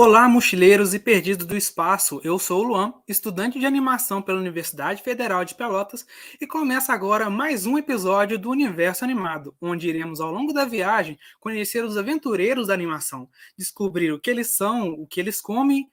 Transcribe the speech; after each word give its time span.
Olá, 0.00 0.28
mochileiros 0.28 0.94
e 0.94 0.98
perdidos 1.00 1.44
do 1.44 1.56
espaço. 1.56 2.20
Eu 2.22 2.38
sou 2.38 2.60
o 2.60 2.68
Luan, 2.68 2.94
estudante 3.08 3.58
de 3.58 3.66
animação 3.66 4.22
pela 4.22 4.38
Universidade 4.38 5.02
Federal 5.02 5.44
de 5.44 5.56
Pelotas, 5.56 6.06
e 6.40 6.46
começa 6.46 6.92
agora 6.92 7.28
mais 7.28 7.66
um 7.66 7.76
episódio 7.76 8.38
do 8.38 8.48
Universo 8.48 9.02
Animado, 9.02 9.56
onde 9.60 9.88
iremos, 9.88 10.20
ao 10.20 10.30
longo 10.30 10.52
da 10.52 10.64
viagem, 10.64 11.18
conhecer 11.40 11.84
os 11.84 11.96
aventureiros 11.96 12.68
da 12.68 12.74
animação, 12.74 13.28
descobrir 13.58 14.12
o 14.12 14.20
que 14.20 14.30
eles 14.30 14.54
são, 14.54 14.90
o 14.90 15.04
que 15.04 15.18
eles 15.18 15.40
comem, 15.40 15.90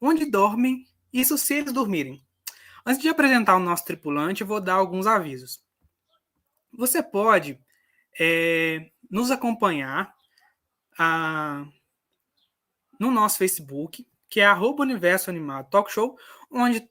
onde 0.00 0.26
dormem, 0.26 0.86
isso 1.12 1.36
se 1.36 1.54
eles 1.54 1.72
dormirem. 1.72 2.24
Antes 2.86 3.02
de 3.02 3.08
apresentar 3.08 3.56
o 3.56 3.60
nosso 3.60 3.84
tripulante, 3.84 4.44
vou 4.44 4.60
dar 4.60 4.74
alguns 4.74 5.08
avisos. 5.08 5.58
Você 6.72 7.02
pode 7.02 7.58
é, 8.16 8.92
nos 9.10 9.28
acompanhar. 9.32 10.14
A 10.96 11.64
no 13.00 13.10
nosso 13.10 13.38
Facebook, 13.38 14.06
que 14.28 14.40
é 14.40 14.44
arroba 14.44 14.82
Universo 14.82 15.30
Animado 15.30 15.70
Talk 15.70 15.90
Show, 15.90 16.18
onde 16.50 16.86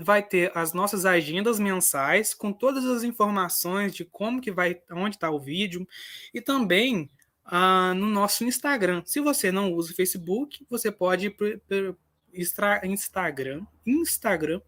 vai 0.00 0.22
ter 0.22 0.50
as 0.54 0.72
nossas 0.72 1.04
agendas 1.04 1.58
mensais 1.58 2.32
com 2.32 2.52
todas 2.52 2.84
as 2.86 3.02
informações 3.02 3.94
de 3.94 4.04
como 4.04 4.40
que 4.40 4.50
vai, 4.50 4.80
onde 4.90 5.16
está 5.16 5.30
o 5.30 5.40
vídeo 5.40 5.86
e 6.32 6.40
também 6.40 7.10
ah, 7.44 7.92
no 7.94 8.06
nosso 8.06 8.44
Instagram. 8.44 9.02
Se 9.04 9.20
você 9.20 9.50
não 9.52 9.72
usa 9.72 9.92
o 9.92 9.96
Facebook, 9.96 10.64
você 10.70 10.90
pode 10.90 11.26
ir 11.26 11.30
para 11.30 12.80
Instagram, 12.84 13.66
Instagram, 13.84 14.62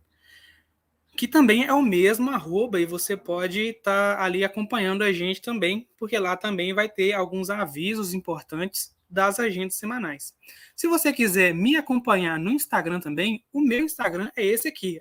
que 1.17 1.29
também 1.29 1.65
é 1.65 1.73
o 1.73 1.81
mesmo 1.81 2.31
arroba 2.31 2.81
e 2.81 2.85
você 2.85 3.17
pode 3.17 3.61
estar 3.61 4.17
tá 4.17 4.23
ali 4.23 4.45
acompanhando 4.45 5.03
a 5.03 5.13
gente 5.13 5.41
também, 5.41 5.89
porque 5.97 6.19
lá 6.19 6.37
também 6.37 6.75
vai 6.75 6.89
ter 6.89 7.13
alguns 7.13 7.48
avisos 7.48 8.13
importantes 8.13 8.94
das 9.15 9.39
agendas 9.39 9.77
semanais. 9.77 10.34
Se 10.75 10.89
você 10.89 11.12
quiser 11.12 11.55
me 11.55 11.77
acompanhar 11.77 12.39
no 12.39 12.51
Instagram 12.51 12.98
também, 12.98 13.45
o 13.53 13.61
meu 13.61 13.84
Instagram 13.84 14.31
é 14.37 14.45
esse 14.45 14.67
aqui, 14.67 15.01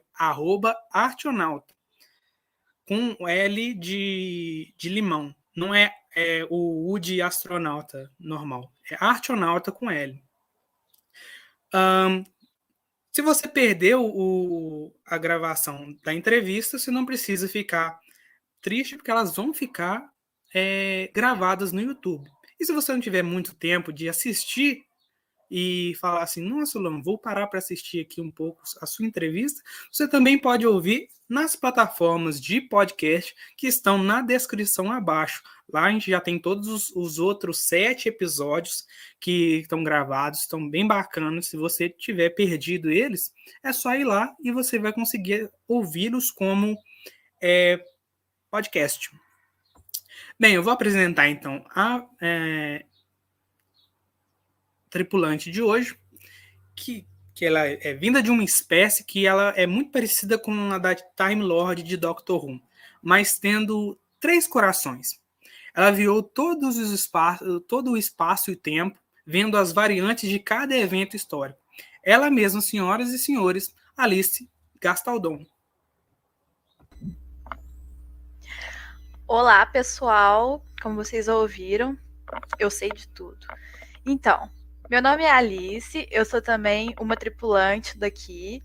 artionauta, 0.92 1.74
com 2.88 3.28
L 3.28 3.74
de, 3.74 4.74
de 4.78 4.90
limão. 4.90 5.36
Não 5.56 5.74
é, 5.74 5.94
é 6.16 6.48
o 6.50 6.92
U 6.92 7.00
de 7.00 7.22
astronauta 7.22 8.12
normal, 8.20 8.72
é 8.90 8.96
artionauta 9.00 9.72
com 9.72 9.90
L. 9.90 10.24
Um, 11.74 12.24
se 13.12 13.22
você 13.22 13.48
perdeu 13.48 14.06
o, 14.06 14.94
a 15.06 15.18
gravação 15.18 15.98
da 16.04 16.14
entrevista, 16.14 16.78
você 16.78 16.92
não 16.92 17.06
precisa 17.06 17.48
ficar 17.48 18.00
triste, 18.62 18.96
porque 18.96 19.12
elas 19.12 19.36
vão 19.36 19.54
ficar 19.54 20.12
é, 20.54 21.10
gravadas 21.14 21.72
no 21.72 21.82
YouTube. 21.82 22.30
E 22.64 22.66
se 22.66 22.72
você 22.72 22.94
não 22.94 23.02
tiver 23.02 23.22
muito 23.22 23.54
tempo 23.54 23.92
de 23.92 24.08
assistir 24.08 24.86
e 25.52 25.94
falar 26.00 26.24
assim, 26.24 26.40
nossa, 26.40 26.80
Luan, 26.80 27.02
vou 27.02 27.18
parar 27.18 27.46
para 27.48 27.60
assistir 27.60 28.00
aqui 28.00 28.22
um 28.22 28.32
pouco 28.32 28.64
a 28.80 28.86
sua 28.86 29.06
entrevista, 29.06 29.62
você 29.92 30.08
também 30.08 30.40
pode 30.40 30.66
ouvir 30.66 31.10
nas 31.28 31.58
plataformas 31.58 32.40
de 32.40 32.62
podcast 32.62 33.36
que 33.58 33.68
estão 33.68 34.02
na 34.02 34.22
descrição 34.22 34.94
abaixo. 34.94 35.44
Lá 35.68 35.84
a 35.84 35.92
gente 35.92 36.10
já 36.10 36.22
tem 36.22 36.40
todos 36.40 36.70
os, 36.70 36.90
os 36.92 37.20
outros 37.20 37.58
sete 37.68 38.08
episódios 38.08 38.86
que 39.20 39.60
estão 39.60 39.84
gravados, 39.84 40.40
estão 40.40 40.70
bem 40.70 40.88
bacanas. 40.88 41.48
Se 41.48 41.58
você 41.58 41.90
tiver 41.90 42.30
perdido 42.30 42.90
eles, 42.90 43.34
é 43.62 43.74
só 43.74 43.94
ir 43.94 44.06
lá 44.06 44.34
e 44.42 44.54
você 44.54 44.80
vai 44.80 44.94
conseguir 44.94 45.52
ouvi-los 45.68 46.32
como 46.32 46.78
é, 47.42 47.78
podcast. 48.50 49.12
Bem, 50.44 50.56
eu 50.56 50.62
vou 50.62 50.74
apresentar 50.74 51.30
então 51.30 51.64
a 51.74 52.06
é, 52.22 52.84
tripulante 54.90 55.50
de 55.50 55.62
hoje, 55.62 55.98
que, 56.76 57.08
que 57.34 57.46
ela 57.46 57.62
é 57.66 57.94
vinda 57.94 58.22
de 58.22 58.30
uma 58.30 58.44
espécie 58.44 59.06
que 59.06 59.26
ela 59.26 59.54
é 59.56 59.66
muito 59.66 59.92
parecida 59.92 60.38
com 60.38 60.52
a 60.74 60.78
da 60.78 60.96
Time 60.96 61.42
Lord 61.42 61.82
de 61.82 61.96
Doctor 61.96 62.44
Who, 62.44 62.62
mas 63.02 63.40
tendo 63.40 63.98
três 64.20 64.46
corações. 64.46 65.18
Ela 65.74 65.92
viu 65.92 66.22
todos 66.22 66.78
os 66.78 66.92
espaços, 66.92 67.64
todo 67.66 67.92
o 67.92 67.98
espaço 67.98 68.52
e 68.52 68.56
tempo, 68.58 69.00
vendo 69.26 69.56
as 69.56 69.72
variantes 69.72 70.30
de 70.30 70.40
cada 70.40 70.76
evento 70.76 71.16
histórico. 71.16 71.58
Ela 72.04 72.30
mesma, 72.30 72.60
senhoras 72.60 73.12
e 73.14 73.18
senhores, 73.18 73.74
Alice 73.96 74.50
Gastaldon. 74.82 75.46
Olá, 79.36 79.66
pessoal. 79.66 80.64
Como 80.80 80.94
vocês 80.94 81.28
ouviram, 81.28 81.98
eu 82.60 82.70
sei 82.70 82.90
de 82.90 83.08
tudo. 83.08 83.48
Então, 84.06 84.48
meu 84.88 85.02
nome 85.02 85.24
é 85.24 85.32
Alice, 85.32 86.08
eu 86.12 86.24
sou 86.24 86.40
também 86.40 86.94
uma 87.00 87.18
tripulante 87.18 87.98
daqui. 87.98 88.62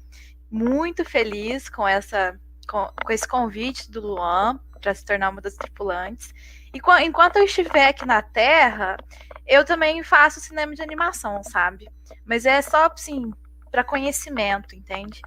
Muito 0.50 1.06
feliz 1.06 1.70
com 1.70 1.88
essa 1.88 2.38
com, 2.68 2.86
com 3.02 3.10
esse 3.10 3.26
convite 3.26 3.90
do 3.90 4.02
Luan 4.02 4.60
para 4.78 4.94
se 4.94 5.06
tornar 5.06 5.30
uma 5.30 5.40
das 5.40 5.54
tripulantes. 5.54 6.34
E 6.74 6.82
enquanto 7.02 7.36
eu 7.36 7.44
estiver 7.44 7.88
aqui 7.88 8.04
na 8.04 8.20
Terra, 8.20 8.98
eu 9.46 9.64
também 9.64 10.02
faço 10.02 10.38
cinema 10.38 10.74
de 10.74 10.82
animação, 10.82 11.42
sabe? 11.44 11.88
Mas 12.26 12.44
é 12.44 12.60
só 12.60 12.90
assim 12.92 13.32
para 13.70 13.82
conhecimento, 13.82 14.76
entende? 14.76 15.22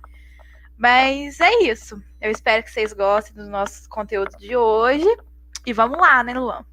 Mas 0.77 1.39
é 1.39 1.63
isso. 1.63 1.99
Eu 2.21 2.29
espero 2.29 2.61
que 2.61 2.69
vocês 2.69 2.93
gostem 2.93 3.33
dos 3.33 3.47
nossos 3.47 3.87
conteúdos 3.87 4.37
de 4.37 4.55
hoje. 4.55 5.07
E 5.65 5.73
vamos 5.73 5.99
lá, 5.99 6.23
né, 6.23 6.33
Luan? 6.33 6.65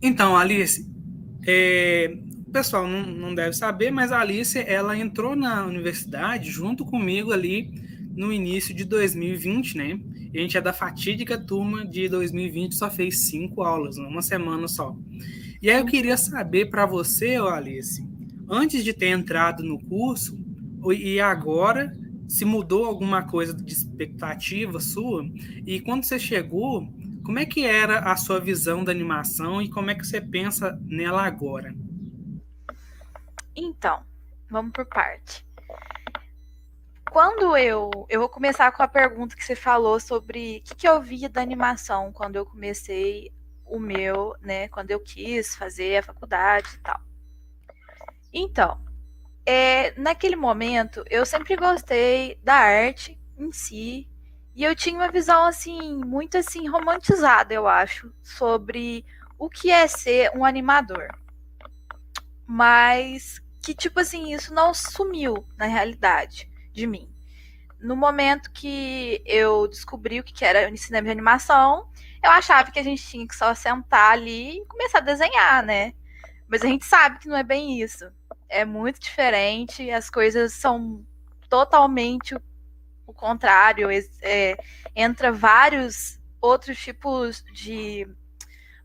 Então, 0.00 0.36
Alice, 0.36 0.86
é, 1.46 2.18
o 2.46 2.50
pessoal 2.50 2.86
não, 2.86 3.02
não 3.06 3.34
deve 3.34 3.54
saber, 3.54 3.90
mas 3.90 4.12
a 4.12 4.20
Alice 4.20 4.58
ela 4.58 4.96
entrou 4.96 5.34
na 5.34 5.64
universidade 5.64 6.50
junto 6.50 6.84
comigo 6.84 7.32
ali 7.32 7.70
no 8.14 8.32
início 8.32 8.74
de 8.74 8.84
2020, 8.84 9.76
né? 9.76 10.00
A 10.34 10.38
gente 10.38 10.56
é 10.56 10.60
da 10.60 10.72
fatídica 10.72 11.38
turma 11.38 11.86
de 11.86 12.08
2020, 12.08 12.74
só 12.74 12.90
fez 12.90 13.20
cinco 13.20 13.62
aulas, 13.62 13.96
uma 13.96 14.20
semana 14.20 14.68
só. 14.68 14.94
E 15.62 15.70
aí 15.70 15.78
eu 15.78 15.86
queria 15.86 16.16
saber 16.16 16.66
para 16.66 16.84
você, 16.84 17.36
Alice, 17.36 18.06
antes 18.48 18.84
de 18.84 18.92
ter 18.92 19.08
entrado 19.08 19.62
no 19.62 19.78
curso 19.78 20.38
e 20.92 21.18
agora 21.20 21.96
se 22.28 22.44
mudou 22.44 22.84
alguma 22.86 23.22
coisa 23.26 23.54
de 23.54 23.72
expectativa 23.72 24.80
sua? 24.80 25.24
E 25.66 25.80
quando 25.80 26.04
você 26.04 26.18
chegou, 26.18 26.88
como 27.24 27.38
é 27.38 27.46
que 27.46 27.64
era 27.64 28.00
a 28.00 28.16
sua 28.16 28.38
visão 28.38 28.84
da 28.84 28.92
animação 28.92 29.60
e 29.60 29.68
como 29.68 29.90
é 29.90 29.94
que 29.94 30.06
você 30.06 30.20
pensa 30.20 30.78
nela 30.84 31.22
agora? 31.22 31.74
Então, 33.54 34.02
vamos 34.50 34.72
por 34.72 34.86
parte. 34.86 35.46
Quando 37.10 37.56
eu. 37.56 37.90
Eu 38.08 38.20
vou 38.20 38.28
começar 38.28 38.70
com 38.72 38.82
a 38.82 38.88
pergunta 38.88 39.34
que 39.34 39.44
você 39.44 39.56
falou 39.56 39.98
sobre 39.98 40.58
o 40.58 40.62
que, 40.68 40.74
que 40.74 40.88
eu 40.88 41.00
via 41.00 41.28
da 41.28 41.40
animação 41.40 42.12
quando 42.12 42.36
eu 42.36 42.44
comecei 42.44 43.32
o 43.64 43.78
meu, 43.78 44.34
né? 44.40 44.68
Quando 44.68 44.90
eu 44.90 45.00
quis 45.00 45.56
fazer 45.56 45.96
a 45.96 46.02
faculdade 46.02 46.68
e 46.74 46.78
tal. 46.78 47.00
Então, 48.32 48.85
é, 49.46 49.94
naquele 49.96 50.34
momento, 50.34 51.04
eu 51.08 51.24
sempre 51.24 51.54
gostei 51.56 52.38
da 52.42 52.54
arte 52.54 53.18
em 53.38 53.52
si. 53.52 54.08
E 54.54 54.64
eu 54.64 54.74
tinha 54.74 54.96
uma 54.96 55.10
visão, 55.10 55.44
assim, 55.44 55.98
muito, 56.04 56.36
assim, 56.36 56.66
romantizada, 56.68 57.54
eu 57.54 57.68
acho, 57.68 58.12
sobre 58.22 59.04
o 59.38 59.48
que 59.48 59.70
é 59.70 59.86
ser 59.86 60.32
um 60.34 60.44
animador. 60.44 61.08
Mas 62.46 63.40
que, 63.62 63.74
tipo 63.74 64.00
assim, 64.00 64.32
isso 64.32 64.52
não 64.52 64.72
sumiu 64.74 65.46
na 65.56 65.66
realidade 65.66 66.50
de 66.72 66.86
mim. 66.86 67.12
No 67.78 67.94
momento 67.94 68.50
que 68.50 69.22
eu 69.26 69.68
descobri 69.68 70.18
o 70.18 70.24
que 70.24 70.44
era 70.44 70.72
o 70.72 70.76
cinema 70.76 71.04
de 71.06 71.12
animação, 71.12 71.88
eu 72.22 72.30
achava 72.30 72.70
que 72.70 72.78
a 72.78 72.82
gente 72.82 73.06
tinha 73.06 73.28
que 73.28 73.36
só 73.36 73.54
sentar 73.54 74.12
ali 74.12 74.58
e 74.58 74.66
começar 74.66 74.98
a 74.98 75.02
desenhar, 75.02 75.64
né? 75.64 75.92
Mas 76.48 76.62
a 76.62 76.66
gente 76.66 76.84
sabe 76.84 77.18
que 77.18 77.28
não 77.28 77.36
é 77.36 77.42
bem 77.42 77.80
isso 77.80 78.10
é 78.48 78.64
muito 78.64 79.00
diferente, 79.00 79.90
as 79.90 80.10
coisas 80.10 80.52
são 80.52 81.04
totalmente 81.48 82.34
o 83.06 83.12
contrário. 83.12 83.88
É, 84.22 84.56
entra 84.94 85.32
vários 85.32 86.18
outros 86.40 86.78
tipos 86.78 87.42
de, 87.52 88.08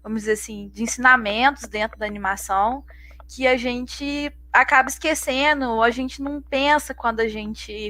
vamos 0.03 0.21
dizer 0.21 0.33
assim, 0.33 0.69
de 0.69 0.83
ensinamentos 0.83 1.63
dentro 1.67 1.97
da 1.97 2.05
animação 2.05 2.83
que 3.27 3.47
a 3.47 3.55
gente 3.55 4.31
acaba 4.51 4.89
esquecendo, 4.89 5.69
ou 5.69 5.81
a 5.81 5.89
gente 5.89 6.21
não 6.21 6.41
pensa 6.41 6.93
quando 6.93 7.21
a 7.21 7.27
gente, 7.27 7.89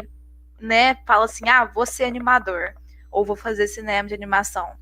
né, 0.59 0.95
fala 1.07 1.25
assim, 1.25 1.49
ah, 1.49 1.65
vou 1.65 1.85
ser 1.85 2.03
animador, 2.03 2.75
ou 3.09 3.25
vou 3.25 3.35
fazer 3.35 3.67
cinema 3.67 4.07
de 4.07 4.13
animação. 4.13 4.79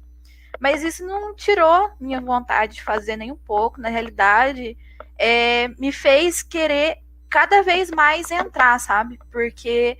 Mas 0.60 0.84
isso 0.84 1.06
não 1.06 1.34
tirou 1.34 1.90
minha 2.00 2.20
vontade 2.20 2.76
de 2.76 2.84
fazer 2.84 3.16
nem 3.16 3.32
um 3.32 3.38
pouco. 3.38 3.80
Na 3.80 3.88
realidade, 3.88 4.78
é, 5.20 5.68
me 5.78 5.92
fez 5.92 6.42
querer 6.42 7.00
cada 7.30 7.62
vez 7.62 7.92
mais 7.92 8.32
entrar, 8.32 8.80
sabe? 8.80 9.20
Porque 9.30 9.98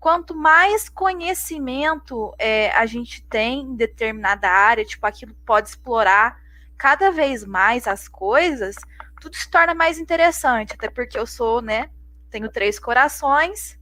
quanto 0.00 0.34
mais 0.34 0.88
conhecimento 0.88 2.34
é, 2.38 2.70
a 2.72 2.86
gente 2.86 3.22
tem 3.22 3.60
em 3.60 3.76
determinada 3.76 4.50
área, 4.50 4.84
tipo, 4.84 5.06
aquilo 5.06 5.34
pode 5.46 5.68
explorar 5.68 6.42
cada 6.76 7.10
vez 7.10 7.44
mais 7.44 7.86
as 7.86 8.08
coisas, 8.08 8.74
tudo 9.20 9.36
se 9.36 9.48
torna 9.48 9.74
mais 9.74 9.98
interessante, 9.98 10.74
até 10.74 10.90
porque 10.90 11.18
eu 11.18 11.26
sou, 11.26 11.62
né, 11.62 11.90
tenho 12.30 12.50
três 12.50 12.78
corações 12.78 13.78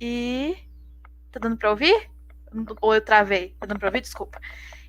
e 0.00 0.56
tá 1.30 1.38
dando 1.38 1.56
para 1.56 1.70
ouvir? 1.70 2.10
Ou 2.80 2.94
eu 2.94 3.00
travei? 3.00 3.56
Tá 3.60 3.66
dando 3.66 3.78
para 3.78 3.88
ouvir? 3.88 4.00
Desculpa. 4.00 4.40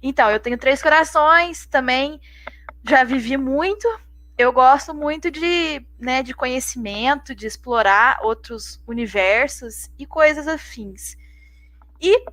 Então, 0.01 0.29
eu 0.29 0.39
tenho 0.39 0.57
três 0.57 0.81
corações, 0.81 1.65
também 1.65 2.19
já 2.87 3.03
vivi 3.03 3.37
muito. 3.37 3.87
Eu 4.37 4.51
gosto 4.51 4.93
muito 4.93 5.31
de, 5.31 5.85
né, 5.97 6.21
de 6.21 6.33
conhecimento, 6.33 7.33
de 7.33 7.47
explorar 7.47 8.19
outros 8.21 8.81
universos 8.85 9.89
e 9.97 10.05
coisas 10.05 10.45
afins. 10.47 11.15
E 12.01 12.25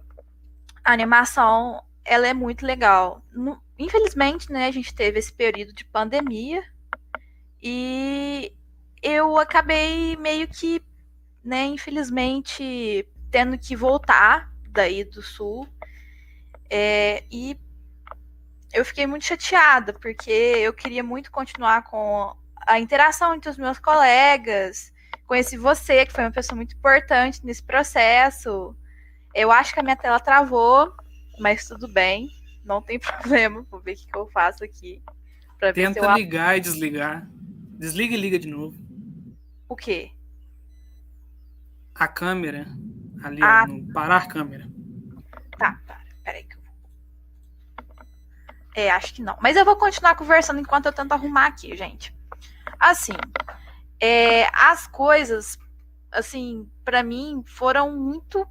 a 0.85 0.93
animação, 0.93 1.81
ela 2.05 2.27
é 2.27 2.35
muito 2.35 2.67
legal. 2.67 3.23
Infelizmente, 3.79 4.51
né, 4.51 4.67
a 4.67 4.71
gente 4.73 4.93
teve 4.93 5.21
esse 5.21 5.33
período 5.33 5.73
de 5.73 5.85
pandemia 5.85 6.65
e 7.63 8.53
eu 9.01 9.39
acabei 9.39 10.17
meio 10.17 10.49
que, 10.49 10.83
né, 11.45 11.67
infelizmente, 11.67 13.09
tendo 13.31 13.57
que 13.57 13.77
voltar 13.77 14.53
daí 14.69 15.05
do 15.05 15.23
sul. 15.23 15.69
É, 16.69 17.23
e 17.31 17.57
eu 18.73 18.85
fiquei 18.85 19.07
muito 19.07 19.25
chateada, 19.27 19.93
porque 19.93 20.31
eu 20.31 20.73
queria 20.73 21.03
muito 21.03 21.31
continuar 21.31 21.83
com 21.85 22.35
a 22.67 22.81
interação 22.81 23.35
entre 23.35 23.51
os 23.51 23.59
meus 23.59 23.79
colegas. 23.79 24.93
Conheci 25.27 25.57
você, 25.57 26.07
que 26.07 26.13
foi 26.13 26.25
uma 26.25 26.31
pessoa 26.31 26.57
muito 26.57 26.75
importante 26.75 27.45
nesse 27.45 27.63
processo. 27.63 28.75
Eu 29.35 29.53
acho 29.53 29.75
que 29.75 29.81
a 29.81 29.83
minha 29.83 29.97
tela 29.97 30.19
travou, 30.19 30.93
mas 31.39 31.67
tudo 31.67 31.87
bem, 31.87 32.31
não 32.65 32.81
tem 32.81 32.99
problema. 33.01 33.67
Vou 33.71 33.81
ver 33.81 33.93
o 33.93 33.97
que 33.97 34.17
eu 34.17 34.27
faço 34.31 34.65
aqui. 34.65 35.03
Tenta 35.75 36.01
eu... 36.01 36.15
ligar 36.15 36.57
e 36.57 36.61
desligar. 36.61 37.29
Desliga 37.79 38.15
e 38.15 38.21
liga 38.21 38.39
de 38.39 38.49
novo. 38.49 38.77
O 39.69 39.77
quê? 39.77 40.11
A 41.95 42.09
câmera. 42.09 42.67
Ali, 43.23 43.43
ah. 43.43 43.67
no 43.67 43.93
parar 43.93 44.17
a 44.17 44.27
câmera. 44.27 44.69
Tá, 45.57 45.81
tá. 45.87 46.02
É, 48.75 48.91
acho 48.91 49.15
que 49.15 49.23
não. 49.23 49.37
Mas 49.41 49.57
eu 49.57 49.65
vou 49.65 49.77
continuar 49.77 50.15
conversando 50.15 50.61
enquanto 50.61 50.87
eu 50.87 50.93
tento 50.93 51.13
arrumar 51.13 51.47
aqui, 51.47 51.77
gente. 51.77 52.15
Assim, 52.79 53.13
é, 54.01 54.47
as 54.55 54.87
coisas, 54.87 55.59
assim, 56.11 56.69
para 56.85 57.03
mim 57.03 57.45
foram 57.47 57.93
muito, 57.97 58.47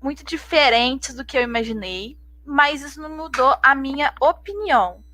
muito 0.00 0.24
diferentes 0.24 1.14
do 1.14 1.24
que 1.24 1.36
eu 1.36 1.42
imaginei. 1.42 2.18
Mas 2.44 2.82
isso 2.82 3.00
não 3.00 3.16
mudou 3.16 3.54
a 3.62 3.74
minha 3.74 4.12
opinião 4.20 5.04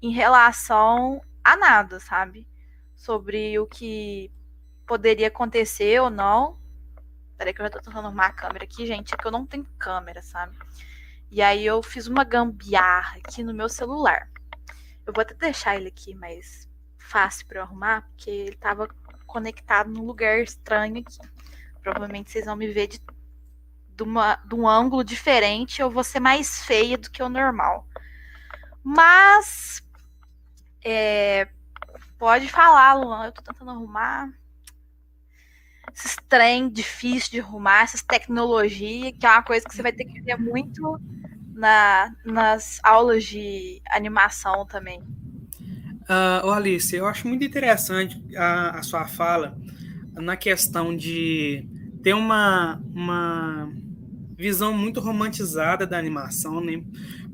em 0.00 0.12
relação 0.12 1.20
a 1.42 1.56
nada, 1.56 1.98
sabe? 1.98 2.46
Sobre 2.94 3.58
o 3.58 3.66
que 3.66 4.30
poderia 4.86 5.28
acontecer 5.28 6.00
ou 6.00 6.10
não. 6.10 6.58
Peraí 7.36 7.54
que 7.54 7.60
eu 7.60 7.66
já 7.66 7.70
tô 7.70 7.78
tentando 7.78 8.06
arrumar 8.06 8.26
a 8.26 8.32
câmera 8.32 8.64
aqui, 8.64 8.86
gente. 8.86 9.14
É 9.14 9.16
que 9.16 9.26
eu 9.26 9.30
não 9.30 9.46
tenho 9.46 9.64
câmera, 9.78 10.22
sabe? 10.22 10.56
E 11.30 11.42
aí 11.42 11.64
eu 11.64 11.82
fiz 11.82 12.06
uma 12.06 12.24
gambiarra 12.24 13.18
aqui 13.18 13.42
no 13.42 13.52
meu 13.52 13.68
celular. 13.68 14.30
Eu 15.06 15.12
vou 15.12 15.22
até 15.22 15.34
deixar 15.34 15.76
ele 15.76 15.88
aqui 15.88 16.14
mais 16.14 16.68
fácil 16.96 17.46
para 17.46 17.62
arrumar, 17.62 18.02
porque 18.02 18.30
ele 18.30 18.56
tava 18.56 18.88
conectado 19.26 19.90
num 19.90 20.04
lugar 20.04 20.40
estranho 20.40 20.98
aqui. 20.98 21.18
Provavelmente 21.82 22.30
vocês 22.30 22.46
vão 22.46 22.56
me 22.56 22.68
ver 22.68 22.88
de, 22.88 23.00
de, 23.94 24.02
uma, 24.02 24.36
de 24.36 24.54
um 24.54 24.66
ângulo 24.66 25.04
diferente. 25.04 25.80
Eu 25.80 25.90
vou 25.90 26.04
ser 26.04 26.20
mais 26.20 26.64
feia 26.64 26.96
do 26.98 27.10
que 27.10 27.22
o 27.22 27.28
normal. 27.28 27.86
Mas. 28.82 29.82
É, 30.84 31.48
pode 32.18 32.48
falar, 32.48 32.94
Luan. 32.94 33.26
Eu 33.26 33.32
tô 33.32 33.42
tentando 33.42 33.70
arrumar 33.70 34.32
esses 35.98 36.16
trem 36.28 36.68
difícil 36.70 37.30
de 37.32 37.40
arrumar, 37.40 37.82
essas 37.82 38.02
tecnologias, 38.02 39.12
que 39.18 39.26
é 39.26 39.30
uma 39.30 39.42
coisa 39.42 39.66
que 39.66 39.74
você 39.74 39.82
vai 39.82 39.92
ter 39.92 40.04
que 40.04 40.20
ver 40.22 40.36
muito 40.36 41.00
na, 41.52 42.12
nas 42.24 42.78
aulas 42.84 43.24
de 43.24 43.82
animação 43.90 44.64
também. 44.66 45.00
Uh, 46.08 46.50
Alice, 46.50 46.94
eu 46.94 47.04
acho 47.04 47.26
muito 47.26 47.44
interessante 47.44 48.22
a, 48.36 48.78
a 48.78 48.82
sua 48.82 49.06
fala 49.06 49.58
na 50.14 50.36
questão 50.36 50.96
de 50.96 51.66
ter 52.02 52.14
uma, 52.14 52.80
uma 52.94 53.70
visão 54.36 54.72
muito 54.72 55.00
romantizada 55.00 55.86
da 55.86 55.98
animação, 55.98 56.60
né? 56.60 56.82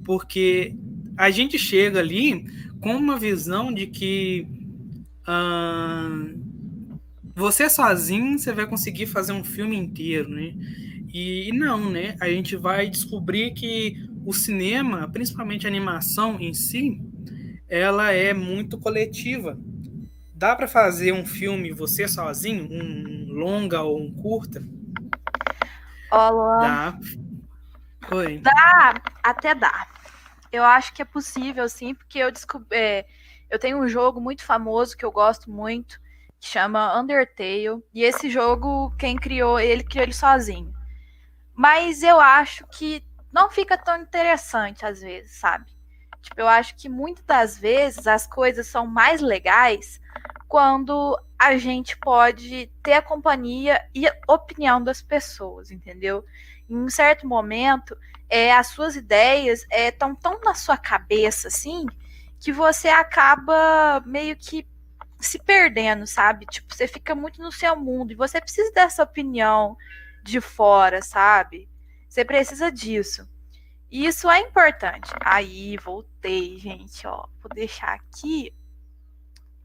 Porque 0.04 0.74
a 1.16 1.30
gente 1.30 1.58
chega 1.58 2.00
ali 2.00 2.46
com 2.80 2.96
uma 2.96 3.16
visão 3.16 3.72
de 3.72 3.86
que 3.86 4.46
uh, 5.28 6.53
você 7.34 7.68
sozinho 7.68 8.38
você 8.38 8.52
vai 8.52 8.66
conseguir 8.66 9.06
fazer 9.06 9.32
um 9.32 9.44
filme 9.44 9.76
inteiro, 9.76 10.28
né? 10.28 10.54
E, 11.12 11.52
não, 11.52 11.90
né? 11.90 12.16
A 12.20 12.28
gente 12.28 12.56
vai 12.56 12.88
descobrir 12.90 13.52
que 13.52 14.08
o 14.26 14.32
cinema, 14.32 15.08
principalmente 15.08 15.66
a 15.66 15.70
animação 15.70 16.40
em 16.40 16.52
si, 16.52 17.00
ela 17.68 18.10
é 18.10 18.34
muito 18.34 18.78
coletiva. 18.78 19.58
Dá 20.34 20.56
para 20.56 20.66
fazer 20.66 21.12
um 21.12 21.24
filme 21.24 21.72
você 21.72 22.08
sozinho, 22.08 22.68
um 22.70 23.32
longa 23.32 23.82
ou 23.82 24.00
um 24.00 24.12
curta? 24.12 24.62
Olá. 26.10 26.90
Dá. 26.90 28.16
Oi. 28.16 28.38
Dá, 28.38 28.94
até 29.22 29.54
dá. 29.54 29.86
Eu 30.52 30.62
acho 30.64 30.92
que 30.92 31.02
é 31.02 31.04
possível, 31.04 31.68
sim, 31.68 31.94
porque 31.94 32.18
eu 32.18 32.30
descobri. 32.30 32.76
É, 32.76 33.06
eu 33.50 33.58
tenho 33.58 33.78
um 33.78 33.88
jogo 33.88 34.20
muito 34.20 34.42
famoso 34.44 34.96
que 34.96 35.04
eu 35.04 35.12
gosto 35.12 35.50
muito, 35.50 36.00
chama 36.46 36.98
Undertale. 36.98 37.82
E 37.92 38.02
esse 38.02 38.28
jogo, 38.30 38.94
quem 38.98 39.16
criou 39.16 39.58
ele, 39.58 39.82
criou 39.82 40.04
ele 40.04 40.12
sozinho. 40.12 40.72
Mas 41.54 42.02
eu 42.02 42.20
acho 42.20 42.66
que 42.68 43.04
não 43.32 43.50
fica 43.50 43.76
tão 43.76 44.00
interessante 44.00 44.84
às 44.84 45.00
vezes, 45.00 45.38
sabe? 45.38 45.66
Tipo, 46.20 46.40
eu 46.40 46.48
acho 46.48 46.76
que 46.76 46.88
muitas 46.88 47.24
das 47.24 47.58
vezes 47.58 48.06
as 48.06 48.26
coisas 48.26 48.66
são 48.66 48.86
mais 48.86 49.20
legais 49.20 50.00
quando 50.48 51.18
a 51.38 51.56
gente 51.58 51.96
pode 51.98 52.70
ter 52.82 52.94
a 52.94 53.02
companhia 53.02 53.80
e 53.94 54.06
a 54.06 54.14
opinião 54.28 54.82
das 54.82 55.02
pessoas, 55.02 55.70
entendeu? 55.70 56.24
Em 56.68 56.76
um 56.76 56.88
certo 56.88 57.26
momento, 57.26 57.96
é, 58.28 58.52
as 58.52 58.68
suas 58.68 58.96
ideias 58.96 59.66
estão 59.70 60.12
é, 60.12 60.16
tão 60.20 60.40
na 60.42 60.54
sua 60.54 60.76
cabeça 60.76 61.48
assim 61.48 61.84
que 62.40 62.52
você 62.52 62.88
acaba 62.88 64.02
meio 64.06 64.36
que 64.36 64.66
se 65.26 65.38
perdendo, 65.38 66.06
sabe? 66.06 66.46
Tipo, 66.46 66.74
você 66.74 66.86
fica 66.86 67.14
muito 67.14 67.40
no 67.42 67.52
seu 67.52 67.76
mundo 67.76 68.12
e 68.12 68.16
você 68.16 68.40
precisa 68.40 68.72
dessa 68.72 69.02
opinião 69.02 69.76
de 70.22 70.40
fora, 70.40 71.02
sabe? 71.02 71.68
Você 72.08 72.24
precisa 72.24 72.70
disso. 72.70 73.28
E 73.90 74.06
isso 74.06 74.28
é 74.28 74.40
importante. 74.40 75.10
Aí, 75.20 75.76
voltei, 75.76 76.58
gente, 76.58 77.06
ó. 77.06 77.26
Vou 77.40 77.50
deixar 77.54 77.94
aqui. 77.94 78.52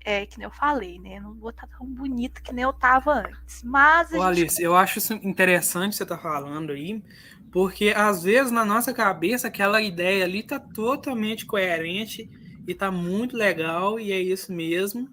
É, 0.06 0.26
que 0.26 0.38
nem 0.38 0.46
eu 0.46 0.52
falei, 0.52 1.00
né? 1.00 1.20
Não 1.20 1.34
vou 1.34 1.50
estar 1.50 1.68
tão 1.68 1.86
bonito 1.86 2.42
que 2.42 2.54
nem 2.54 2.64
eu 2.64 2.74
tava 2.74 3.12
antes. 3.12 3.64
Mas. 3.64 4.12
Ô, 4.12 4.14
gente... 4.14 4.24
Alice, 4.24 4.62
eu 4.62 4.76
acho 4.76 5.00
isso 5.00 5.14
interessante 5.14 5.96
você 5.96 6.06
tá 6.06 6.18
falando 6.18 6.72
aí, 6.72 7.04
porque 7.52 7.94
às 7.96 8.24
vezes 8.24 8.52
na 8.52 8.64
nossa 8.64 8.94
cabeça 8.94 9.48
aquela 9.48 9.82
ideia 9.82 10.24
ali 10.26 10.44
tá 10.44 10.60
totalmente 10.60 11.46
coerente 11.46 12.30
e 12.68 12.76
tá 12.76 12.92
muito 12.92 13.36
legal, 13.36 14.00
e 14.00 14.12
é 14.12 14.20
isso 14.20 14.54
mesmo. 14.54 15.10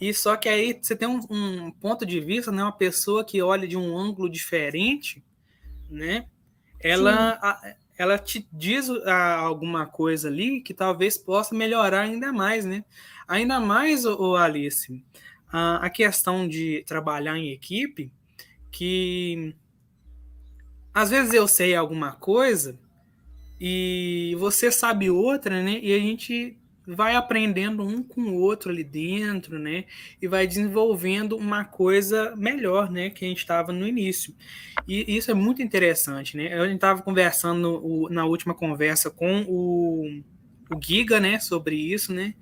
E 0.00 0.14
só 0.14 0.36
que 0.36 0.48
aí 0.48 0.78
você 0.80 0.96
tem 0.96 1.06
um, 1.06 1.20
um, 1.28 1.70
ponto 1.70 2.06
de 2.06 2.20
vista, 2.20 2.50
né? 2.50 2.62
Uma 2.62 2.72
pessoa 2.72 3.24
que 3.24 3.42
olha 3.42 3.68
de 3.68 3.76
um 3.76 3.96
ângulo 3.96 4.30
diferente, 4.30 5.22
né? 5.90 6.26
Ela, 6.78 7.38
a, 7.42 7.74
ela 7.98 8.18
te 8.18 8.48
diz 8.50 8.88
a, 8.88 9.34
alguma 9.36 9.86
coisa 9.86 10.28
ali 10.28 10.62
que 10.62 10.72
talvez 10.72 11.18
possa 11.18 11.54
melhorar 11.54 12.00
ainda 12.00 12.32
mais, 12.32 12.64
né? 12.64 12.84
Ainda 13.28 13.60
mais, 13.60 14.06
o, 14.06 14.36
Alice, 14.36 15.04
a, 15.52 15.76
a 15.84 15.90
questão 15.90 16.48
de 16.48 16.82
trabalhar 16.86 17.36
em 17.36 17.50
equipe, 17.50 18.10
que 18.70 19.54
às 20.92 21.10
vezes 21.10 21.34
eu 21.34 21.46
sei 21.46 21.74
alguma 21.74 22.12
coisa 22.12 22.78
e 23.60 24.34
você 24.38 24.72
sabe 24.72 25.10
outra, 25.10 25.62
né? 25.62 25.78
E 25.82 25.94
a 25.94 25.98
gente 25.98 26.56
vai 26.86 27.14
aprendendo 27.14 27.82
um 27.86 28.02
com 28.02 28.22
o 28.22 28.34
outro 28.40 28.70
ali 28.70 28.82
dentro, 28.82 29.58
né? 29.58 29.84
E 30.20 30.26
vai 30.26 30.46
desenvolvendo 30.46 31.36
uma 31.36 31.64
coisa 31.64 32.34
melhor, 32.36 32.90
né? 32.90 33.10
Que 33.10 33.24
a 33.24 33.28
gente 33.28 33.38
estava 33.38 33.72
no 33.72 33.86
início. 33.86 34.34
E 34.88 35.16
isso 35.16 35.30
é 35.30 35.34
muito 35.34 35.62
interessante, 35.62 36.36
né? 36.36 36.50
Gente 36.64 36.74
estava 36.74 37.02
conversando 37.02 38.08
na 38.10 38.24
última 38.24 38.54
conversa 38.54 39.10
com 39.10 39.44
o, 39.48 40.22
o 40.74 40.80
Giga, 40.82 41.20
né? 41.20 41.38
Sobre 41.38 41.76
isso, 41.76 42.12
né? 42.12 42.34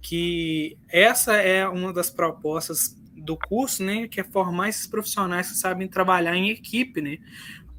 Que 0.00 0.76
essa 0.88 1.34
é 1.36 1.68
uma 1.68 1.92
das 1.92 2.10
propostas 2.10 2.96
do 3.14 3.36
curso, 3.36 3.82
né? 3.82 4.08
Que 4.08 4.20
é 4.20 4.24
formar 4.24 4.68
esses 4.68 4.86
profissionais 4.86 5.50
que 5.50 5.56
sabem 5.56 5.88
trabalhar 5.88 6.36
em 6.36 6.50
equipe, 6.50 7.00
né? 7.00 7.18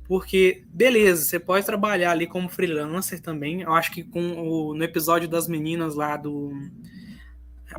Porque, 0.08 0.64
beleza, 0.68 1.24
você 1.24 1.40
pode 1.40 1.66
trabalhar 1.66 2.12
ali 2.12 2.28
como 2.28 2.50
freelancer 2.50 3.22
também. 3.22 3.62
Eu 3.62 3.74
acho 3.74 3.92
que 3.92 4.04
com 4.04 4.34
o, 4.34 4.74
no 4.74 4.84
episódio 4.84 5.30
das 5.30 5.48
meninas 5.48 5.96
lá 5.96 6.18
do. 6.18 6.52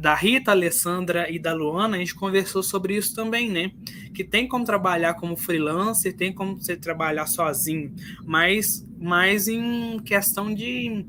da 0.00 0.14
Rita, 0.14 0.50
Alessandra 0.50 1.31
e 1.31 1.38
da 1.38 1.52
Luana, 1.52 1.97
a 1.97 1.99
gente 1.99 2.14
conversou 2.14 2.62
sobre 2.62 2.97
isso 2.97 3.14
também, 3.14 3.50
né? 3.50 3.73
Que 4.14 4.25
tem 4.25 4.49
como 4.49 4.64
trabalhar 4.64 5.14
como 5.14 5.37
freelancer, 5.37 6.16
tem 6.16 6.33
como 6.33 6.57
você 6.57 6.76
trabalhar 6.76 7.26
sozinho, 7.26 7.95
mas 8.25 8.85
mais 8.99 9.47
em 9.47 9.99
questão 10.00 10.52
de 10.52 11.04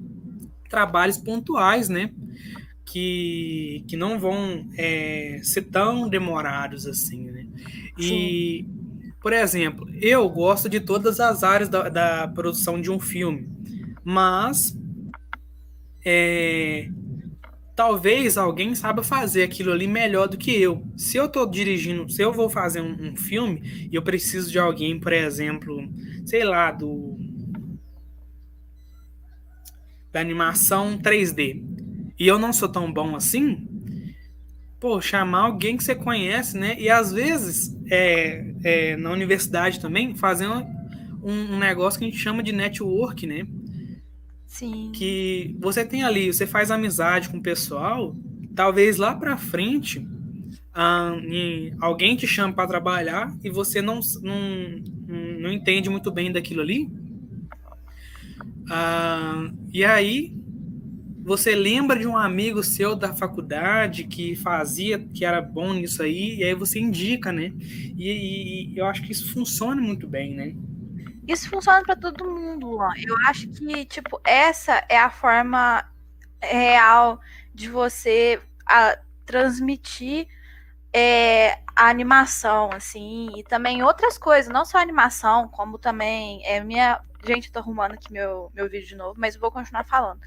trabalhos 0.69 1.17
pontuais, 1.17 1.87
né? 1.87 2.11
Que, 2.83 3.83
que 3.87 3.95
não 3.97 4.19
vão 4.19 4.67
é, 4.77 5.39
ser 5.43 5.63
tão 5.63 6.09
demorados 6.09 6.85
assim, 6.85 7.31
né? 7.31 7.47
E, 7.97 8.65
Sim. 8.67 8.74
Por 9.25 9.33
exemplo, 9.33 9.89
eu 9.99 10.29
gosto 10.29 10.69
de 10.69 10.79
todas 10.79 11.19
as 11.19 11.43
áreas 11.43 11.67
da, 11.67 11.89
da 11.89 12.27
produção 12.27 12.79
de 12.79 12.91
um 12.91 12.99
filme, 12.99 13.49
mas 14.03 14.77
é, 16.05 16.89
talvez 17.75 18.37
alguém 18.37 18.75
saiba 18.75 19.01
fazer 19.01 19.41
aquilo 19.41 19.71
ali 19.71 19.87
melhor 19.87 20.27
do 20.27 20.37
que 20.37 20.51
eu. 20.51 20.85
Se 20.95 21.17
eu 21.17 21.25
estou 21.25 21.49
dirigindo, 21.49 22.07
se 22.07 22.21
eu 22.21 22.31
vou 22.31 22.51
fazer 22.51 22.81
um, 22.81 23.13
um, 23.13 23.17
filme 23.17 23.89
e 23.91 23.95
eu 23.95 24.03
preciso 24.03 24.51
de 24.51 24.59
alguém, 24.59 24.99
por 24.99 25.11
exemplo, 25.11 25.89
sei 26.23 26.43
lá, 26.43 26.71
do 26.71 27.17
da 30.11 30.21
animação 30.21 30.99
3D, 30.99 31.63
e 32.19 32.27
eu 32.27 32.37
não 32.37 32.53
sou 32.53 32.69
tão 32.69 32.93
bom 32.93 33.15
assim, 33.15 33.67
pô, 34.79 35.01
chamar 35.01 35.41
alguém 35.41 35.77
que 35.77 35.83
você 35.83 35.95
conhece, 35.95 36.57
né? 36.57 36.75
E 36.79 36.89
às 36.89 37.11
vezes, 37.11 37.75
é, 37.89 38.53
é 38.63 38.95
na 38.97 39.11
universidade 39.11 39.79
também, 39.79 40.15
fazer 40.15 40.47
um, 40.47 40.65
um 41.23 41.57
negócio 41.57 41.99
que 41.99 42.05
a 42.05 42.09
gente 42.09 42.21
chama 42.21 42.43
de 42.43 42.51
network, 42.51 43.25
né? 43.25 43.45
Sim. 44.45 44.91
Que 44.93 45.55
você 45.59 45.83
tem 45.83 46.03
ali, 46.03 46.31
você 46.31 46.47
faz 46.47 46.71
amizade 46.71 47.29
com 47.29 47.37
o 47.37 47.43
pessoal, 47.43 48.15
talvez 48.55 48.97
lá 48.97 49.13
para 49.15 49.37
frente 49.37 50.05
ah, 50.73 51.13
alguém 51.79 52.17
te 52.17 52.27
chama 52.27 52.53
para 52.53 52.67
trabalhar 52.67 53.33
e 53.41 53.49
você 53.49 53.81
não, 53.81 54.01
não, 54.21 54.39
não 55.39 55.51
entende 55.51 55.89
muito 55.89 56.11
bem 56.11 56.31
daquilo 56.31 56.61
ali. 56.61 56.89
Ah, 58.69 59.49
e 59.73 59.85
aí 59.85 60.33
você 61.25 61.55
lembra 61.55 61.97
de 61.97 62.05
um 62.05 62.15
amigo 62.15 62.63
seu 62.63 62.95
da 62.95 63.15
faculdade 63.15 64.03
que 64.03 64.35
fazia, 64.35 64.99
que 64.99 65.25
era 65.25 65.41
bom 65.41 65.73
nisso 65.73 66.03
aí, 66.03 66.35
e 66.35 66.43
aí 66.43 66.53
você 66.53 66.79
indica, 66.79 67.31
né? 67.31 67.51
E, 67.97 68.71
e 68.71 68.77
eu 68.77 68.85
acho 68.85 69.01
que 69.01 69.11
isso 69.11 69.33
funciona 69.33 69.81
muito 69.81 70.07
bem, 70.07 70.35
né? 70.35 70.53
Isso 71.27 71.49
funciona 71.49 71.81
para 71.81 71.95
todo 71.95 72.29
mundo, 72.29 72.67
Luan. 72.69 72.91
Eu 72.95 73.17
acho 73.25 73.47
que, 73.47 73.85
tipo, 73.85 74.21
essa 74.23 74.85
é 74.87 74.99
a 74.99 75.09
forma 75.09 75.83
real 76.39 77.19
de 77.51 77.69
você 77.69 78.39
a, 78.63 78.95
transmitir 79.25 80.27
é, 80.93 81.53
a 81.75 81.89
animação, 81.89 82.69
assim, 82.71 83.31
e 83.35 83.43
também 83.43 83.81
outras 83.81 84.15
coisas, 84.15 84.53
não 84.53 84.63
só 84.63 84.77
animação, 84.77 85.47
como 85.47 85.79
também 85.79 86.45
é 86.45 86.63
minha. 86.63 87.01
Gente, 87.25 87.51
tô 87.51 87.57
arrumando 87.57 87.93
aqui 87.93 88.13
meu, 88.13 88.51
meu 88.53 88.69
vídeo 88.69 88.89
de 88.89 88.95
novo, 88.95 89.15
mas 89.17 89.35
vou 89.35 89.49
continuar 89.49 89.85
falando. 89.85 90.21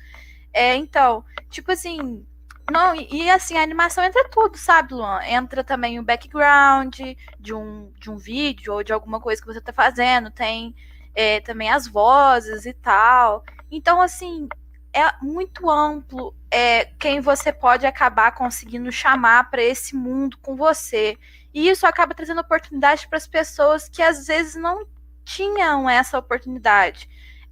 É, 0.53 0.75
então, 0.77 1.25
tipo 1.51 1.71
assim, 1.73 2.27
não, 2.71 2.95
e 2.95 3.31
assim, 3.31 3.57
a 3.57 3.63
animação 3.63 4.05
entra 4.05 4.29
tudo, 4.29 4.59
sabe, 4.59 4.95
Luan? 4.95 5.21
Entra 5.25 5.65
também 5.65 5.99
o 5.99 6.03
background 6.03 7.01
de 7.41 7.55
um, 7.55 7.91
de 7.99 8.11
um 8.11 8.17
vídeo 8.17 8.75
ou 8.75 8.83
de 8.83 8.93
alguma 8.93 9.21
coisa 9.21 9.41
que 9.41 9.49
você 9.49 9.61
tá 9.61 9.73
fazendo, 9.73 10.31
tem 10.31 10.75
é, 11.15 11.41
também 11.41 11.71
as 11.71 11.87
vozes 11.87 12.67
e 12.67 12.75
tal. 12.75 13.43
Então, 13.71 14.03
assim, 14.03 14.49
é 14.93 15.13
muito 15.23 15.71
amplo 15.71 16.35
é, 16.51 16.87
quem 16.99 17.21
você 17.21 17.53
pode 17.53 17.87
acabar 17.87 18.33
conseguindo 18.33 18.93
chamar 18.93 19.51
para 19.51 19.63
esse 19.63 19.97
mundo 19.97 20.37
com 20.39 20.55
você. 20.55 21.17
E 21.55 21.69
isso 21.69 21.87
acaba 21.87 22.15
trazendo 22.15 22.41
oportunidade 22.41 23.09
para 23.09 23.17
as 23.17 23.27
pessoas 23.27 23.89
que 23.89 24.03
às 24.03 24.27
vezes 24.27 24.55
não 24.57 24.87
tinham 25.25 25.89
essa 25.89 26.19
oportunidade 26.19 27.09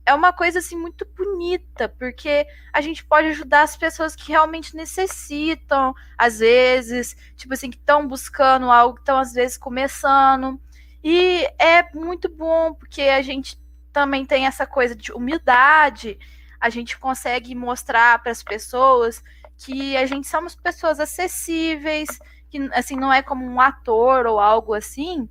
é 0.06 0.14
uma 0.14 0.32
coisa 0.32 0.60
assim 0.60 0.76
muito 0.76 1.04
bonita, 1.04 1.88
porque 1.88 2.46
a 2.72 2.80
gente 2.80 3.04
pode 3.04 3.26
ajudar 3.28 3.62
as 3.62 3.76
pessoas 3.76 4.14
que 4.14 4.30
realmente 4.30 4.76
necessitam, 4.76 5.92
às 6.16 6.38
vezes, 6.38 7.16
tipo 7.36 7.52
assim, 7.52 7.70
que 7.70 7.76
estão 7.76 8.06
buscando 8.06 8.70
algo, 8.70 8.94
que 8.94 9.00
estão 9.00 9.18
às 9.18 9.32
vezes 9.32 9.58
começando. 9.58 10.60
E 11.02 11.44
é 11.58 11.92
muito 11.92 12.28
bom, 12.28 12.72
porque 12.72 13.02
a 13.02 13.20
gente 13.20 13.60
também 13.92 14.24
tem 14.24 14.46
essa 14.46 14.64
coisa 14.64 14.94
de 14.94 15.12
humildade, 15.12 16.18
a 16.60 16.70
gente 16.70 16.98
consegue 16.98 17.54
mostrar 17.54 18.22
para 18.22 18.30
as 18.30 18.42
pessoas 18.42 19.22
que 19.58 19.96
a 19.96 20.06
gente 20.06 20.28
somos 20.28 20.54
pessoas 20.54 21.00
acessíveis, 21.00 22.08
que 22.48 22.58
assim 22.72 22.96
não 22.96 23.12
é 23.12 23.22
como 23.22 23.44
um 23.44 23.60
ator 23.60 24.26
ou 24.26 24.38
algo 24.38 24.72
assim, 24.72 25.28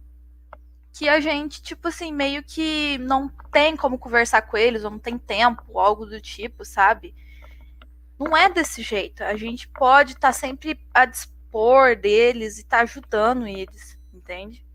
que 0.98 1.10
a 1.10 1.20
gente, 1.20 1.62
tipo 1.62 1.90
assim, 1.90 2.14
meio 2.14 2.42
que 2.42 2.98
não 3.00 3.30
tem 3.52 3.75
como 3.75 4.00
conversar 4.00 4.44
com 4.44 4.56
eles, 4.56 4.86
ou 4.86 4.92
não 4.92 4.98
tem 4.98 5.18
tempo, 5.18 5.78
algo 5.78 6.06
do 6.06 6.22
tipo, 6.22 6.64
sabe? 6.64 7.14
Não 8.18 8.36
é 8.36 8.50
desse 8.50 8.82
jeito. 8.82 9.22
A 9.22 9.36
gente 9.36 9.68
pode 9.68 10.14
estar 10.14 10.30
tá 10.30 10.34
sempre 10.34 10.80
a 10.94 11.06
dispor 11.06 11.98
deles 11.98 12.58
e 12.58 12.62
estar 12.62 12.78
tá 12.78 12.84
ajudando 12.84 13.46
eles, 13.46 14.00
entende? 14.14 14.66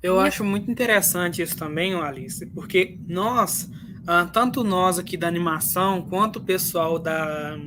Eu 0.00 0.20
e... 0.20 0.28
acho 0.28 0.44
muito 0.44 0.70
interessante 0.70 1.42
isso 1.42 1.56
também, 1.56 1.92
Alice, 1.94 2.46
porque 2.46 2.96
nós, 3.08 3.68
ah, 4.06 4.26
tanto 4.26 4.62
nós 4.62 4.96
aqui 4.96 5.16
da 5.16 5.26
animação, 5.26 6.02
quanto 6.08 6.36
o 6.36 6.44
pessoal 6.44 7.00
da, 7.00 7.58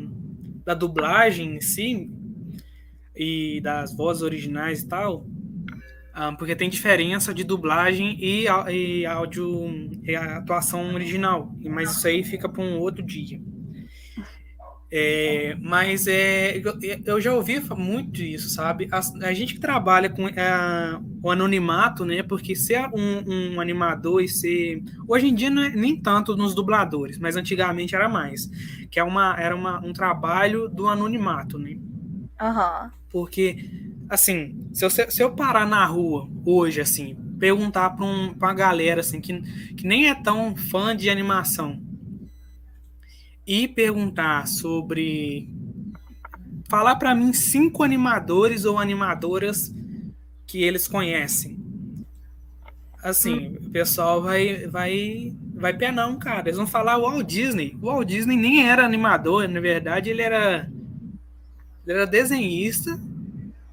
da 0.63 0.73
dublagem 0.73 1.57
em 1.57 1.61
si, 1.61 2.09
e 3.17 3.59
das 3.61 3.93
vozes 3.93 4.21
originais 4.21 4.81
e 4.81 4.87
tal, 4.87 5.25
um, 6.17 6.35
porque 6.35 6.55
tem 6.55 6.69
diferença 6.69 7.33
de 7.33 7.43
dublagem 7.43 8.17
e, 8.19 8.45
e 8.71 9.05
áudio 9.05 9.69
e 10.03 10.15
atuação 10.15 10.93
original, 10.93 11.55
mas 11.63 11.91
isso 11.91 12.07
aí 12.07 12.23
fica 12.23 12.49
para 12.49 12.63
um 12.63 12.79
outro 12.79 13.03
dia. 13.03 13.39
É, 14.89 15.57
mas 15.59 16.07
é, 16.07 16.61
eu 17.05 17.19
já 17.19 17.33
ouvi 17.33 17.59
muito 17.75 18.21
isso, 18.21 18.49
sabe? 18.49 18.87
A, 18.89 18.99
a 19.27 19.33
gente 19.33 19.53
que 19.53 19.59
trabalha 19.59 20.09
com 20.09 20.27
é, 20.29 20.99
o 21.21 21.29
anonimato, 21.29 22.05
né? 22.05 22.23
Porque 22.23 22.55
ser 22.55 22.87
um, 22.93 23.55
um, 23.55 23.61
animador 23.61 24.23
e 24.23 24.29
ser. 24.29 24.81
Hoje 25.05 25.27
em 25.27 25.35
dia 25.35 25.49
não 25.49 25.61
é 25.61 25.69
nem 25.69 25.99
tanto 25.99 26.37
nos 26.37 26.55
dubladores, 26.55 27.19
mas 27.19 27.35
antigamente 27.35 27.95
era 27.95 28.07
mais. 28.07 28.49
Que 28.89 28.97
é 28.97 29.03
uma, 29.03 29.35
era 29.37 29.53
uma, 29.53 29.85
um 29.85 29.91
trabalho 29.91 30.69
do 30.69 30.87
anonimato, 30.87 31.59
né? 31.59 31.77
Uhum. 32.41 32.89
Porque 33.09 33.86
assim, 34.09 34.69
se 34.73 34.85
eu, 34.85 34.89
se 34.89 35.21
eu 35.21 35.31
parar 35.31 35.65
na 35.67 35.85
rua 35.85 36.29
hoje, 36.45 36.81
assim, 36.81 37.15
perguntar 37.39 37.91
para 37.91 38.05
um, 38.05 38.31
uma 38.31 38.53
galera 38.53 39.01
assim, 39.01 39.21
que, 39.21 39.41
que 39.73 39.85
nem 39.85 40.09
é 40.09 40.15
tão 40.15 40.55
fã 40.55 40.95
de 40.95 41.09
animação 41.09 41.81
e 43.45 43.67
perguntar 43.67 44.47
sobre. 44.47 45.49
Falar 46.69 46.97
para 46.97 47.15
mim 47.15 47.31
cinco 47.31 47.81
animadores 47.81 48.65
ou 48.65 48.77
animadoras 48.77 49.73
que 50.45 50.61
eles 50.63 50.85
conhecem. 50.85 51.57
Assim, 53.01 53.49
hum. 53.49 53.57
o 53.67 53.69
pessoal 53.69 54.21
vai, 54.21 54.67
vai, 54.67 55.33
vai 55.53 55.73
penar 55.73 56.09
um 56.09 56.19
cara. 56.19 56.49
Eles 56.49 56.57
vão 56.57 56.67
falar 56.67 56.97
o 56.97 57.03
Walt 57.03 57.25
Disney. 57.25 57.77
O 57.81 57.85
Walt 57.85 58.05
Disney 58.05 58.35
nem 58.35 58.67
era 58.67 58.83
animador, 58.83 59.47
na 59.47 59.61
verdade, 59.61 60.09
ele 60.09 60.21
era, 60.21 60.69
ele 61.85 61.97
era 61.97 62.05
desenhista 62.05 62.99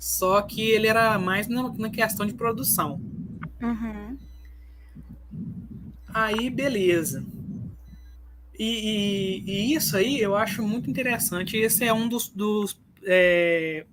só 0.04 0.42
que 0.42 0.60
ele 0.60 0.86
era 0.86 1.18
mais 1.18 1.48
na, 1.48 1.72
na 1.72 1.88
questão 1.88 2.26
de 2.26 2.34
produção. 2.34 3.00
Uhum. 3.58 4.18
Aí, 6.06 6.50
beleza. 6.50 7.24
E, 8.58 9.40
e, 9.46 9.50
e, 9.50 9.74
isso 9.74 9.96
aí 9.96 10.20
eu 10.20 10.36
acho 10.36 10.62
muito 10.62 10.90
interessante. 10.90 11.56
Esse 11.56 11.86
é 11.86 11.92
um 11.94 12.06
dos. 12.06 12.28
dos 12.28 12.78
é, 13.02 13.86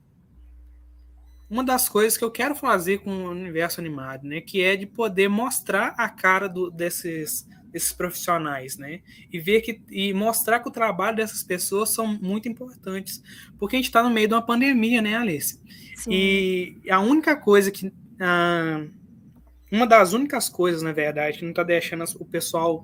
uma 1.50 1.64
das 1.64 1.88
coisas 1.88 2.18
que 2.18 2.26
eu 2.26 2.32
quero 2.32 2.56
fazer 2.56 2.98
com 3.00 3.10
o 3.10 3.32
universo 3.32 3.80
animado, 3.80 4.28
né? 4.28 4.42
Que 4.42 4.62
é 4.62 4.76
de 4.76 4.86
poder 4.86 5.30
mostrar 5.30 5.96
a 5.98 6.10
cara 6.10 6.50
do, 6.50 6.70
desses, 6.70 7.48
desses 7.72 7.94
profissionais, 7.94 8.78
né? 8.78 9.00
E 9.32 9.40
ver 9.40 9.62
que 9.62 9.82
e 9.90 10.14
mostrar 10.14 10.60
que 10.60 10.68
o 10.68 10.74
trabalho 10.74 11.16
dessas 11.16 11.42
pessoas 11.42 11.92
são 11.92 12.06
muito 12.06 12.50
importantes, 12.50 13.24
porque 13.58 13.78
a 13.78 13.80
gente 13.80 13.86
está 13.86 14.04
no 14.04 14.10
meio 14.10 14.28
de 14.28 14.34
uma 14.34 14.46
pandemia, 14.46 15.02
né, 15.02 15.16
Alice? 15.16 15.58
Sim. 16.02 16.12
E 16.12 16.82
a 16.90 17.00
única 17.00 17.36
coisa 17.36 17.70
que 17.70 17.94
ah, 18.20 18.84
uma 19.72 19.86
das 19.86 20.14
únicas 20.14 20.50
coisas, 20.50 20.82
na 20.82 20.92
verdade, 20.92 21.38
que 21.38 21.44
não 21.44 21.52
está 21.52 21.64
deixando 21.64 22.04
o 22.20 22.26
pessoal 22.26 22.84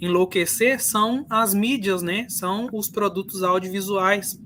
enlouquecer 0.00 0.82
são 0.82 1.26
as 1.28 1.52
mídias, 1.52 2.02
né? 2.02 2.26
São 2.28 2.68
os 2.72 2.88
produtos 2.88 3.42
audiovisuais. 3.42 4.40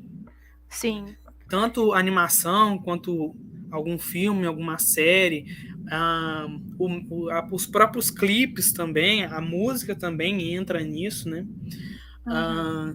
Sim. 0.69 1.15
Tanto 1.49 1.93
animação 1.93 2.79
quanto 2.79 3.37
algum 3.71 3.99
filme, 3.99 4.47
alguma 4.47 4.79
série, 4.79 5.45
ah, 5.91 6.47
o, 6.79 6.89
o, 7.15 7.31
a, 7.31 7.47
os 7.53 7.67
próprios 7.67 8.11
clipes 8.11 8.73
também, 8.73 9.25
a 9.25 9.41
música 9.41 9.95
também 9.95 10.55
entra 10.55 10.83
nisso, 10.83 11.29
né? 11.29 11.47
Uhum. 12.27 12.33
Ah, 12.33 12.95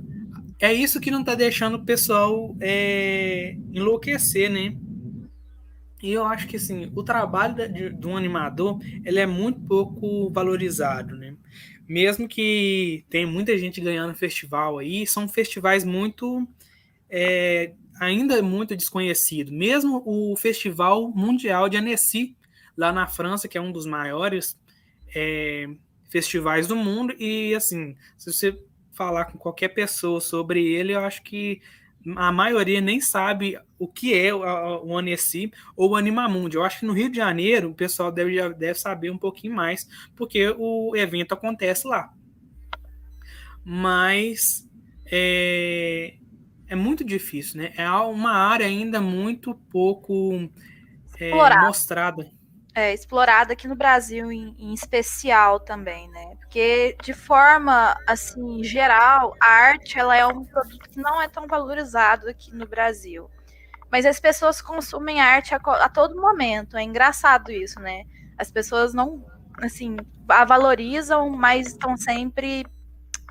é 0.60 0.74
isso 0.74 1.00
que 1.00 1.12
não 1.12 1.22
está 1.22 1.36
deixando 1.36 1.76
o 1.76 1.86
pessoal 1.86 2.56
é, 2.60 3.56
enlouquecer, 3.72 4.50
né? 4.50 4.76
E 6.02 6.12
eu 6.12 6.26
acho 6.26 6.48
que 6.48 6.56
assim, 6.56 6.92
o 6.96 7.04
trabalho 7.04 7.56
de, 7.56 7.90
de 7.92 8.08
um 8.08 8.18
animador 8.18 8.80
ele 9.06 9.20
é 9.20 9.26
muito 9.26 9.60
pouco 9.62 10.30
valorizado, 10.32 11.16
né? 11.16 11.36
Mesmo 11.88 12.28
que 12.28 13.06
tem 13.10 13.26
muita 13.26 13.58
gente 13.58 13.82
ganhando 13.82 14.16
festival 14.16 14.78
aí, 14.78 15.06
são 15.06 15.28
festivais 15.28 15.84
muito 15.84 16.48
é, 17.10 17.74
ainda 18.00 18.42
muito 18.42 18.76
desconhecido. 18.76 19.52
Mesmo 19.52 20.02
o 20.06 20.36
Festival 20.36 21.12
Mundial 21.12 21.70
de 21.70 21.78
Annecy, 21.78 22.36
lá 22.76 22.92
na 22.92 23.06
França, 23.06 23.48
que 23.48 23.58
é 23.58 23.62
um 23.62 23.72
dos 23.72 23.86
maiores 23.86 24.58
é, 25.14 25.68
festivais 26.10 26.66
do 26.66 26.76
mundo, 26.76 27.14
e 27.20 27.54
assim, 27.54 27.96
se 28.18 28.32
você 28.32 28.58
falar 28.92 29.26
com 29.26 29.38
qualquer 29.38 29.70
pessoa 29.70 30.20
sobre 30.20 30.66
ele, 30.66 30.94
eu 30.94 31.00
acho 31.02 31.22
que 31.22 31.62
a 32.16 32.32
maioria 32.32 32.82
nem 32.82 33.00
sabe 33.00 33.60
o 33.78 33.88
que 33.88 34.14
é 34.14 34.34
o 34.34 34.98
Annecy 34.98 35.52
ou 35.76 35.92
o 35.92 35.96
Animamundi. 35.96 36.58
Eu 36.58 36.64
acho 36.64 36.80
que 36.80 36.86
no 36.86 36.94
Rio 36.94 37.10
de 37.10 37.18
Janeiro 37.18 37.70
o 37.70 37.76
pessoal 37.76 38.12
deve, 38.12 38.54
deve 38.54 38.80
saber 38.80 39.12
um 39.12 39.18
pouquinho 39.18 39.56
mais, 39.56 39.88
porque 40.16 40.54
o 40.58 40.96
evento 40.96 41.34
acontece 41.34 41.88
lá. 41.88 42.12
Mas 43.64 44.68
é, 45.06 46.16
é 46.68 46.76
muito 46.76 47.04
difícil, 47.04 47.62
né? 47.62 47.74
É 47.78 47.90
uma 47.90 48.32
área 48.32 48.66
ainda 48.66 49.00
muito 49.00 49.54
pouco 49.70 50.50
é, 51.20 51.32
mostrada 51.62 52.32
é, 52.74 52.94
explorada 52.94 53.54
aqui 53.54 53.68
no 53.68 53.76
Brasil 53.76 54.32
em, 54.32 54.56
em, 54.58 54.74
especial 54.74 55.60
também, 55.60 56.08
né? 56.10 56.36
Porque 56.40 56.96
de 57.04 57.14
forma 57.14 57.98
assim 58.08 58.64
geral, 58.64 59.36
a 59.42 59.48
arte 59.48 60.00
ela 60.00 60.16
é 60.16 60.26
um 60.26 60.46
produto 60.46 60.90
que 60.90 61.00
não 61.00 61.22
é 61.22 61.28
tão 61.28 61.48
valorizado 61.48 62.30
aqui 62.30 62.54
no 62.56 62.66
Brasil. 62.66 63.30
Mas 63.92 64.06
as 64.06 64.20
pessoas 64.20 64.62
consumem 64.62 65.20
arte 65.20 65.54
a, 65.54 65.58
a 65.58 65.90
todo 65.90 66.20
momento. 66.20 66.78
É 66.78 66.84
engraçado 66.84 67.52
isso, 67.52 67.80
né? 67.80 68.06
As 68.38 68.50
pessoas 68.50 68.94
não 68.94 69.26
assim 69.62 69.98
a 70.30 70.46
valorizam, 70.46 71.30
mas 71.30 71.68
estão 71.68 71.98
sempre 71.98 72.66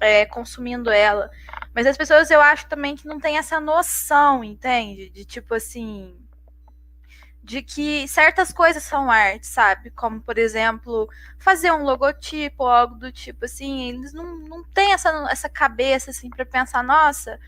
é, 0.00 0.26
consumindo 0.26 0.90
ela. 0.90 1.30
Mas 1.74 1.86
as 1.86 1.96
pessoas 1.96 2.30
eu 2.30 2.42
acho 2.42 2.68
também 2.68 2.94
que 2.94 3.06
não 3.06 3.18
tem 3.18 3.38
essa 3.38 3.58
noção, 3.58 4.44
entende? 4.44 5.08
De 5.08 5.24
tipo 5.24 5.54
assim 5.54 6.14
de 7.42 7.62
que 7.62 8.06
certas 8.06 8.52
coisas 8.52 8.82
são 8.82 9.10
arte, 9.10 9.46
sabe? 9.46 9.90
Como, 9.90 10.20
por 10.20 10.38
exemplo, 10.38 11.08
fazer 11.38 11.72
um 11.72 11.82
logotipo 11.84 12.64
ou 12.64 12.70
algo 12.70 12.94
do 12.96 13.10
tipo 13.10 13.46
assim. 13.46 13.88
Eles 13.88 14.12
não, 14.12 14.36
não 14.38 14.64
têm 14.64 14.92
essa, 14.92 15.10
essa 15.30 15.48
cabeça 15.48 16.10
assim 16.10 16.28
para 16.30 16.44
pensar, 16.44 16.82
nossa, 16.82 17.38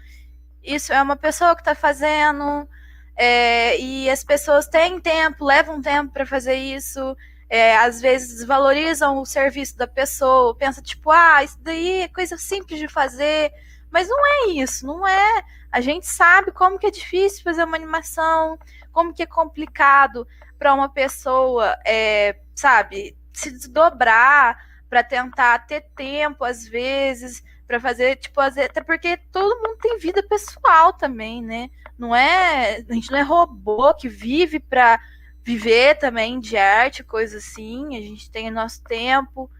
isso 0.62 0.92
é 0.92 1.02
uma 1.02 1.16
pessoa 1.16 1.54
que 1.54 1.60
está 1.62 1.74
fazendo, 1.74 2.68
é, 3.16 3.78
e 3.78 4.08
as 4.10 4.24
pessoas 4.24 4.66
têm 4.68 5.00
tempo, 5.00 5.44
levam 5.44 5.80
tempo 5.82 6.12
para 6.12 6.26
fazer 6.26 6.54
isso. 6.54 7.16
É, 7.48 7.76
às 7.76 8.00
vezes 8.00 8.46
valorizam 8.46 9.18
o 9.18 9.26
serviço 9.26 9.76
da 9.76 9.86
pessoa, 9.86 10.56
pensa 10.56 10.80
tipo, 10.80 11.10
ah, 11.10 11.44
isso 11.44 11.58
daí 11.60 12.02
é 12.02 12.08
coisa 12.08 12.38
simples 12.38 12.80
de 12.80 12.88
fazer, 12.88 13.52
mas 13.90 14.08
não 14.08 14.26
é 14.26 14.46
isso, 14.52 14.86
não 14.86 15.06
é. 15.06 15.44
A 15.70 15.80
gente 15.80 16.06
sabe 16.06 16.50
como 16.50 16.78
que 16.78 16.86
é 16.86 16.90
difícil 16.90 17.42
fazer 17.42 17.64
uma 17.64 17.76
animação, 17.76 18.58
como 18.92 19.12
que 19.14 19.22
é 19.22 19.26
complicado 19.26 20.26
para 20.58 20.74
uma 20.74 20.88
pessoa, 20.88 21.76
é, 21.86 22.36
sabe, 22.54 23.16
se 23.32 23.50
desdobrar 23.50 24.56
para 24.88 25.02
tentar 25.02 25.66
ter 25.66 25.86
tempo 25.96 26.44
às 26.44 26.68
vezes 26.68 27.42
para 27.66 27.80
fazer 27.80 28.16
tipo 28.16 28.38
até 28.40 28.82
porque 28.82 29.16
todo 29.32 29.60
mundo 29.62 29.78
tem 29.80 29.98
vida 29.98 30.22
pessoal 30.22 30.92
também, 30.92 31.42
né? 31.42 31.70
Não 31.98 32.14
é 32.14 32.84
a 32.88 32.92
gente 32.92 33.10
não 33.10 33.18
é 33.18 33.22
robô 33.22 33.94
que 33.94 34.08
vive 34.08 34.60
para 34.60 35.00
viver 35.42 35.98
também 35.98 36.38
de 36.38 36.56
arte, 36.56 37.02
coisa 37.02 37.38
assim. 37.38 37.96
A 37.96 38.00
gente 38.00 38.30
tem 38.30 38.48
o 38.48 38.52
nosso 38.52 38.82
tempo 38.84 39.50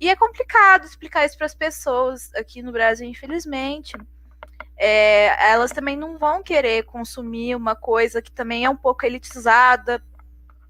e 0.00 0.10
é 0.10 0.16
complicado 0.16 0.84
explicar 0.84 1.24
isso 1.24 1.36
para 1.36 1.46
as 1.46 1.54
pessoas 1.54 2.34
aqui 2.34 2.62
no 2.62 2.72
Brasil, 2.72 3.08
infelizmente 3.08 3.96
é, 4.82 5.50
elas 5.52 5.72
também 5.72 5.94
não 5.94 6.16
vão 6.16 6.42
querer 6.42 6.84
consumir 6.84 7.54
uma 7.54 7.76
coisa 7.76 8.22
que 8.22 8.32
também 8.32 8.64
é 8.64 8.70
um 8.70 8.76
pouco 8.76 9.04
elitizada, 9.04 10.02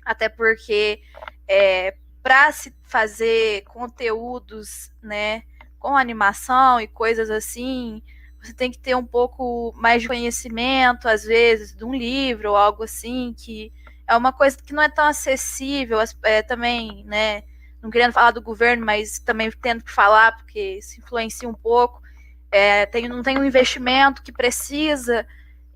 até 0.05 0.29
porque 0.29 1.01
é, 1.47 1.95
para 2.21 2.51
se 2.51 2.75
fazer 2.83 3.63
conteúdos, 3.67 4.91
né, 5.01 5.45
com 5.79 5.97
animação 5.97 6.81
e 6.81 6.89
coisas 6.89 7.31
assim, 7.31 8.03
você 8.43 8.53
tem 8.53 8.73
que 8.73 8.81
ter 8.81 8.97
um 8.97 9.07
pouco 9.07 9.73
mais 9.77 10.03
de 10.03 10.09
conhecimento, 10.09 11.09
às 11.09 11.23
vezes, 11.23 11.73
de 11.73 11.85
um 11.85 11.95
livro 11.95 12.51
ou 12.51 12.57
algo 12.57 12.83
assim, 12.83 13.33
que 13.39 13.73
é 14.09 14.17
uma 14.17 14.33
coisa 14.33 14.57
que 14.57 14.73
não 14.73 14.83
é 14.83 14.89
tão 14.89 15.05
acessível, 15.07 15.99
é, 16.25 16.43
também, 16.43 17.05
né, 17.05 17.45
não 17.81 17.91
querendo 17.91 18.13
falar 18.13 18.33
do 18.33 18.43
governo, 18.43 18.85
mas 18.85 19.21
também 19.21 19.53
tendo 19.63 19.85
que 19.85 19.93
falar, 19.93 20.37
porque 20.37 20.83
se 20.83 20.99
influencia 20.99 21.49
um 21.49 21.55
pouco, 21.55 22.03
é, 22.51 22.87
tem, 22.87 23.09
não 23.09 23.23
tem 23.23 23.39
um 23.39 23.45
investimento 23.45 24.23
que 24.23 24.33
precisa, 24.33 25.27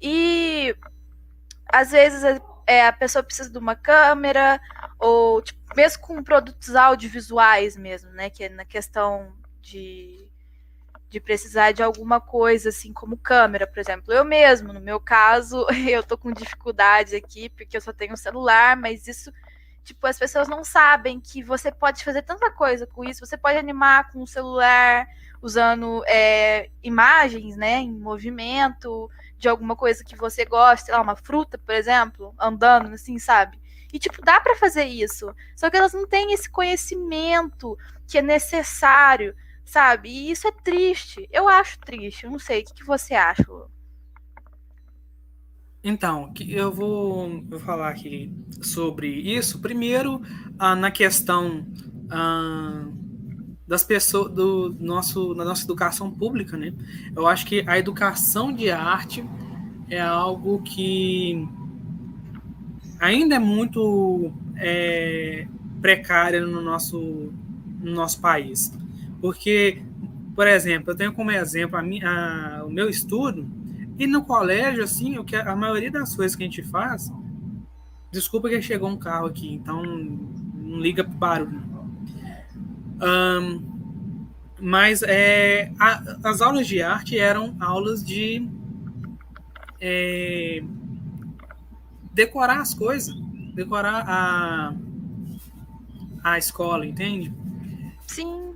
e 0.00 0.74
às 1.66 1.90
vezes 1.90 2.22
é, 2.66 2.87
a 2.87 2.92
pessoa 2.92 3.22
precisa 3.22 3.50
de 3.50 3.58
uma 3.58 3.74
câmera, 3.74 4.60
ou 4.98 5.42
tipo, 5.42 5.60
mesmo 5.76 6.02
com 6.02 6.22
produtos 6.22 6.74
audiovisuais 6.74 7.76
mesmo, 7.76 8.10
né? 8.10 8.30
Que 8.30 8.44
é 8.44 8.48
na 8.48 8.64
questão 8.64 9.32
de, 9.60 10.28
de 11.08 11.20
precisar 11.20 11.72
de 11.72 11.82
alguma 11.82 12.20
coisa, 12.20 12.68
assim, 12.70 12.92
como 12.92 13.16
câmera, 13.16 13.66
por 13.66 13.78
exemplo. 13.78 14.12
Eu 14.12 14.24
mesmo, 14.24 14.72
no 14.72 14.80
meu 14.80 15.00
caso, 15.00 15.66
eu 15.88 16.02
tô 16.02 16.16
com 16.16 16.32
dificuldade 16.32 17.16
aqui, 17.16 17.48
porque 17.50 17.76
eu 17.76 17.80
só 17.80 17.92
tenho 17.92 18.14
um 18.14 18.16
celular, 18.16 18.76
mas 18.76 19.06
isso 19.06 19.32
tipo, 19.84 20.06
as 20.06 20.18
pessoas 20.18 20.48
não 20.48 20.64
sabem 20.64 21.20
que 21.20 21.42
você 21.42 21.70
pode 21.70 22.02
fazer 22.02 22.22
tanta 22.22 22.50
coisa 22.50 22.87
com 22.87 23.04
isso. 23.04 23.24
Você 23.24 23.37
pode 23.37 23.58
animar 23.58 24.10
com 24.10 24.22
o 24.22 24.26
celular, 24.26 25.06
usando 25.44 26.02
é, 26.07 26.70
imagens, 26.83 27.54
né, 27.54 27.80
em 27.80 27.92
movimento, 27.92 29.11
de 29.37 29.46
alguma 29.46 29.76
coisa 29.76 30.02
que 30.02 30.16
você 30.16 30.42
gosta, 30.46 30.87
sei 30.87 30.94
lá, 30.94 31.02
uma 31.02 31.16
fruta, 31.16 31.59
por 31.59 31.74
exemplo, 31.74 32.35
andando, 32.40 32.94
assim, 32.94 33.18
sabe? 33.18 33.61
E, 33.92 33.98
tipo, 33.98 34.22
dá 34.24 34.40
para 34.40 34.57
fazer 34.57 34.87
isso. 34.87 35.35
Só 35.54 35.68
que 35.68 35.76
elas 35.76 35.92
não 35.92 36.07
têm 36.07 36.33
esse 36.33 36.50
conhecimento 36.50 37.76
que 38.09 38.16
é 38.16 38.22
necessário, 38.22 39.37
sabe? 39.66 40.09
E 40.09 40.30
isso 40.30 40.48
é 40.48 40.50
triste. 40.50 41.28
Eu 41.30 41.46
acho 41.46 41.78
triste. 41.78 42.24
Eu 42.24 42.30
não 42.30 42.38
sei. 42.38 42.62
O 42.62 42.64
que, 42.64 42.74
que 42.74 42.85
você 42.85 43.14
acha? 43.14 43.44
Então, 45.83 46.33
eu 46.40 46.72
vou, 46.72 47.42
vou 47.42 47.61
falar 47.61 47.90
aqui 47.90 48.33
sobre 48.62 49.09
isso. 49.09 49.61
Primeiro, 49.61 50.22
ah, 50.59 50.74
na 50.74 50.90
questão 50.90 51.66
ah, 52.11 52.88
das 53.66 53.83
pessoas 53.83 54.31
do 54.33 54.77
nosso 54.79 55.35
na 55.35 55.44
nossa 55.44 55.64
educação 55.64 56.11
pública, 56.11 56.57
né? 56.57 56.72
Eu 57.16 57.27
acho 57.27 57.46
que 57.46 57.64
a 57.66 57.79
educação 57.79 58.53
de 58.53 58.70
arte 58.70 59.24
é 59.88 60.00
algo 60.00 60.61
que 60.62 61.46
ainda 63.00 63.37
é 63.37 63.38
muito 63.38 64.33
é, 64.57 65.46
precária 65.81 66.44
no 66.44 66.61
nosso 66.61 67.33
no 67.81 67.92
nosso 67.92 68.20
país, 68.20 68.72
porque, 69.20 69.83
por 70.35 70.46
exemplo, 70.46 70.92
eu 70.92 70.96
tenho 70.96 71.12
como 71.12 71.31
exemplo 71.31 71.77
a 71.79 71.83
minha, 71.83 72.09
a, 72.61 72.64
o 72.64 72.70
meu 72.70 72.88
estudo 72.88 73.46
e 73.98 74.07
no 74.07 74.24
colégio 74.24 74.83
assim, 74.83 75.18
o 75.18 75.24
que 75.24 75.37
a 75.37 75.55
maioria 75.55 75.90
das 75.90 76.14
coisas 76.14 76.35
que 76.35 76.42
a 76.42 76.46
gente 76.46 76.62
faz, 76.62 77.12
desculpa 78.11 78.48
que 78.48 78.61
chegou 78.62 78.88
um 78.88 78.96
carro 78.96 79.27
aqui, 79.27 79.53
então 79.53 79.83
não 79.83 80.81
liga 80.81 81.05
para 81.05 81.14
barulho 81.14 81.73
um, 83.00 83.74
mas 84.61 85.02
é, 85.02 85.72
a, 85.78 86.16
as 86.24 86.40
aulas 86.40 86.66
de 86.66 86.80
arte 86.83 87.18
eram 87.18 87.57
aulas 87.61 88.04
de 88.04 88.48
é, 89.80 90.62
decorar 92.12 92.61
as 92.61 92.72
coisas, 92.72 93.14
decorar 93.54 94.04
a, 94.09 94.72
a 96.22 96.38
escola, 96.38 96.87
entende? 96.87 97.33
Sim. 98.07 98.54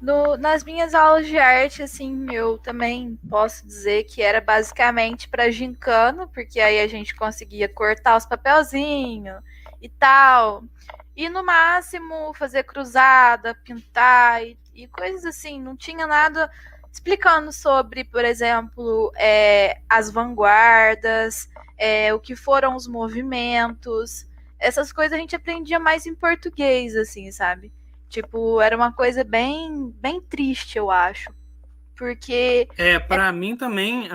No, 0.00 0.36
nas 0.36 0.64
minhas 0.64 0.94
aulas 0.94 1.26
de 1.26 1.38
arte, 1.38 1.82
assim, 1.82 2.26
eu 2.32 2.58
também 2.58 3.18
posso 3.30 3.64
dizer 3.64 4.04
que 4.04 4.20
era 4.20 4.40
basicamente 4.40 5.28
para 5.28 5.50
gincana, 5.50 6.26
porque 6.26 6.60
aí 6.60 6.80
a 6.80 6.88
gente 6.88 7.14
conseguia 7.14 7.68
cortar 7.68 8.16
os 8.16 8.26
papelzinhos 8.26 9.40
e 9.80 9.88
tal. 9.88 10.64
E 11.16 11.28
no 11.28 11.44
máximo 11.44 12.32
fazer 12.34 12.64
cruzada, 12.64 13.54
pintar 13.54 14.42
e, 14.44 14.58
e 14.74 14.86
coisas 14.86 15.24
assim. 15.24 15.60
Não 15.60 15.76
tinha 15.76 16.06
nada 16.06 16.50
explicando 16.90 17.52
sobre, 17.52 18.04
por 18.04 18.24
exemplo, 18.24 19.12
é, 19.16 19.80
as 19.88 20.10
vanguardas, 20.10 21.48
é, 21.78 22.12
o 22.12 22.20
que 22.20 22.36
foram 22.36 22.76
os 22.76 22.86
movimentos. 22.86 24.26
Essas 24.58 24.92
coisas 24.92 25.12
a 25.14 25.20
gente 25.20 25.34
aprendia 25.34 25.78
mais 25.78 26.06
em 26.06 26.14
português, 26.14 26.94
assim, 26.94 27.30
sabe? 27.32 27.72
Tipo, 28.08 28.60
era 28.60 28.76
uma 28.76 28.92
coisa 28.92 29.24
bem, 29.24 29.90
bem 29.98 30.20
triste, 30.20 30.76
eu 30.76 30.90
acho. 30.90 31.34
Porque. 31.96 32.68
É, 32.76 32.98
para 32.98 33.28
é... 33.28 33.32
mim 33.32 33.56
também, 33.56 34.08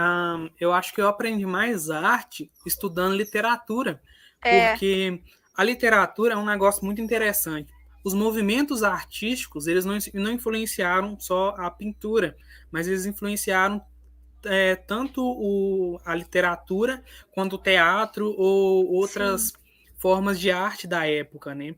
eu 0.59 0.71
acho 0.71 0.93
que 0.93 1.01
eu 1.01 1.07
aprendi 1.07 1.45
mais 1.45 1.89
arte 1.89 2.51
estudando 2.65 3.15
literatura. 3.15 3.99
É. 4.43 4.69
Porque 4.69 5.23
a 5.57 5.63
literatura 5.63 6.35
é 6.35 6.37
um 6.37 6.45
negócio 6.45 6.85
muito 6.85 7.01
interessante. 7.01 7.73
Os 8.03 8.13
movimentos 8.13 8.83
artísticos, 8.83 9.65
eles 9.65 9.83
não, 9.83 9.97
não 10.13 10.31
influenciaram 10.31 11.19
só 11.19 11.55
a 11.57 11.71
pintura, 11.71 12.37
mas 12.71 12.87
eles 12.87 13.07
influenciaram 13.07 13.81
é, 14.45 14.75
tanto 14.75 15.21
o, 15.25 15.99
a 16.05 16.13
literatura 16.13 17.03
quanto 17.31 17.55
o 17.55 17.59
teatro 17.59 18.35
ou 18.37 18.87
outras 18.93 19.47
Sim. 19.47 19.53
formas 19.97 20.39
de 20.39 20.51
arte 20.51 20.85
da 20.85 21.07
época, 21.07 21.55
né? 21.55 21.73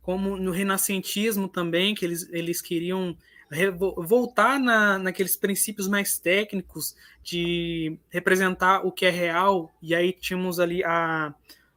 Como 0.00 0.36
no 0.36 0.52
renascentismo 0.52 1.48
também, 1.48 1.96
que 1.96 2.04
eles, 2.04 2.28
eles 2.32 2.62
queriam 2.62 3.16
voltar 4.06 4.58
na, 4.58 4.98
naqueles 4.98 5.36
princípios 5.36 5.88
mais 5.88 6.18
técnicos 6.18 6.96
de 7.22 7.98
representar 8.08 8.86
o 8.86 8.92
que 8.92 9.04
é 9.04 9.10
real, 9.10 9.70
e 9.82 9.94
aí 9.94 10.12
tínhamos 10.12 10.58
ali 10.58 10.82
a, 10.84 11.34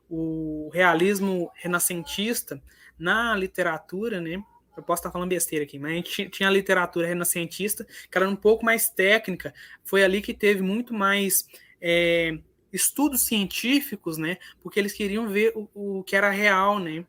o 0.09 0.69
realismo 0.73 1.51
renascentista 1.55 2.61
na 2.97 3.35
literatura, 3.35 4.19
né? 4.19 4.43
Eu 4.75 4.83
posso 4.83 5.01
estar 5.01 5.11
falando 5.11 5.29
besteira 5.29 5.65
aqui, 5.65 5.77
mas 5.77 5.91
a 5.91 5.95
gente 5.95 6.29
tinha 6.29 6.47
a 6.47 6.51
literatura 6.51 7.07
renascentista, 7.07 7.85
que 7.85 8.17
era 8.17 8.27
um 8.27 8.35
pouco 8.35 8.65
mais 8.65 8.89
técnica. 8.89 9.53
Foi 9.83 10.03
ali 10.03 10.21
que 10.21 10.33
teve 10.33 10.61
muito 10.61 10.93
mais 10.93 11.45
é, 11.81 12.39
estudos 12.71 13.25
científicos, 13.25 14.17
né? 14.17 14.37
Porque 14.61 14.79
eles 14.79 14.93
queriam 14.93 15.27
ver 15.27 15.51
o, 15.55 15.99
o 15.99 16.03
que 16.03 16.15
era 16.15 16.29
real, 16.29 16.79
né? 16.79 17.05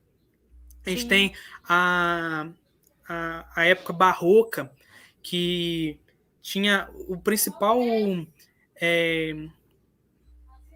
A 0.85 0.91
gente 0.91 1.03
Sim. 1.03 1.09
tem 1.09 1.35
a, 1.69 2.49
a, 3.09 3.47
a 3.55 3.65
época 3.67 3.93
barroca, 3.93 4.73
que 5.23 5.99
tinha 6.43 6.89
o 7.07 7.19
principal 7.19 7.79
é, 8.81 9.49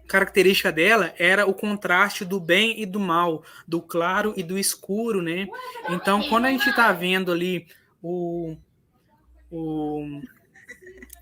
característica 0.07 0.71
dela 0.71 1.13
era 1.17 1.45
o 1.45 1.53
contraste 1.53 2.23
do 2.23 2.39
bem 2.39 2.81
e 2.81 2.85
do 2.85 2.99
mal, 2.99 3.43
do 3.67 3.81
claro 3.81 4.33
e 4.37 4.43
do 4.43 4.57
escuro, 4.57 5.21
né? 5.21 5.47
Então, 5.89 6.27
quando 6.29 6.45
a 6.45 6.51
gente 6.51 6.69
está 6.69 6.91
vendo 6.91 7.31
ali 7.31 7.67
o, 8.01 8.55
o, 9.51 10.21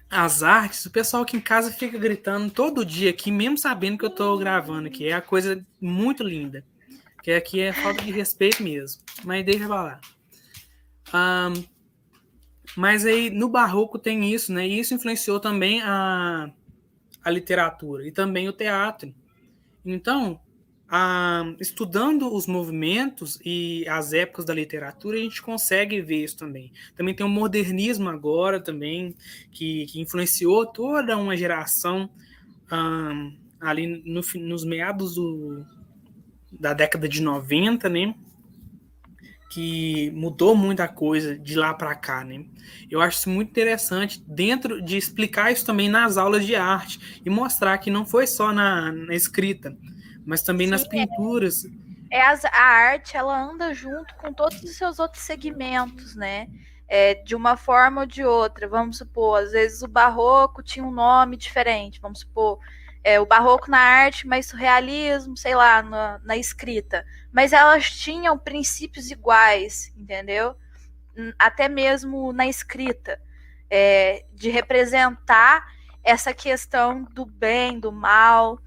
as 0.09 0.43
artes, 0.43 0.85
o 0.85 0.91
pessoal 0.91 1.23
aqui 1.23 1.37
em 1.37 1.41
casa 1.41 1.71
fica 1.71 1.97
gritando 1.97 2.51
todo 2.51 2.85
dia 2.85 3.09
aqui, 3.09 3.31
mesmo 3.31 3.57
sabendo 3.57 3.97
que 3.97 4.05
eu 4.05 4.09
estou 4.09 4.37
gravando 4.37 4.87
aqui. 4.87 5.07
É 5.07 5.13
a 5.13 5.21
coisa 5.21 5.65
muito 5.81 6.23
linda. 6.23 6.63
Que 7.23 7.31
aqui 7.31 7.61
é 7.61 7.71
falta 7.71 8.03
de 8.03 8.11
respeito 8.11 8.61
mesmo. 8.61 9.01
Mas 9.23 9.45
deixa 9.45 9.63
eu 9.63 9.67
falar. 9.69 10.01
Um, 11.13 11.63
mas 12.75 13.05
aí 13.05 13.29
no 13.29 13.47
barroco 13.47 13.97
tem 13.97 14.33
isso, 14.33 14.51
né? 14.51 14.67
E 14.67 14.79
isso 14.79 14.93
influenciou 14.93 15.39
também 15.39 15.81
a, 15.81 16.51
a 17.23 17.29
literatura 17.29 18.05
e 18.07 18.11
também 18.11 18.47
o 18.49 18.53
teatro. 18.53 19.13
Então, 19.85 20.39
a, 20.89 21.43
estudando 21.59 22.31
os 22.33 22.45
movimentos 22.45 23.39
e 23.43 23.83
as 23.87 24.13
épocas 24.13 24.45
da 24.45 24.53
literatura, 24.53 25.17
a 25.17 25.21
gente 25.21 25.41
consegue 25.41 26.01
ver 26.01 26.23
isso 26.23 26.37
também. 26.37 26.71
Também 26.95 27.15
tem 27.15 27.25
o 27.25 27.29
modernismo 27.29 28.09
agora 28.09 28.59
também, 28.59 29.15
que, 29.51 29.85
que 29.87 29.99
influenciou 29.99 30.65
toda 30.65 31.17
uma 31.17 31.35
geração 31.35 32.09
um, 32.71 33.35
ali 33.59 33.87
no, 34.05 34.21
nos 34.35 34.63
meados 34.63 35.15
do, 35.15 35.65
da 36.51 36.73
década 36.73 37.07
de 37.07 37.21
90, 37.21 37.89
né? 37.89 38.13
Que 39.53 40.09
mudou 40.15 40.55
muita 40.55 40.87
coisa 40.87 41.37
de 41.37 41.55
lá 41.55 41.75
para 41.75 41.93
cá, 41.93 42.23
né? 42.23 42.43
Eu 42.89 42.99
acho 42.99 43.19
isso 43.19 43.29
muito 43.29 43.51
interessante 43.51 44.19
dentro 44.25 44.81
de 44.81 44.97
explicar 44.97 45.51
isso 45.51 45.63
também 45.63 45.87
nas 45.87 46.17
aulas 46.17 46.43
de 46.43 46.55
arte 46.55 47.21
e 47.23 47.29
mostrar 47.29 47.77
que 47.77 47.91
não 47.91 48.03
foi 48.03 48.25
só 48.25 48.51
na, 48.51 48.91
na 48.91 49.13
escrita, 49.13 49.77
mas 50.25 50.41
também 50.41 50.65
Sim, 50.65 50.71
nas 50.71 50.87
pinturas. 50.87 51.65
É, 52.09 52.17
é 52.17 52.27
as, 52.29 52.43
a 52.45 52.63
arte, 52.63 53.15
ela 53.15 53.39
anda 53.39 53.71
junto 53.75 54.15
com 54.15 54.33
todos 54.33 54.59
os 54.63 54.75
seus 54.75 54.97
outros 54.97 55.21
segmentos, 55.21 56.15
né? 56.15 56.47
É, 56.87 57.13
de 57.13 57.35
uma 57.35 57.55
forma 57.55 58.01
ou 58.01 58.07
de 58.07 58.23
outra. 58.23 58.67
Vamos 58.67 58.97
supor, 58.97 59.43
às 59.43 59.51
vezes 59.51 59.83
o 59.83 59.87
barroco 59.87 60.63
tinha 60.63 60.83
um 60.83 60.91
nome 60.91 61.37
diferente. 61.37 62.01
Vamos 62.01 62.21
supor, 62.21 62.57
é, 63.03 63.19
o 63.19 63.25
barroco 63.25 63.69
na 63.69 63.79
arte, 63.79 64.25
mas 64.25 64.45
surrealismo, 64.45 65.35
sei 65.35 65.55
lá, 65.55 65.81
na, 65.83 66.19
na 66.23 66.37
escrita. 66.37 67.05
Mas 67.31 67.51
elas 67.51 67.91
tinham 67.91 68.37
princípios 68.37 69.11
iguais, 69.11 69.91
entendeu? 69.97 70.55
Até 71.37 71.67
mesmo 71.67 72.31
na 72.31 72.47
escrita, 72.47 73.19
é, 73.69 74.25
de 74.31 74.49
representar 74.49 75.65
essa 76.03 76.33
questão 76.33 77.03
do 77.03 77.25
bem, 77.25 77.79
do 77.79 77.91
mal, 77.91 78.59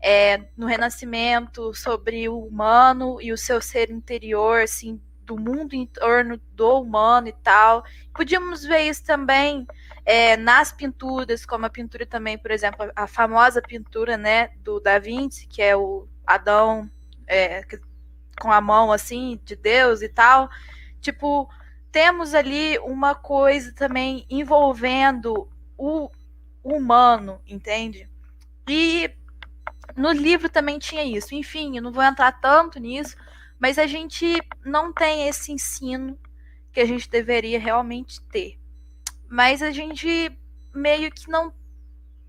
é, 0.00 0.42
no 0.56 0.66
Renascimento, 0.66 1.74
sobre 1.74 2.28
o 2.28 2.38
humano 2.38 3.20
e 3.20 3.32
o 3.32 3.38
seu 3.38 3.60
ser 3.60 3.90
interior, 3.90 4.62
assim, 4.62 5.00
do 5.22 5.36
mundo 5.36 5.74
em 5.74 5.86
torno 5.86 6.40
do 6.52 6.80
humano 6.80 7.28
e 7.28 7.32
tal. 7.32 7.84
Podíamos 8.14 8.64
ver 8.64 8.88
isso 8.88 9.04
também 9.04 9.66
é, 10.08 10.38
nas 10.38 10.72
pinturas, 10.72 11.44
como 11.44 11.66
a 11.66 11.70
pintura 11.70 12.06
também, 12.06 12.38
por 12.38 12.50
exemplo, 12.50 12.90
a 12.96 13.06
famosa 13.06 13.60
pintura 13.60 14.16
né, 14.16 14.48
do 14.64 14.80
Da 14.80 14.98
Vinci, 14.98 15.46
que 15.46 15.60
é 15.60 15.76
o 15.76 16.08
Adão 16.26 16.90
é, 17.26 17.62
com 18.40 18.50
a 18.50 18.58
mão 18.58 18.90
assim 18.90 19.38
de 19.44 19.54
Deus 19.54 20.00
e 20.00 20.08
tal. 20.08 20.48
Tipo, 20.98 21.46
temos 21.92 22.32
ali 22.32 22.78
uma 22.78 23.14
coisa 23.14 23.70
também 23.74 24.24
envolvendo 24.30 25.46
o 25.76 26.10
humano, 26.64 27.38
entende? 27.46 28.08
E 28.66 29.10
no 29.94 30.10
livro 30.10 30.48
também 30.48 30.78
tinha 30.78 31.04
isso. 31.04 31.34
Enfim, 31.34 31.76
eu 31.76 31.82
não 31.82 31.92
vou 31.92 32.02
entrar 32.02 32.32
tanto 32.32 32.80
nisso, 32.80 33.14
mas 33.58 33.78
a 33.78 33.86
gente 33.86 34.38
não 34.64 34.90
tem 34.90 35.28
esse 35.28 35.52
ensino 35.52 36.18
que 36.72 36.80
a 36.80 36.86
gente 36.86 37.10
deveria 37.10 37.60
realmente 37.60 38.22
ter 38.22 38.57
mas 39.28 39.62
a 39.62 39.70
gente 39.70 40.36
meio 40.74 41.10
que 41.10 41.30
não 41.30 41.52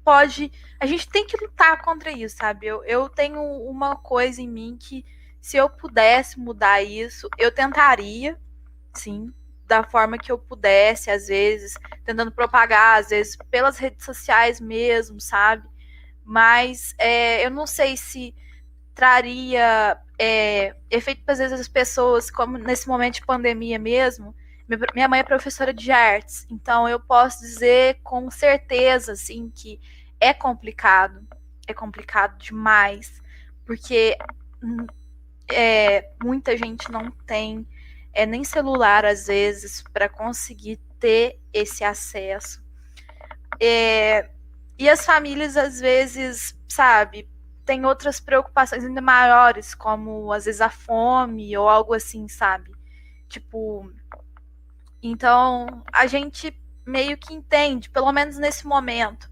pode. 0.04 0.52
A 0.80 0.86
gente 0.86 1.08
tem 1.08 1.26
que 1.26 1.38
lutar 1.38 1.82
contra 1.82 2.12
isso, 2.12 2.38
sabe? 2.38 2.68
Eu, 2.68 2.84
eu 2.84 3.10
tenho 3.10 3.42
uma 3.42 3.96
coisa 3.96 4.42
em 4.42 4.48
mim 4.48 4.78
que, 4.80 5.06
se 5.42 5.58
eu 5.58 5.70
pudesse 5.70 6.40
mudar 6.40 6.82
isso, 6.82 7.30
eu 7.38 7.52
tentaria, 7.52 8.40
sim, 8.94 9.32
da 9.66 9.84
forma 9.84 10.18
que 10.18 10.32
eu 10.32 10.38
pudesse, 10.38 11.12
às 11.12 11.28
vezes, 11.28 11.76
tentando 12.04 12.32
propagar, 12.32 13.00
às 13.00 13.10
vezes, 13.10 13.38
pelas 13.52 13.78
redes 13.78 14.04
sociais 14.04 14.60
mesmo, 14.60 15.22
sabe? 15.22 15.68
Mas 16.26 16.96
é, 16.98 17.46
eu 17.46 17.52
não 17.52 17.68
sei 17.68 17.96
se 17.96 18.36
traria 18.96 19.98
é, 20.20 20.76
efeito 20.90 21.24
para 21.24 21.34
às 21.34 21.40
vezes 21.40 21.60
as 21.60 21.68
pessoas, 21.68 22.30
como 22.30 22.58
nesse 22.58 22.88
momento 22.88 23.16
de 23.16 23.26
pandemia 23.26 23.80
mesmo, 23.80 24.36
minha 24.94 25.08
mãe 25.08 25.20
é 25.20 25.24
professora 25.24 25.74
de 25.74 25.92
artes, 25.92 26.46
então 26.50 26.88
eu 26.88 27.00
posso 27.00 27.42
dizer 27.42 28.00
com 28.04 28.30
certeza, 28.30 29.14
assim, 29.14 29.52
que 29.54 29.80
é 30.20 30.34
complicado. 30.34 31.28
É 31.68 31.74
complicado 31.74 32.38
demais, 32.38 33.22
porque 33.66 34.18
hum, 34.64 34.86
é, 35.52 36.12
muita 36.24 36.58
gente 36.58 36.92
não 36.92 37.12
tem 37.26 37.68
é, 38.14 38.26
nem 38.26 38.44
celular, 38.44 39.06
às 39.06 39.28
vezes, 39.28 39.84
para 39.94 40.10
conseguir 40.10 40.78
ter 41.00 41.40
esse 41.54 41.84
acesso. 41.84 42.64
É, 43.60 44.30
e 44.78 44.90
as 44.90 45.06
famílias, 45.06 45.58
às 45.58 45.80
vezes, 45.80 46.58
sabe, 46.68 47.30
têm 47.66 47.86
outras 47.86 48.20
preocupações 48.20 48.84
ainda 48.84 49.02
maiores, 49.02 49.76
como 49.76 50.32
às 50.34 50.46
vezes 50.46 50.62
a 50.62 50.70
fome 50.70 51.56
ou 51.58 51.70
algo 51.70 51.94
assim, 51.94 52.28
sabe? 52.28 52.72
Tipo, 53.28 53.92
então, 55.02 55.84
a 55.92 56.08
gente 56.08 56.54
meio 56.86 57.18
que 57.18 57.34
entende, 57.34 57.90
pelo 57.90 58.12
menos 58.12 58.38
nesse 58.38 58.66
momento, 58.66 59.30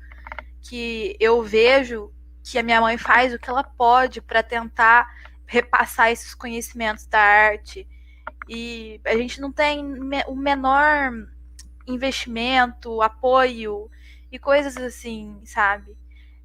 que 0.61 1.15
eu 1.19 1.41
vejo 1.43 2.13
que 2.43 2.57
a 2.57 2.63
minha 2.63 2.79
mãe 2.79 2.97
faz 2.97 3.33
o 3.33 3.39
que 3.39 3.49
ela 3.49 3.63
pode 3.63 4.21
para 4.21 4.43
tentar 4.43 5.07
repassar 5.45 6.11
esses 6.11 6.33
conhecimentos 6.33 7.05
da 7.05 7.19
arte. 7.19 7.87
E 8.47 9.01
a 9.05 9.15
gente 9.17 9.41
não 9.41 9.51
tem 9.51 9.81
o 10.27 10.35
menor 10.35 11.11
investimento, 11.85 13.01
apoio 13.01 13.89
e 14.31 14.37
coisas 14.37 14.77
assim, 14.77 15.41
sabe? 15.45 15.97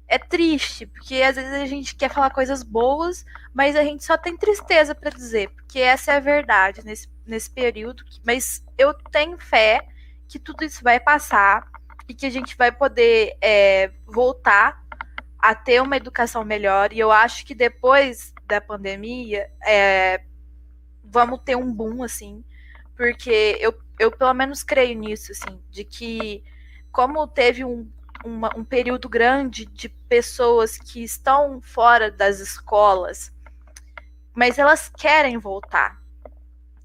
É 0.07 0.17
triste, 0.17 0.85
porque 0.85 1.21
às 1.21 1.35
vezes 1.35 1.53
a 1.53 1.65
gente 1.65 1.95
quer 1.95 2.09
falar 2.09 2.29
coisas 2.29 2.63
boas, 2.63 3.25
mas 3.53 3.75
a 3.75 3.83
gente 3.83 4.03
só 4.03 4.17
tem 4.17 4.37
tristeza 4.37 4.93
para 4.93 5.09
dizer, 5.09 5.49
porque 5.51 5.79
essa 5.79 6.13
é 6.13 6.17
a 6.17 6.19
verdade 6.19 6.83
nesse, 6.85 7.07
nesse 7.25 7.49
período. 7.49 8.03
Mas 8.25 8.63
eu 8.77 8.93
tenho 8.93 9.37
fé 9.37 9.87
que 10.27 10.39
tudo 10.39 10.63
isso 10.63 10.83
vai 10.83 10.99
passar 10.99 11.67
e 12.07 12.13
que 12.13 12.25
a 12.25 12.29
gente 12.29 12.57
vai 12.57 12.71
poder 12.71 13.37
é, 13.41 13.91
voltar 14.05 14.83
a 15.37 15.53
ter 15.53 15.81
uma 15.81 15.97
educação 15.97 16.43
melhor. 16.43 16.93
E 16.93 16.99
eu 16.99 17.11
acho 17.11 17.45
que 17.45 17.53
depois 17.53 18.33
da 18.45 18.61
pandemia, 18.61 19.49
é, 19.65 20.23
vamos 21.03 21.41
ter 21.43 21.55
um 21.55 21.71
boom, 21.73 22.03
assim, 22.03 22.43
porque 22.95 23.57
eu, 23.59 23.77
eu 23.99 24.11
pelo 24.11 24.33
menos 24.33 24.63
creio 24.63 24.97
nisso, 24.97 25.31
assim, 25.31 25.61
de 25.69 25.83
que 25.83 26.43
como 26.91 27.27
teve 27.27 27.65
um, 27.65 27.89
uma, 28.23 28.55
um 28.55 28.63
período 28.63 29.09
grande 29.09 29.65
de 29.65 29.89
pessoas 29.89 30.77
que 30.77 31.03
estão 31.03 31.61
fora 31.61 32.11
das 32.11 32.39
escolas, 32.39 33.33
mas 34.33 34.57
elas 34.57 34.89
querem 34.89 35.37
voltar, 35.37 36.01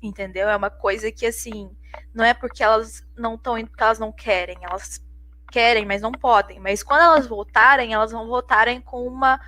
entendeu? 0.02 0.48
É 0.48 0.56
uma 0.56 0.70
coisa 0.70 1.10
que, 1.10 1.26
assim, 1.26 1.70
não 2.14 2.24
é 2.24 2.34
porque 2.34 2.62
elas 2.62 3.02
não 3.16 3.34
estão 3.34 3.58
indo 3.58 3.68
porque 3.68 3.82
elas 3.82 3.98
não 3.98 4.12
querem, 4.12 4.58
elas 4.62 5.02
querem, 5.50 5.86
mas 5.86 6.02
não 6.02 6.12
podem. 6.12 6.60
Mas 6.60 6.82
quando 6.82 7.02
elas 7.02 7.26
voltarem, 7.26 7.92
elas 7.92 8.12
vão 8.12 8.26
voltarem 8.26 8.80
com 8.80 9.06
uma, 9.06 9.40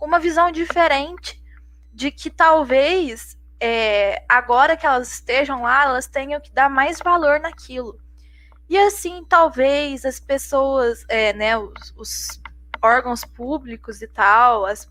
uma 0.00 0.18
visão 0.18 0.50
diferente 0.50 1.42
de 1.92 2.10
que 2.10 2.28
talvez 2.30 3.38
é, 3.60 4.24
agora 4.28 4.76
que 4.76 4.84
elas 4.84 5.12
estejam 5.12 5.62
lá, 5.62 5.84
elas 5.84 6.06
tenham 6.06 6.40
que 6.40 6.52
dar 6.52 6.68
mais 6.68 6.98
valor 6.98 7.40
naquilo. 7.40 7.98
E 8.68 8.76
assim, 8.78 9.24
talvez 9.24 10.04
as 10.04 10.18
pessoas, 10.18 11.04
é, 11.08 11.32
né, 11.32 11.56
os, 11.56 11.94
os, 11.96 12.42
órgãos 12.82 13.24
públicos 13.24 14.02
e 14.02 14.06
tal, 14.06 14.66
as, 14.66 14.86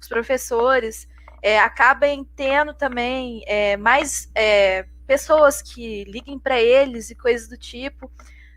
os 0.00 0.08
professores, 0.08 1.06
é, 1.46 1.60
acabem 1.60 2.24
tendo 2.34 2.74
também 2.74 3.44
é, 3.46 3.76
mais 3.76 4.28
é, 4.34 4.84
pessoas 5.06 5.62
que 5.62 6.02
liguem 6.02 6.40
para 6.40 6.60
eles 6.60 7.08
e 7.08 7.14
coisas 7.14 7.48
do 7.48 7.56
tipo, 7.56 8.10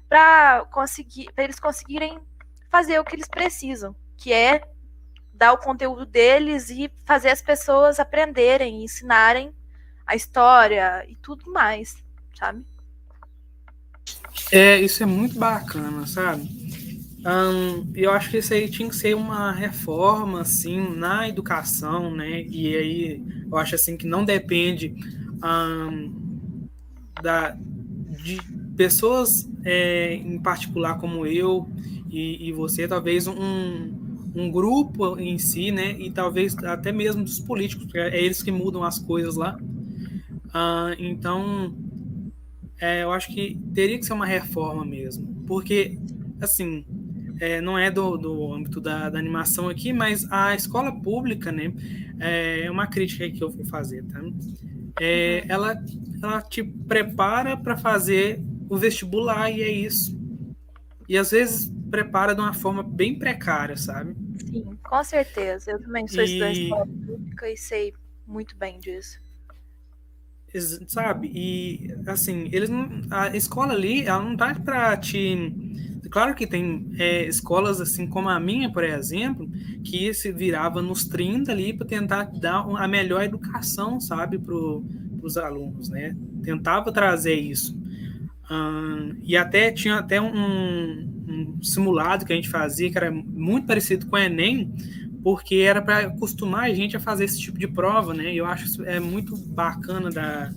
para 0.10 0.66
conseguir, 0.72 1.28
eles 1.38 1.60
conseguirem 1.60 2.20
fazer 2.72 2.98
o 2.98 3.04
que 3.04 3.16
eles 3.16 3.28
precisam, 3.28 3.96
que 4.18 4.34
é 4.34 4.64
dar 5.32 5.54
o 5.54 5.60
conteúdo 5.60 6.04
deles 6.04 6.72
e 6.72 6.92
fazer 7.06 7.30
as 7.30 7.44
pessoas 7.44 8.00
aprenderem, 8.00 8.84
ensinarem 8.84 9.54
a 10.04 10.16
história 10.16 11.06
e 11.08 11.16
tudo 11.16 11.54
mais, 11.54 11.96
sabe? 12.40 12.66
É, 14.52 14.80
isso 14.80 15.04
é 15.04 15.06
muito 15.06 15.38
bacana, 15.38 16.08
sabe? 16.08 16.69
Um, 17.26 17.92
eu 17.96 18.12
acho 18.12 18.30
que 18.30 18.38
isso 18.38 18.54
aí 18.54 18.70
tinha 18.70 18.88
que 18.88 18.96
ser 18.96 19.16
uma 19.16 19.52
reforma, 19.52 20.42
assim, 20.42 20.96
na 20.96 21.28
educação, 21.28 22.16
né? 22.16 22.44
E 22.44 22.76
aí 22.76 23.24
eu 23.52 23.58
acho 23.58 23.76
assim 23.76 23.98
que 23.98 24.08
não 24.08 24.24
depende 24.24 24.96
um, 25.44 26.68
da, 27.22 27.58
de 28.24 28.40
pessoas 28.78 29.50
é, 29.66 30.14
em 30.14 30.40
particular 30.40 30.98
como 30.98 31.26
eu 31.26 31.68
e, 32.10 32.48
e 32.48 32.54
você, 32.54 32.88
talvez 32.88 33.28
um, 33.28 33.92
um 34.34 34.50
grupo 34.50 35.20
em 35.20 35.38
si, 35.38 35.72
né? 35.72 36.00
E 36.00 36.10
talvez 36.12 36.58
até 36.60 36.92
mesmo 36.92 37.24
dos 37.24 37.40
políticos, 37.40 37.86
porque 37.86 38.00
é 38.00 38.24
eles 38.24 38.42
que 38.42 38.52
mudam 38.52 38.84
as 38.84 38.98
coisas 38.98 39.36
lá. 39.36 39.58
Uh, 39.60 40.96
então, 40.98 41.76
é, 42.80 43.04
eu 43.04 43.12
acho 43.12 43.34
que 43.34 43.60
teria 43.74 43.98
que 44.00 44.06
ser 44.06 44.14
uma 44.14 44.26
reforma 44.26 44.86
mesmo, 44.86 45.44
porque, 45.46 46.00
assim, 46.40 46.86
é, 47.40 47.62
não 47.62 47.78
é 47.78 47.90
do, 47.90 48.18
do 48.18 48.54
âmbito 48.54 48.82
da, 48.82 49.10
da, 49.10 49.18
animação 49.18 49.70
aqui, 49.70 49.94
mas 49.94 50.30
a 50.32 50.54
escola 50.56 50.92
pública, 50.92 51.52
né, 51.52 51.74
é 52.20 52.70
uma 52.70 52.88
crítica 52.88 53.30
que 53.30 53.44
eu 53.44 53.50
vou 53.50 53.66
fazer, 53.66 54.04
tá? 54.06 54.20
É, 55.00 55.46
ela, 55.48 55.82
ela 56.22 56.42
te 56.42 56.64
prepara 56.64 57.56
para 57.56 57.78
fazer 57.78 58.42
o 58.70 58.78
vestibular 58.78 59.50
e 59.50 59.62
é 59.62 59.70
isso. 59.70 60.20
E 61.08 61.18
às 61.18 61.32
vezes 61.32 61.72
prepara 61.90 62.36
de 62.36 62.42
uma 62.42 62.54
forma 62.54 62.84
bem 62.84 63.18
precária, 63.18 63.78
sabe? 63.78 64.16
Sim, 64.38 64.78
com 64.84 65.04
certeza. 65.04 65.72
Eu 65.72 65.82
também 65.82 66.08
sou 66.08 66.22
e... 66.22 66.26
estudante 66.26 66.54
de 66.54 66.64
escola 66.66 66.86
pública 66.86 67.50
e 67.50 67.58
sei 67.58 67.94
muito 68.28 68.56
bem 68.58 68.80
disso 68.80 69.20
sabe? 70.88 71.32
E 71.34 71.94
assim, 72.08 72.50
eles 72.52 72.70
não, 72.70 72.90
a 73.12 73.36
escola 73.36 73.74
ali, 73.74 74.04
ela 74.04 74.22
não 74.22 74.36
tá 74.36 74.56
para 74.56 74.98
te 74.98 75.54
Claro 76.10 76.34
que 76.34 76.48
tem 76.48 76.92
é, 76.98 77.26
escolas 77.28 77.80
assim 77.80 78.08
como 78.08 78.30
a 78.30 78.40
minha, 78.40 78.72
por 78.72 78.84
exemplo, 78.84 79.50
que 79.84 80.14
se 80.14 80.32
virava 80.32 80.82
nos 80.82 81.06
30 81.06 81.52
ali 81.52 81.74
para 81.74 81.86
tentar 81.86 82.24
dar 82.24 82.62
a 82.62 82.88
melhor 82.88 83.24
educação, 83.24 84.00
sabe, 84.00 84.40
para 84.40 84.56
os 84.56 85.38
alunos, 85.38 85.90
né? 85.90 86.16
Tentava 86.44 86.92
trazer 86.92 87.36
isso. 87.36 87.78
e 89.24 89.38
até 89.38 89.72
tinha 89.72 89.98
até 89.98 90.20
um, 90.20 90.34
um, 90.34 91.60
simulado 91.62 92.26
que 92.26 92.34
a 92.34 92.36
gente 92.36 92.50
fazia 92.50 92.90
que 92.90 92.98
era 92.98 93.12
muito 93.12 93.68
parecido 93.68 94.08
com 94.08 94.16
o 94.16 94.20
Enem, 94.20 94.74
porque 95.24 95.56
era 95.56 95.82
para 95.82 96.08
acostumar 96.08 96.64
a 96.64 96.74
gente 96.74 96.98
a 96.98 97.00
fazer 97.00 97.26
esse 97.26 97.40
tipo 97.40 97.60
de 97.60 97.68
prova, 97.68 98.14
né? 98.14 98.34
Eu 98.34 98.46
acho 98.46 98.66
isso 98.66 98.84
é 98.84 99.00
muito 99.00 99.38
bacana 99.38 100.10
da, 100.10 100.52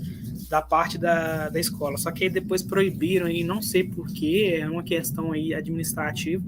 da 0.52 0.60
parte 0.60 0.98
da, 0.98 1.48
da 1.48 1.58
escola. 1.58 1.96
Só 1.96 2.12
que 2.12 2.28
depois 2.28 2.62
proibiram 2.62 3.26
e 3.26 3.42
não 3.42 3.62
sei 3.62 3.84
porquê, 3.84 4.58
é 4.60 4.68
uma 4.68 4.82
questão 4.82 5.32
aí 5.32 5.54
administrativa. 5.54 6.44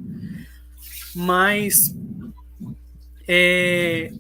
Mas 1.17 1.97
é, 3.27 4.13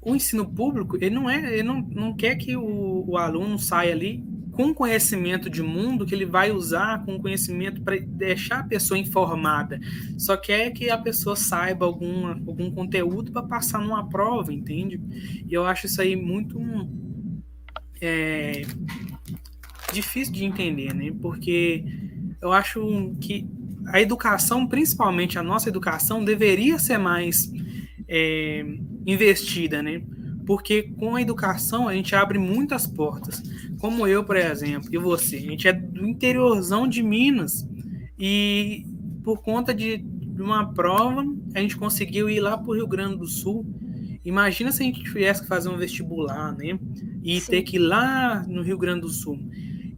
o 0.00 0.14
ensino 0.14 0.46
público, 0.48 0.96
ele 0.96 1.10
não 1.10 1.28
é, 1.28 1.54
ele 1.54 1.64
não, 1.64 1.80
não 1.80 2.14
quer 2.14 2.36
que 2.36 2.56
o, 2.56 3.04
o 3.04 3.16
aluno 3.16 3.58
saia 3.58 3.92
ali 3.92 4.24
com 4.52 4.72
conhecimento 4.72 5.50
de 5.50 5.60
mundo 5.60 6.06
que 6.06 6.14
ele 6.14 6.26
vai 6.26 6.52
usar 6.52 7.04
com 7.04 7.20
conhecimento 7.20 7.82
para 7.82 7.98
deixar 7.98 8.60
a 8.60 8.64
pessoa 8.64 8.96
informada. 8.96 9.80
Só 10.16 10.36
quer 10.36 10.70
que 10.70 10.88
a 10.88 10.98
pessoa 10.98 11.34
saiba 11.34 11.84
alguma, 11.84 12.30
algum 12.46 12.70
conteúdo 12.70 13.32
para 13.32 13.42
passar 13.42 13.80
numa 13.80 14.08
prova, 14.08 14.52
entende? 14.52 15.00
E 15.48 15.52
eu 15.52 15.66
acho 15.66 15.86
isso 15.86 16.00
aí 16.00 16.14
muito 16.14 16.60
é, 18.00 18.62
difícil 19.92 20.32
de 20.32 20.44
entender, 20.44 20.94
né? 20.94 21.12
Porque 21.20 21.84
eu 22.40 22.52
acho 22.52 23.12
que 23.20 23.46
a 23.86 24.00
educação, 24.00 24.66
principalmente 24.66 25.38
a 25.38 25.42
nossa 25.42 25.68
educação, 25.68 26.24
deveria 26.24 26.78
ser 26.78 26.98
mais 26.98 27.50
é, 28.06 28.64
investida, 29.06 29.82
né? 29.82 30.02
Porque 30.46 30.82
com 30.82 31.16
a 31.16 31.22
educação 31.22 31.88
a 31.88 31.94
gente 31.94 32.14
abre 32.14 32.38
muitas 32.38 32.86
portas. 32.86 33.42
Como 33.80 34.06
eu, 34.06 34.24
por 34.24 34.36
exemplo, 34.36 34.88
e 34.92 34.98
você, 34.98 35.36
a 35.36 35.40
gente 35.40 35.68
é 35.68 35.72
do 35.72 36.06
interiorzão 36.06 36.88
de 36.88 37.02
Minas 37.02 37.68
e 38.18 38.86
por 39.22 39.42
conta 39.42 39.74
de 39.74 40.04
uma 40.38 40.72
prova 40.72 41.24
a 41.54 41.60
gente 41.60 41.76
conseguiu 41.76 42.30
ir 42.30 42.40
lá 42.40 42.56
para 42.56 42.70
o 42.70 42.74
Rio 42.74 42.86
Grande 42.86 43.18
do 43.18 43.26
Sul. 43.26 43.66
Imagina 44.28 44.70
se 44.70 44.82
a 44.82 44.86
gente 44.86 45.02
tivesse 45.02 45.40
que 45.40 45.48
fazer 45.48 45.70
um 45.70 45.78
vestibular, 45.78 46.54
né? 46.54 46.78
E 47.24 47.40
Sim. 47.40 47.50
ter 47.50 47.62
que 47.62 47.76
ir 47.76 47.80
lá 47.80 48.44
no 48.46 48.60
Rio 48.62 48.76
Grande 48.76 49.00
do 49.00 49.08
Sul. 49.08 49.38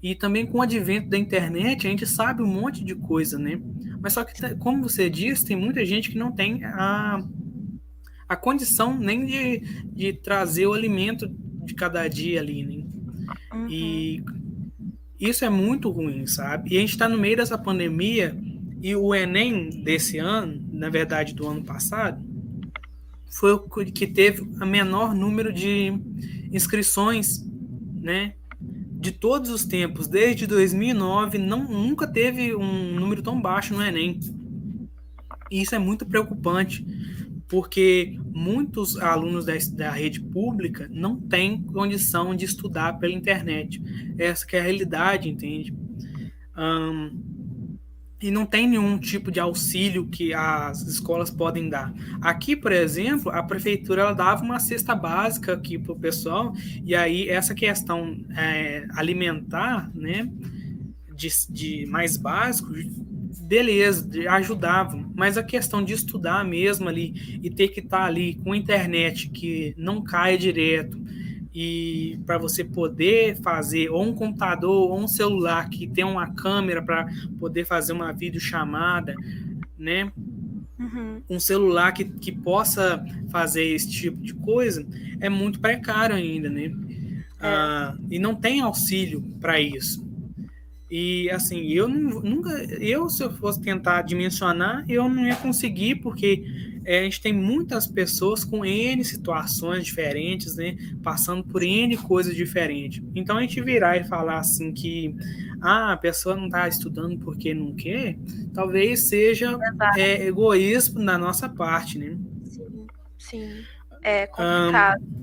E 0.00 0.14
também 0.14 0.46
com 0.46 0.58
o 0.58 0.62
advento 0.62 1.08
da 1.08 1.18
internet, 1.18 1.84
a 1.86 1.90
gente 1.90 2.06
sabe 2.06 2.40
um 2.40 2.46
monte 2.46 2.84
de 2.84 2.94
coisa, 2.94 3.38
né? 3.40 3.60
Mas 4.00 4.12
só 4.12 4.22
que, 4.22 4.54
como 4.54 4.88
você 4.88 5.10
disse, 5.10 5.44
tem 5.44 5.56
muita 5.56 5.84
gente 5.84 6.10
que 6.10 6.16
não 6.16 6.30
tem 6.30 6.64
a 6.64 7.22
a 8.28 8.36
condição 8.36 8.96
nem 8.96 9.26
de, 9.26 9.58
de 9.92 10.12
trazer 10.12 10.64
o 10.64 10.72
alimento 10.72 11.28
de 11.64 11.74
cada 11.74 12.06
dia 12.06 12.38
ali, 12.38 12.62
né? 12.62 12.84
Uhum. 13.52 13.66
E 13.68 14.22
isso 15.18 15.44
é 15.44 15.50
muito 15.50 15.90
ruim, 15.90 16.24
sabe? 16.28 16.72
E 16.72 16.76
a 16.76 16.80
gente 16.80 16.90
está 16.90 17.08
no 17.08 17.18
meio 17.18 17.36
dessa 17.36 17.58
pandemia 17.58 18.38
e 18.80 18.94
o 18.94 19.12
Enem 19.12 19.82
desse 19.82 20.18
ano, 20.18 20.64
na 20.72 20.88
verdade 20.88 21.34
do 21.34 21.48
ano 21.48 21.64
passado, 21.64 22.24
foi 23.30 23.52
o 23.52 23.60
que 23.60 24.06
teve 24.06 24.42
o 24.42 24.66
menor 24.66 25.14
número 25.14 25.52
de 25.52 25.92
inscrições, 26.52 27.46
né? 28.00 28.34
De 28.60 29.12
todos 29.12 29.50
os 29.50 29.64
tempos, 29.64 30.06
desde 30.08 30.46
2009, 30.46 31.38
não, 31.38 31.64
nunca 31.64 32.06
teve 32.06 32.54
um 32.54 32.94
número 32.94 33.22
tão 33.22 33.40
baixo 33.40 33.72
no 33.72 33.82
Enem. 33.82 34.20
E 35.50 35.62
isso 35.62 35.74
é 35.74 35.78
muito 35.78 36.04
preocupante, 36.04 36.84
porque 37.48 38.18
muitos 38.32 38.98
alunos 38.98 39.46
da, 39.46 39.54
da, 39.72 39.90
rede 39.90 40.20
pública 40.20 40.88
não 40.92 41.16
têm 41.16 41.62
condição 41.62 42.34
de 42.34 42.44
estudar 42.44 42.98
pela 42.98 43.14
internet. 43.14 43.82
Essa 44.18 44.44
é 44.52 44.60
a 44.60 44.62
realidade, 44.62 45.30
entende? 45.30 45.72
Um, 46.56 47.29
e 48.20 48.30
não 48.30 48.44
tem 48.44 48.68
nenhum 48.68 48.98
tipo 48.98 49.30
de 49.30 49.40
auxílio 49.40 50.06
que 50.06 50.34
as 50.34 50.82
escolas 50.82 51.30
podem 51.30 51.68
dar. 51.68 51.92
Aqui, 52.20 52.54
por 52.54 52.70
exemplo, 52.70 53.30
a 53.32 53.42
prefeitura 53.42 54.02
ela 54.02 54.12
dava 54.12 54.44
uma 54.44 54.60
cesta 54.60 54.94
básica 54.94 55.54
aqui 55.54 55.78
para 55.78 55.92
o 55.92 55.98
pessoal, 55.98 56.52
e 56.84 56.94
aí 56.94 57.28
essa 57.28 57.54
questão 57.54 58.22
é, 58.36 58.86
alimentar, 58.94 59.90
né, 59.94 60.30
de, 61.14 61.28
de 61.48 61.86
mais 61.86 62.16
básico, 62.16 62.72
beleza, 63.42 64.08
ajudavam, 64.30 65.10
mas 65.14 65.38
a 65.38 65.42
questão 65.42 65.82
de 65.82 65.94
estudar 65.94 66.44
mesmo 66.44 66.88
ali 66.88 67.40
e 67.42 67.50
ter 67.50 67.68
que 67.68 67.80
estar 67.80 68.00
tá 68.00 68.04
ali 68.04 68.34
com 68.34 68.54
internet 68.54 69.28
que 69.28 69.74
não 69.78 70.02
caia 70.02 70.36
direto 70.36 71.00
e 71.54 72.18
para 72.24 72.38
você 72.38 72.62
poder 72.62 73.36
fazer 73.42 73.90
ou 73.90 74.02
um 74.04 74.14
computador 74.14 74.90
ou 74.90 74.98
um 74.98 75.08
celular 75.08 75.68
que 75.68 75.86
tem 75.86 76.04
uma 76.04 76.32
câmera 76.32 76.80
para 76.80 77.08
poder 77.38 77.64
fazer 77.64 77.92
uma 77.92 78.12
videochamada, 78.12 79.14
né? 79.78 80.12
Uhum. 80.78 81.22
Um 81.28 81.40
celular 81.40 81.92
que, 81.92 82.04
que 82.04 82.32
possa 82.32 83.04
fazer 83.30 83.64
esse 83.64 83.90
tipo 83.90 84.18
de 84.18 84.32
coisa 84.32 84.86
é 85.20 85.28
muito 85.28 85.60
precário 85.60 86.14
ainda, 86.14 86.48
né? 86.48 86.72
É. 87.40 87.46
Ah, 87.46 87.96
e 88.10 88.18
não 88.18 88.34
tem 88.34 88.60
auxílio 88.60 89.22
para 89.40 89.60
isso. 89.60 90.08
E 90.90 91.30
assim, 91.30 91.66
eu 91.68 91.86
não, 91.86 92.20
nunca, 92.20 92.50
eu 92.80 93.08
se 93.08 93.22
eu 93.22 93.30
fosse 93.30 93.60
tentar 93.60 94.02
dimensionar, 94.02 94.84
eu 94.88 95.08
não 95.08 95.24
ia 95.24 95.36
conseguir, 95.36 95.96
porque 95.96 96.44
é, 96.90 96.98
a 96.98 97.02
gente 97.04 97.20
tem 97.20 97.32
muitas 97.32 97.86
pessoas 97.86 98.42
com 98.42 98.64
N 98.64 99.04
situações 99.04 99.84
diferentes, 99.84 100.56
né? 100.56 100.76
Passando 101.04 101.44
por 101.44 101.62
N 101.62 101.96
coisas 101.96 102.34
diferentes. 102.34 103.00
Então 103.14 103.36
a 103.36 103.42
gente 103.42 103.62
virar 103.62 103.96
e 103.96 104.02
falar 104.02 104.38
assim 104.38 104.72
que 104.72 105.14
ah, 105.60 105.92
a 105.92 105.96
pessoa 105.96 106.34
não 106.34 106.46
está 106.46 106.66
estudando 106.66 107.16
porque 107.20 107.54
não 107.54 107.76
quer, 107.76 108.18
talvez 108.52 109.04
seja 109.04 109.56
é, 109.96 110.26
egoísmo 110.26 111.04
da 111.04 111.16
nossa 111.16 111.48
parte, 111.48 111.96
né? 111.96 112.18
Sim, 112.42 112.86
sim. 113.16 113.64
É 114.02 114.26
complicado. 114.26 115.00
Um, 115.00 115.20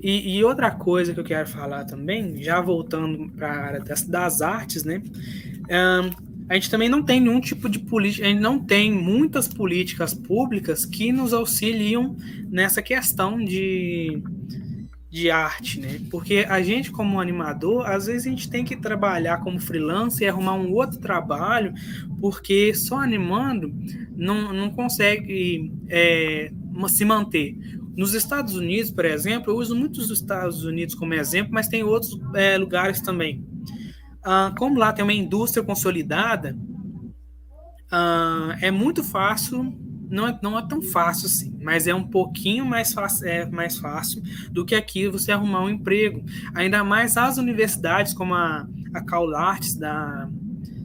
e, 0.00 0.36
e, 0.36 0.44
outra 0.44 0.72
coisa 0.72 1.14
que 1.14 1.20
eu 1.20 1.24
quero 1.24 1.48
falar 1.48 1.84
também, 1.84 2.42
já 2.42 2.60
voltando 2.60 3.30
para 3.30 3.52
a 3.52 3.64
área 3.66 3.80
das, 3.80 4.02
das, 4.02 4.42
artes, 4.42 4.82
né? 4.82 5.00
Um, 5.70 6.31
a 6.52 6.54
gente 6.54 6.68
também 6.68 6.86
não 6.86 7.02
tem 7.02 7.18
nenhum 7.18 7.40
tipo 7.40 7.66
de 7.66 7.78
política, 7.78 8.26
a 8.26 8.28
gente 8.28 8.42
não 8.42 8.58
tem 8.58 8.92
muitas 8.92 9.48
políticas 9.48 10.12
públicas 10.12 10.84
que 10.84 11.10
nos 11.10 11.32
auxiliam 11.32 12.14
nessa 12.50 12.82
questão 12.82 13.42
de, 13.42 14.22
de 15.08 15.30
arte, 15.30 15.80
né? 15.80 15.98
Porque 16.10 16.44
a 16.46 16.60
gente, 16.60 16.90
como 16.90 17.18
animador, 17.18 17.86
às 17.86 18.04
vezes 18.04 18.26
a 18.26 18.28
gente 18.30 18.50
tem 18.50 18.66
que 18.66 18.76
trabalhar 18.76 19.38
como 19.38 19.58
freelancer 19.58 20.26
e 20.26 20.28
arrumar 20.28 20.52
um 20.52 20.70
outro 20.74 20.98
trabalho, 21.00 21.72
porque 22.20 22.74
só 22.74 22.98
animando 22.98 23.72
não, 24.14 24.52
não 24.52 24.68
consegue 24.68 25.72
é, 25.88 26.52
se 26.88 27.04
manter. 27.06 27.56
Nos 27.96 28.12
Estados 28.12 28.56
Unidos, 28.56 28.90
por 28.90 29.06
exemplo, 29.06 29.50
eu 29.50 29.56
uso 29.56 29.74
muitos 29.74 30.08
dos 30.08 30.20
Estados 30.20 30.64
Unidos 30.64 30.94
como 30.94 31.14
exemplo, 31.14 31.54
mas 31.54 31.66
tem 31.66 31.82
outros 31.82 32.14
é, 32.34 32.58
lugares 32.58 33.00
também. 33.00 33.42
Ah, 34.24 34.52
como 34.56 34.78
lá 34.78 34.92
tem 34.92 35.02
uma 35.02 35.12
indústria 35.12 35.64
consolidada, 35.64 36.56
ah, 37.90 38.56
é 38.60 38.70
muito 38.70 39.02
fácil, 39.02 39.76
não 40.08 40.28
é, 40.28 40.38
não 40.42 40.58
é 40.58 40.66
tão 40.66 40.80
fácil 40.82 41.26
assim, 41.26 41.58
mas 41.62 41.86
é 41.86 41.94
um 41.94 42.04
pouquinho 42.04 42.64
mais 42.64 42.92
fácil, 42.92 43.26
é 43.26 43.46
mais 43.46 43.78
fácil 43.78 44.22
do 44.50 44.64
que 44.64 44.74
aqui 44.74 45.08
você 45.08 45.32
arrumar 45.32 45.62
um 45.62 45.70
emprego. 45.70 46.24
Ainda 46.54 46.84
mais 46.84 47.16
as 47.16 47.38
universidades 47.38 48.12
como 48.12 48.34
a, 48.34 48.66
a 48.94 49.00
da, 49.78 50.28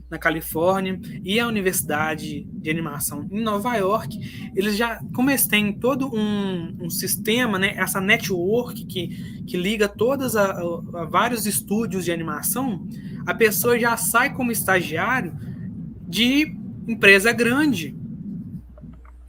na 0.09 0.17
Califórnia, 0.17 0.99
e 1.23 1.39
a 1.39 1.47
Universidade 1.47 2.47
de 2.49 2.69
Animação 2.69 3.27
em 3.29 3.41
Nova 3.41 3.75
York, 3.75 4.51
eles 4.55 4.77
já, 4.77 5.01
como 5.13 5.29
eles 5.29 5.45
têm 5.47 5.73
todo 5.73 6.07
um, 6.13 6.77
um 6.79 6.89
sistema, 6.89 7.59
né, 7.59 7.73
essa 7.75 7.99
network 7.99 8.85
que, 8.85 9.43
que 9.45 9.57
liga 9.57 9.87
todas 9.87 10.35
a, 10.35 10.51
a, 10.51 11.01
a, 11.01 11.05
vários 11.05 11.45
estúdios 11.45 12.05
de 12.05 12.11
animação, 12.11 12.87
a 13.25 13.33
pessoa 13.33 13.77
já 13.77 13.97
sai 13.97 14.33
como 14.33 14.51
estagiário 14.51 15.35
de 16.07 16.55
empresa 16.87 17.33
grande, 17.33 17.93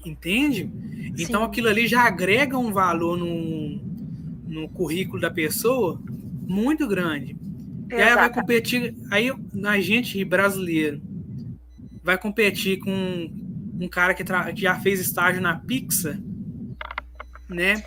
entende? 0.07 0.71
Sim. 1.17 1.25
Então 1.25 1.43
aquilo 1.43 1.69
ali 1.69 1.88
já 1.88 2.03
agrega 2.03 2.57
um 2.57 2.73
valor 2.73 3.19
no, 3.19 3.81
no 4.47 4.69
currículo 4.69 5.21
da 5.21 5.31
pessoa 5.31 6.01
muito 6.47 6.87
grande. 6.87 7.37
E 7.90 7.94
aí 7.94 8.14
vai 8.14 8.33
competir. 8.33 8.94
Aí 9.11 9.31
a 9.64 9.81
gente 9.81 10.24
brasileiro 10.24 11.01
vai 12.03 12.16
competir 12.16 12.79
com 12.79 12.90
um 13.81 13.88
cara 13.88 14.14
que, 14.14 14.24
que 14.24 14.62
já 14.62 14.81
fez 14.81 15.01
estágio 15.01 15.40
na 15.40 15.59
Pixar, 15.59 16.18
né? 17.48 17.83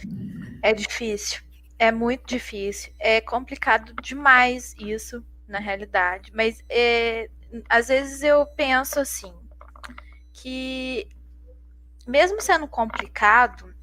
É 0.61 0.73
difícil. 0.73 1.41
É 1.79 1.91
muito 1.91 2.27
difícil. 2.27 2.93
É 2.99 3.19
complicado 3.19 3.93
demais 4.01 4.75
isso, 4.77 5.23
na 5.47 5.59
realidade. 5.59 6.31
Mas 6.33 6.63
é, 6.69 7.29
às 7.67 7.87
vezes 7.87 8.21
eu 8.21 8.45
penso 8.45 8.99
assim, 8.99 9.33
que 10.31 11.07
mesmo 12.07 12.41
sendo 12.41 12.67
complicado, 12.67 13.73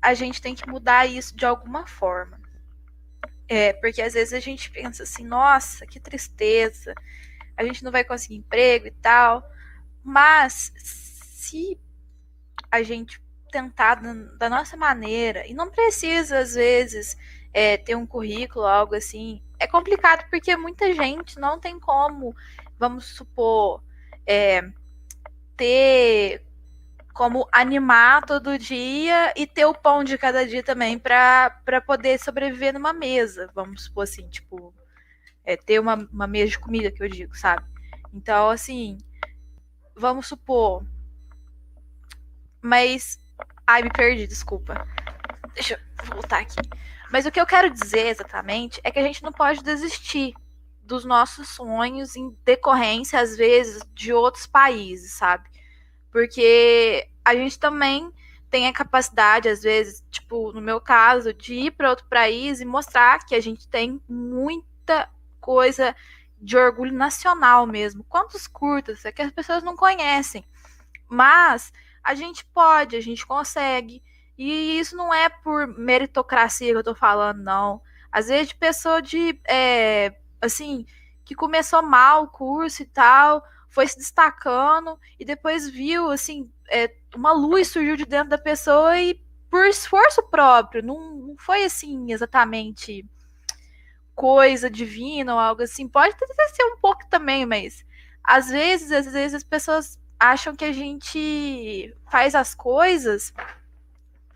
a 0.00 0.14
gente 0.14 0.40
tem 0.40 0.54
que 0.54 0.68
mudar 0.68 1.06
isso 1.06 1.36
de 1.36 1.44
alguma 1.44 1.86
forma. 1.86 2.39
É, 3.52 3.72
porque 3.72 4.00
às 4.00 4.14
vezes 4.14 4.32
a 4.32 4.38
gente 4.38 4.70
pensa 4.70 5.02
assim, 5.02 5.24
nossa, 5.24 5.84
que 5.84 5.98
tristeza, 5.98 6.94
a 7.56 7.64
gente 7.64 7.82
não 7.82 7.90
vai 7.90 8.04
conseguir 8.04 8.36
emprego 8.36 8.86
e 8.86 8.92
tal. 8.92 9.42
Mas 10.04 10.72
se 10.76 11.76
a 12.70 12.80
gente 12.84 13.20
tentar 13.50 13.96
da 14.38 14.48
nossa 14.48 14.76
maneira, 14.76 15.44
e 15.48 15.52
não 15.52 15.68
precisa, 15.68 16.38
às 16.38 16.54
vezes, 16.54 17.16
é, 17.52 17.76
ter 17.76 17.96
um 17.96 18.06
currículo, 18.06 18.64
algo 18.64 18.94
assim, 18.94 19.42
é 19.58 19.66
complicado 19.66 20.30
porque 20.30 20.56
muita 20.56 20.94
gente 20.94 21.36
não 21.40 21.58
tem 21.58 21.80
como, 21.80 22.32
vamos 22.78 23.06
supor, 23.06 23.82
é, 24.24 24.62
ter 25.56 26.46
como 27.20 27.46
animar 27.52 28.24
todo 28.24 28.58
dia 28.58 29.30
e 29.36 29.46
ter 29.46 29.66
o 29.66 29.74
pão 29.74 30.02
de 30.02 30.16
cada 30.16 30.46
dia 30.46 30.62
também 30.62 30.98
para 30.98 31.82
poder 31.86 32.18
sobreviver 32.18 32.72
numa 32.72 32.94
mesa, 32.94 33.50
vamos 33.54 33.84
supor 33.84 34.04
assim, 34.04 34.26
tipo, 34.26 34.72
é, 35.44 35.54
ter 35.54 35.78
uma, 35.78 35.96
uma 36.10 36.26
mesa 36.26 36.52
de 36.52 36.58
comida, 36.58 36.90
que 36.90 37.02
eu 37.02 37.08
digo, 37.10 37.36
sabe? 37.36 37.62
Então, 38.10 38.48
assim, 38.48 38.96
vamos 39.94 40.28
supor. 40.28 40.82
Mas. 42.62 43.18
Ai, 43.66 43.82
me 43.82 43.90
perdi, 43.90 44.26
desculpa. 44.26 44.88
Deixa 45.52 45.74
eu 45.74 46.06
voltar 46.06 46.38
aqui. 46.38 46.56
Mas 47.12 47.26
o 47.26 47.30
que 47.30 47.38
eu 47.38 47.46
quero 47.46 47.68
dizer 47.68 48.06
exatamente 48.06 48.80
é 48.82 48.90
que 48.90 48.98
a 48.98 49.02
gente 49.02 49.22
não 49.22 49.30
pode 49.30 49.62
desistir 49.62 50.32
dos 50.82 51.04
nossos 51.04 51.50
sonhos 51.50 52.16
em 52.16 52.34
decorrência, 52.46 53.20
às 53.20 53.36
vezes, 53.36 53.82
de 53.92 54.10
outros 54.10 54.46
países, 54.46 55.12
sabe? 55.12 55.50
Porque 56.10 57.08
a 57.24 57.34
gente 57.34 57.58
também 57.58 58.12
tem 58.50 58.66
a 58.66 58.72
capacidade, 58.72 59.48
às 59.48 59.62
vezes, 59.62 60.04
tipo, 60.10 60.52
no 60.52 60.60
meu 60.60 60.80
caso, 60.80 61.32
de 61.32 61.54
ir 61.54 61.70
para 61.70 61.90
outro 61.90 62.06
país 62.06 62.60
e 62.60 62.64
mostrar 62.64 63.24
que 63.24 63.34
a 63.34 63.40
gente 63.40 63.68
tem 63.68 64.00
muita 64.08 65.08
coisa 65.40 65.94
de 66.40 66.56
orgulho 66.56 66.92
nacional 66.92 67.66
mesmo. 67.66 68.04
Quantos 68.08 68.46
curtas 68.46 69.04
é 69.04 69.12
que 69.12 69.22
as 69.22 69.30
pessoas 69.30 69.62
não 69.62 69.76
conhecem. 69.76 70.44
Mas 71.08 71.72
a 72.02 72.14
gente 72.14 72.44
pode, 72.46 72.96
a 72.96 73.00
gente 73.00 73.26
consegue. 73.26 74.02
E 74.36 74.78
isso 74.78 74.96
não 74.96 75.12
é 75.12 75.28
por 75.28 75.66
meritocracia 75.66 76.72
que 76.72 76.78
eu 76.78 76.84
tô 76.84 76.94
falando, 76.94 77.42
não. 77.42 77.82
Às 78.10 78.28
vezes 78.28 78.48
de 78.48 78.54
pessoa 78.56 79.00
de, 79.00 79.38
é, 79.46 80.16
assim, 80.40 80.86
que 81.24 81.34
começou 81.34 81.82
mal 81.82 82.24
o 82.24 82.28
curso 82.28 82.82
e 82.82 82.86
tal, 82.86 83.44
foi 83.70 83.86
se 83.86 83.96
destacando 83.96 84.98
e 85.18 85.24
depois 85.24 85.70
viu, 85.70 86.10
assim, 86.10 86.50
é, 86.68 86.92
uma 87.14 87.32
luz 87.32 87.68
surgiu 87.68 87.96
de 87.96 88.04
dentro 88.04 88.28
da 88.28 88.38
pessoa 88.38 89.00
e 89.00 89.20
por 89.48 89.64
esforço 89.66 90.22
próprio, 90.24 90.82
não, 90.82 91.16
não 91.16 91.36
foi 91.38 91.64
assim 91.64 92.12
exatamente 92.12 93.04
coisa 94.14 94.68
divina 94.68 95.32
ou 95.34 95.40
algo 95.40 95.62
assim. 95.62 95.88
Pode 95.88 96.14
até 96.14 96.48
ser 96.48 96.64
um 96.64 96.76
pouco 96.78 97.08
também, 97.08 97.46
mas 97.46 97.84
às 98.22 98.48
vezes, 98.50 98.92
às 98.92 99.12
vezes 99.12 99.34
as 99.34 99.44
pessoas 99.44 99.98
acham 100.18 100.54
que 100.54 100.64
a 100.64 100.72
gente 100.72 101.94
faz 102.10 102.34
as 102.34 102.54
coisas 102.54 103.32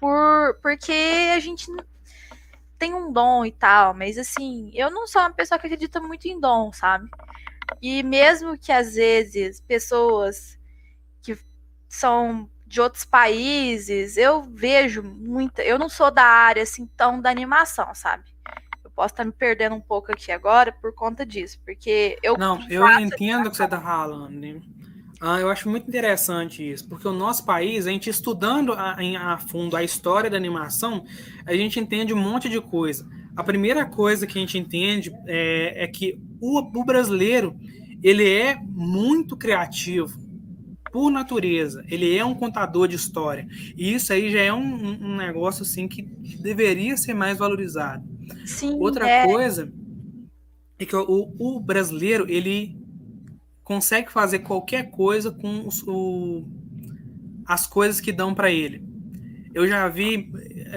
por 0.01 0.59
porque 0.63 1.33
a 1.35 1.39
gente 1.39 1.67
tem 2.79 2.95
um 2.95 3.13
dom 3.13 3.45
e 3.45 3.53
tal, 3.53 3.95
mas 3.95 4.19
assim, 4.19 4.71
eu 4.75 4.91
não 4.91 5.07
sou 5.07 5.21
uma 5.23 5.31
pessoa 5.33 5.59
que 5.59 5.67
acredita 5.67 6.01
muito 6.01 6.27
em 6.27 6.41
dom, 6.41 6.73
sabe? 6.73 7.09
E 7.81 8.03
mesmo 8.03 8.59
que 8.59 8.73
às 8.73 8.95
vezes 8.95 9.61
pessoas 9.61 10.59
que 11.23 11.37
são 11.89 12.49
de 12.67 12.81
outros 12.81 13.05
países, 13.05 14.17
eu 14.17 14.43
vejo 14.43 15.03
muita. 15.03 15.63
Eu 15.63 15.79
não 15.79 15.89
sou 15.89 16.11
da 16.11 16.25
área 16.25 16.63
assim 16.63 16.87
tão 16.97 17.21
da 17.21 17.31
animação, 17.31 17.95
sabe? 17.95 18.25
Eu 18.83 18.91
posso 18.91 19.15
estar 19.15 19.25
me 19.25 19.33
perdendo 19.33 19.77
um 19.77 19.81
pouco 19.81 20.13
aqui 20.13 20.33
agora 20.33 20.73
por 20.73 20.93
conta 20.93 21.25
disso, 21.25 21.61
porque 21.65 22.19
eu. 22.23 22.37
Não, 22.37 22.59
eu 22.69 22.87
entendo 22.99 23.47
o 23.47 23.51
que 23.51 23.57
você 23.57 23.65
está 23.65 23.81
falando. 23.81 24.31
Né? 24.31 24.61
Ah, 25.21 25.41
eu 25.41 25.49
acho 25.51 25.69
muito 25.69 25.89
interessante 25.89 26.69
isso, 26.69 26.89
porque 26.89 27.07
o 27.07 27.13
nosso 27.13 27.45
país, 27.45 27.87
a 27.87 27.91
gente 27.91 28.11
estudando 28.11 28.73
a, 28.73 28.97
a 29.19 29.39
fundo 29.39 29.77
a 29.77 29.83
história 29.83 30.29
da 30.29 30.37
animação, 30.37 31.05
a 31.47 31.55
gente 31.55 31.79
entende 31.79 32.13
um 32.13 32.21
monte 32.21 32.49
de 32.49 32.61
coisa. 32.61 33.09
A 33.37 33.43
primeira 33.43 33.85
coisa 33.85 34.27
que 34.27 34.39
a 34.39 34.41
gente 34.41 34.59
entende 34.59 35.13
é, 35.27 35.85
é 35.85 35.87
que 35.89 36.19
o, 36.41 36.59
o 36.59 36.85
brasileiro 36.85 37.57
ele 38.03 38.29
é 38.31 38.57
muito 38.57 39.37
criativo 39.37 40.23
por 40.93 41.11
natureza. 41.11 41.85
Ele 41.89 42.17
é 42.17 42.25
um 42.25 42.35
contador 42.35 42.87
de 42.87 42.95
história. 42.95 43.49
E 43.77 43.95
isso 43.95 44.13
aí 44.13 44.31
já 44.31 44.41
é 44.41 44.53
um, 44.53 44.61
um 44.61 45.17
negócio 45.17 45.63
assim 45.63 45.89
que 45.89 46.03
deveria 46.03 46.97
ser 46.97 47.15
mais 47.15 47.37
valorizado. 47.37 48.05
Sim, 48.47 48.75
Outra 48.79 49.09
é. 49.09 49.25
coisa 49.27 49.73
é 50.79 50.85
que 50.85 50.95
o, 50.95 51.35
o, 51.39 51.59
brasileiro 51.59 52.27
ele 52.29 52.77
consegue 53.65 54.13
fazer 54.13 54.41
qualquer 54.41 54.91
coisa 54.91 55.33
com 55.33 55.67
os, 55.67 55.83
o, 55.83 56.47
as 57.47 57.67
coisas 57.67 58.01
que 58.01 58.13
dão 58.13 58.35
para 58.35 58.53
ele. 58.53 58.85
Eu 59.55 59.69
já 59.69 59.89
vi, 59.89 60.33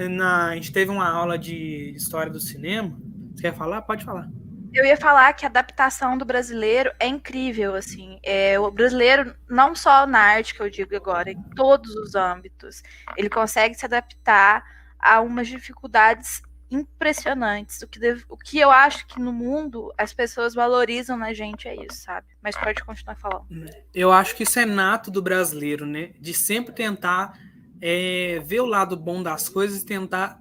na, 0.08 0.50
a 0.50 0.54
gente 0.54 0.72
teve 0.72 0.90
uma 0.90 1.08
aula 1.08 1.36
de 1.36 1.92
história 1.96 2.30
do 2.30 2.38
cinema. 2.38 2.96
Você 3.34 3.42
quer 3.42 3.54
falar? 3.54 3.82
Pode 3.82 4.04
falar. 4.04 4.28
Eu 4.72 4.84
ia 4.84 4.96
falar 4.96 5.32
que 5.32 5.44
a 5.44 5.48
adaptação 5.48 6.16
do 6.16 6.24
brasileiro 6.24 6.92
é 7.00 7.06
incrível, 7.06 7.74
assim. 7.74 8.20
É, 8.22 8.58
o 8.60 8.70
brasileiro, 8.70 9.34
não 9.48 9.74
só 9.74 10.06
na 10.06 10.20
arte 10.20 10.54
que 10.54 10.60
eu 10.60 10.70
digo 10.70 10.94
agora, 10.94 11.30
em 11.30 11.42
todos 11.56 11.94
os 11.96 12.14
âmbitos, 12.14 12.82
ele 13.16 13.28
consegue 13.28 13.74
se 13.74 13.84
adaptar 13.84 14.62
a 15.00 15.20
umas 15.20 15.48
dificuldades 15.48 16.42
impressionantes. 16.70 17.80
O 17.82 17.88
que, 17.88 17.98
deve, 17.98 18.24
o 18.28 18.36
que 18.36 18.58
eu 18.58 18.70
acho 18.70 19.06
que 19.06 19.18
no 19.18 19.32
mundo 19.32 19.92
as 19.96 20.12
pessoas 20.12 20.54
valorizam 20.54 21.16
na 21.16 21.32
gente 21.32 21.66
é 21.66 21.74
isso, 21.74 22.02
sabe? 22.02 22.26
Mas 22.42 22.56
pode 22.56 22.84
continuar 22.84 23.16
falando. 23.16 23.46
Eu 23.94 24.12
acho 24.12 24.36
que 24.36 24.42
isso 24.42 24.58
é 24.60 24.66
nato 24.66 25.10
do 25.10 25.22
brasileiro, 25.22 25.86
né? 25.86 26.12
De 26.20 26.34
sempre 26.34 26.72
tentar 26.72 27.32
é, 27.80 28.42
ver 28.44 28.60
o 28.60 28.66
lado 28.66 28.96
bom 28.96 29.22
das 29.22 29.48
coisas 29.48 29.82
e 29.82 29.86
tentar 29.86 30.40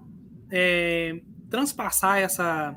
é, 0.51 1.19
transpassar 1.49 2.19
essa. 2.19 2.75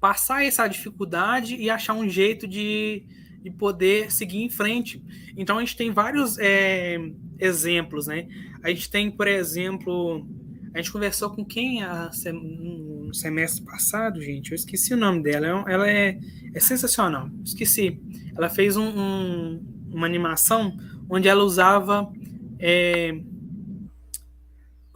passar 0.00 0.44
essa 0.44 0.66
dificuldade 0.68 1.56
e 1.56 1.70
achar 1.70 1.94
um 1.94 2.08
jeito 2.08 2.46
de, 2.46 3.04
de 3.42 3.50
poder 3.50 4.10
seguir 4.10 4.42
em 4.42 4.50
frente. 4.50 5.02
Então 5.36 5.58
a 5.58 5.60
gente 5.60 5.76
tem 5.76 5.90
vários 5.90 6.38
é, 6.38 6.98
exemplos, 7.38 8.06
né? 8.06 8.28
A 8.62 8.68
gente 8.68 8.90
tem, 8.90 9.10
por 9.10 9.28
exemplo, 9.28 10.26
a 10.74 10.78
gente 10.78 10.92
conversou 10.92 11.30
com 11.30 11.44
quem 11.44 11.82
a, 11.82 12.10
no 12.32 13.14
semestre 13.14 13.64
passado, 13.64 14.20
gente? 14.20 14.50
Eu 14.50 14.56
esqueci 14.56 14.92
o 14.92 14.96
nome 14.96 15.22
dela. 15.22 15.64
É 15.66 15.72
ela 15.72 15.88
é, 15.88 16.18
é 16.52 16.60
sensacional. 16.60 17.30
Esqueci. 17.44 18.00
Ela 18.36 18.48
fez 18.48 18.76
um, 18.76 18.86
um, 18.86 19.62
uma 19.90 20.06
animação 20.06 20.76
onde 21.08 21.28
ela 21.28 21.42
usava 21.44 22.12
é, 22.58 23.18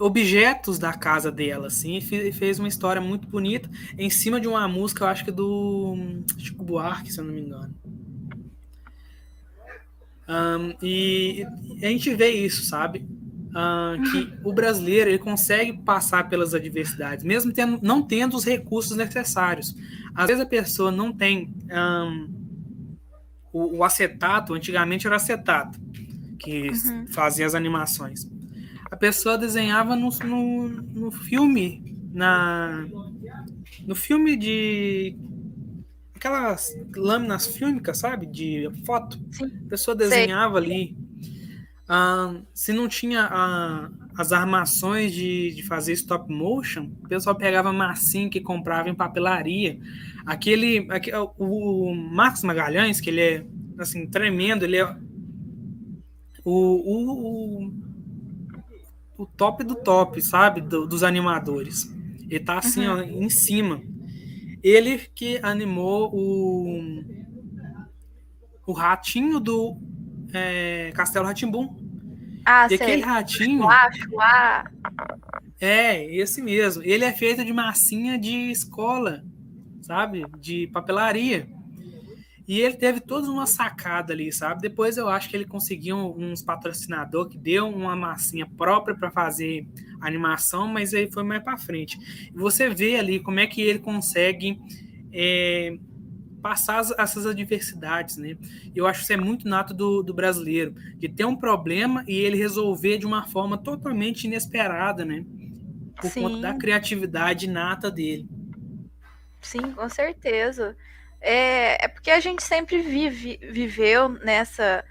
objetos 0.01 0.79
da 0.79 0.95
casa 0.95 1.31
dela, 1.31 1.67
assim, 1.67 1.99
e 1.99 2.33
fez 2.33 2.59
uma 2.59 2.67
história 2.67 3.03
muito 3.03 3.29
bonita 3.29 3.69
em 3.99 4.09
cima 4.09 4.41
de 4.41 4.49
uma 4.49 4.67
música, 4.67 5.05
eu 5.05 5.09
acho 5.09 5.25
que 5.27 5.31
do 5.31 5.95
Chico 6.39 6.65
Buarque, 6.65 7.13
se 7.13 7.21
eu 7.21 7.25
não 7.25 7.35
me 7.35 7.43
engano. 7.43 7.75
Um, 10.27 10.75
e 10.83 11.45
a 11.83 11.87
gente 11.89 12.15
vê 12.15 12.31
isso, 12.31 12.65
sabe? 12.65 13.07
Um, 13.51 14.03
que 14.11 14.33
o 14.43 14.55
brasileiro 14.55 15.11
ele 15.11 15.19
consegue 15.19 15.75
passar 15.83 16.31
pelas 16.31 16.55
adversidades, 16.55 17.23
mesmo 17.23 17.53
tendo, 17.53 17.79
não 17.83 18.01
tendo 18.01 18.37
os 18.37 18.45
recursos 18.45 18.97
necessários. 18.97 19.77
Às 20.15 20.29
vezes 20.29 20.43
a 20.43 20.47
pessoa 20.47 20.91
não 20.91 21.13
tem 21.13 21.53
um, 21.71 22.29
o, 23.53 23.79
o, 23.79 23.85
acetato, 23.85 24.55
antigamente 24.55 25.07
era 25.07 25.17
acetato, 25.17 25.79
que 26.39 26.71
uhum. 26.71 27.07
fazia 27.09 27.45
as 27.45 27.55
animações 27.55 28.27
a 28.91 28.97
pessoa 28.97 29.39
desenhava 29.39 29.95
no, 29.95 30.11
no, 30.25 30.69
no 30.69 31.11
filme, 31.11 31.97
na 32.13 32.87
no 33.87 33.95
filme 33.95 34.37
de 34.37 35.17
aquelas 36.15 36.77
lâminas 36.95 37.47
fílmicas, 37.47 37.99
sabe, 37.99 38.27
de 38.27 38.69
foto. 38.85 39.19
Sim. 39.31 39.47
A 39.67 39.69
pessoa 39.71 39.95
desenhava 39.95 40.61
Sei. 40.61 40.71
ali. 40.71 40.97
Ah, 41.89 42.41
se 42.53 42.73
não 42.73 42.87
tinha 42.87 43.23
ah, 43.31 43.91
as 44.17 44.33
armações 44.33 45.13
de, 45.13 45.53
de 45.55 45.63
fazer 45.63 45.93
stop 45.95 46.33
motion, 46.33 46.91
o 47.03 47.09
pessoal 47.09 47.35
pegava 47.35 47.73
massinha 47.73 48.29
que 48.29 48.41
comprava 48.41 48.89
em 48.89 48.95
papelaria. 48.95 49.79
Aquele, 50.27 50.87
aquele 50.91 51.17
o, 51.17 51.33
o 51.39 51.95
Marcos 51.95 52.43
Magalhães, 52.43 53.01
que 53.01 53.11
ele 53.11 53.21
é 53.21 53.45
assim 53.79 54.07
tremendo, 54.07 54.65
ele 54.65 54.77
é 54.77 54.85
o, 56.45 56.53
o, 56.53 57.65
o 57.67 57.90
o 59.21 59.27
top 59.27 59.63
do 59.63 59.75
top, 59.75 60.23
sabe? 60.23 60.63
Do, 60.63 60.87
dos 60.87 61.03
animadores. 61.03 61.95
Ele 62.29 62.41
tá 62.41 62.59
assim, 62.59 62.87
uhum. 62.87 62.97
ó, 62.97 63.03
em 63.03 63.29
cima. 63.29 63.83
Ele 64.63 64.99
que 65.15 65.39
animou 65.43 66.11
o, 66.15 67.05
o 68.67 68.73
ratinho 68.73 69.39
do 69.39 69.77
é, 70.33 70.91
Castelo 70.95 71.27
Ratimbum. 71.27 71.77
Ah, 72.47 72.65
e 72.65 72.69
sei. 72.71 72.77
aquele 72.79 73.03
ratinho. 73.03 73.67
É, 75.61 76.03
esse 76.15 76.41
mesmo. 76.41 76.83
Ele 76.83 77.05
é 77.05 77.13
feito 77.13 77.45
de 77.45 77.53
massinha 77.53 78.19
de 78.19 78.51
escola, 78.51 79.23
sabe? 79.83 80.25
De 80.39 80.67
papelaria. 80.69 81.47
E 82.51 82.63
ele 82.63 82.75
teve 82.75 82.99
toda 82.99 83.31
uma 83.31 83.47
sacada 83.47 84.13
ali, 84.13 84.33
sabe? 84.33 84.63
Depois 84.63 84.97
eu 84.97 85.09
acho 85.09 85.31
que 85.31 85.37
ele 85.37 85.45
conseguiu 85.45 85.97
uns 86.19 86.43
patrocinador 86.43 87.29
que 87.29 87.39
deu 87.39 87.69
uma 87.69 87.95
massinha 87.95 88.45
própria 88.45 88.93
para 88.93 89.09
fazer 89.09 89.69
animação, 90.01 90.67
mas 90.67 90.93
aí 90.93 91.09
foi 91.09 91.23
mais 91.23 91.45
para 91.45 91.57
frente. 91.57 91.97
E 92.29 92.37
você 92.37 92.69
vê 92.69 92.97
ali 92.97 93.21
como 93.21 93.39
é 93.39 93.47
que 93.47 93.63
ele 93.63 93.79
consegue 93.79 94.59
é, 95.13 95.79
passar 96.43 96.81
as, 96.81 96.91
essas 96.99 97.25
adversidades, 97.25 98.17
né? 98.17 98.37
Eu 98.75 98.85
acho 98.85 98.99
que 98.99 99.05
isso 99.05 99.13
é 99.13 99.17
muito 99.17 99.47
nato 99.47 99.73
do, 99.73 100.03
do 100.03 100.13
brasileiro, 100.13 100.75
de 100.97 101.09
ter 101.09 101.25
um 101.25 101.37
problema 101.37 102.03
e 102.09 102.17
ele 102.17 102.37
resolver 102.37 102.99
de 102.99 103.07
uma 103.07 103.29
forma 103.29 103.59
totalmente 103.59 104.25
inesperada, 104.25 105.05
né? 105.05 105.25
Por 106.01 106.11
Sim. 106.11 106.23
conta 106.23 106.39
da 106.39 106.55
criatividade 106.55 107.49
nata 107.49 107.89
dele. 107.93 108.29
Sim, 109.41 109.71
com 109.71 109.89
certeza. 109.89 110.77
É, 111.21 111.85
é 111.85 111.89
porque 111.89 112.11
a 112.11 112.21
gente 112.21 112.43
sempre 112.43 112.81
vive, 112.81 113.39
viveu 113.51 114.09
nessa, 114.09 114.85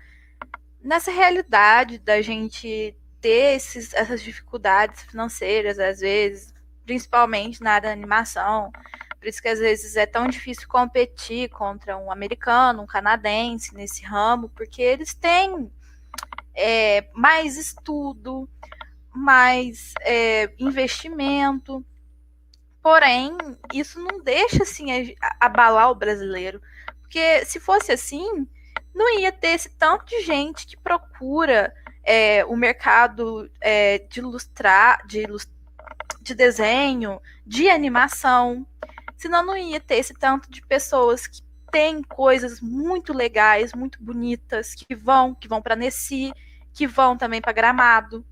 nessa 0.82 1.12
realidade 1.12 1.98
da 2.00 2.22
gente 2.22 2.96
ter 3.20 3.56
esses, 3.56 3.94
essas 3.94 4.22
dificuldades 4.22 5.04
financeiras, 5.04 5.80
às 5.80 6.00
vezes, 6.00 6.54
principalmente 6.86 7.62
na 7.62 7.74
área 7.74 7.90
da 7.90 7.94
animação. 7.94 8.72
Por 9.20 9.28
isso 9.28 9.42
que 9.42 9.50
às 9.50 9.60
vezes 9.60 9.96
é 9.98 10.06
tão 10.06 10.28
difícil 10.28 10.68
competir 10.68 11.50
contra 11.50 11.98
um 11.98 12.12
americano, 12.12 12.84
um 12.84 12.88
canadense 12.88 13.76
nesse 13.76 14.04
ramo, 14.04 14.50
porque 14.50 14.82
eles 14.82 15.14
têm 15.14 15.70
é, 16.56 17.06
mais 17.14 17.58
estudo, 17.58 18.50
mais 19.14 19.94
é, 20.02 20.50
investimento. 20.58 21.86
Porém, 22.82 23.36
isso 23.74 24.00
não 24.00 24.22
deixa 24.22 24.64
assim 24.64 25.16
abalar 25.40 25.92
o 25.92 25.96
brasileiro, 25.96 26.62
porque 27.02 27.44
se 27.46 27.60
fosse 27.60 27.92
assim, 27.92 28.48
não 28.96 29.20
ia 29.20 29.32
ter 29.32 29.50
esse 29.50 29.70
tanto 29.78 30.06
de 30.06 30.22
gente 30.22 30.66
que 30.66 30.78
procura 30.78 31.74
é, 32.04 32.46
o 32.46 32.56
mercado 32.56 33.50
é, 33.60 34.00
de 34.00 34.20
ilustrar, 34.20 35.06
de, 35.06 35.26
de 36.22 36.34
desenho, 36.34 37.22
de 37.46 37.70
animação, 37.70 38.66
senão 39.18 39.46
não 39.46 39.58
ia 39.58 39.80
ter 39.82 39.96
esse 39.96 40.14
tanto 40.14 40.50
de 40.50 40.66
pessoas 40.66 41.28
que 41.28 41.42
têm 41.72 42.02
coisas 42.02 42.62
muito 42.62 43.14
legais, 43.14 43.74
muito 43.74 44.02
bonitas, 44.02 44.74
que 44.74 44.96
vão, 44.96 45.36
que 45.36 45.48
vão 45.48 45.62
para 45.62 45.76
Nessi, 45.76 46.34
que 46.74 46.88
vão 46.88 47.18
também 47.18 47.42
para 47.42 47.52
Gramado, 47.52 48.26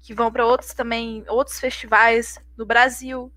que 0.00 0.12
vão 0.12 0.32
para 0.32 0.44
outros 0.44 0.74
também, 0.74 1.24
outros 1.28 1.60
festivais 1.60 2.38
no 2.56 2.66
Brasil 2.66 3.32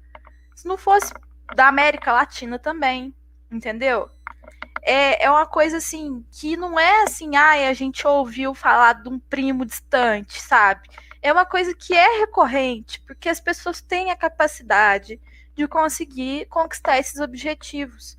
se 0.55 0.67
não 0.67 0.77
fosse 0.77 1.13
da 1.55 1.67
América 1.67 2.13
Latina 2.13 2.57
também, 2.57 3.13
entendeu? 3.51 4.09
É, 4.81 5.25
é 5.25 5.29
uma 5.29 5.45
coisa 5.45 5.77
assim 5.77 6.25
que 6.31 6.55
não 6.55 6.79
é 6.79 7.03
assim, 7.03 7.35
ai, 7.35 7.67
a 7.67 7.73
gente 7.73 8.07
ouviu 8.07 8.55
falar 8.55 8.93
de 8.93 9.09
um 9.09 9.19
primo 9.19 9.65
distante, 9.65 10.41
sabe? 10.41 10.87
É 11.21 11.33
uma 11.33 11.45
coisa 11.45 11.75
que 11.75 11.93
é 11.93 12.19
recorrente, 12.19 13.01
porque 13.01 13.27
as 13.27 13.39
pessoas 13.39 13.81
têm 13.81 14.11
a 14.11 14.15
capacidade 14.15 15.19
de 15.55 15.67
conseguir 15.67 16.45
conquistar 16.47 16.99
esses 16.99 17.19
objetivos. 17.19 18.17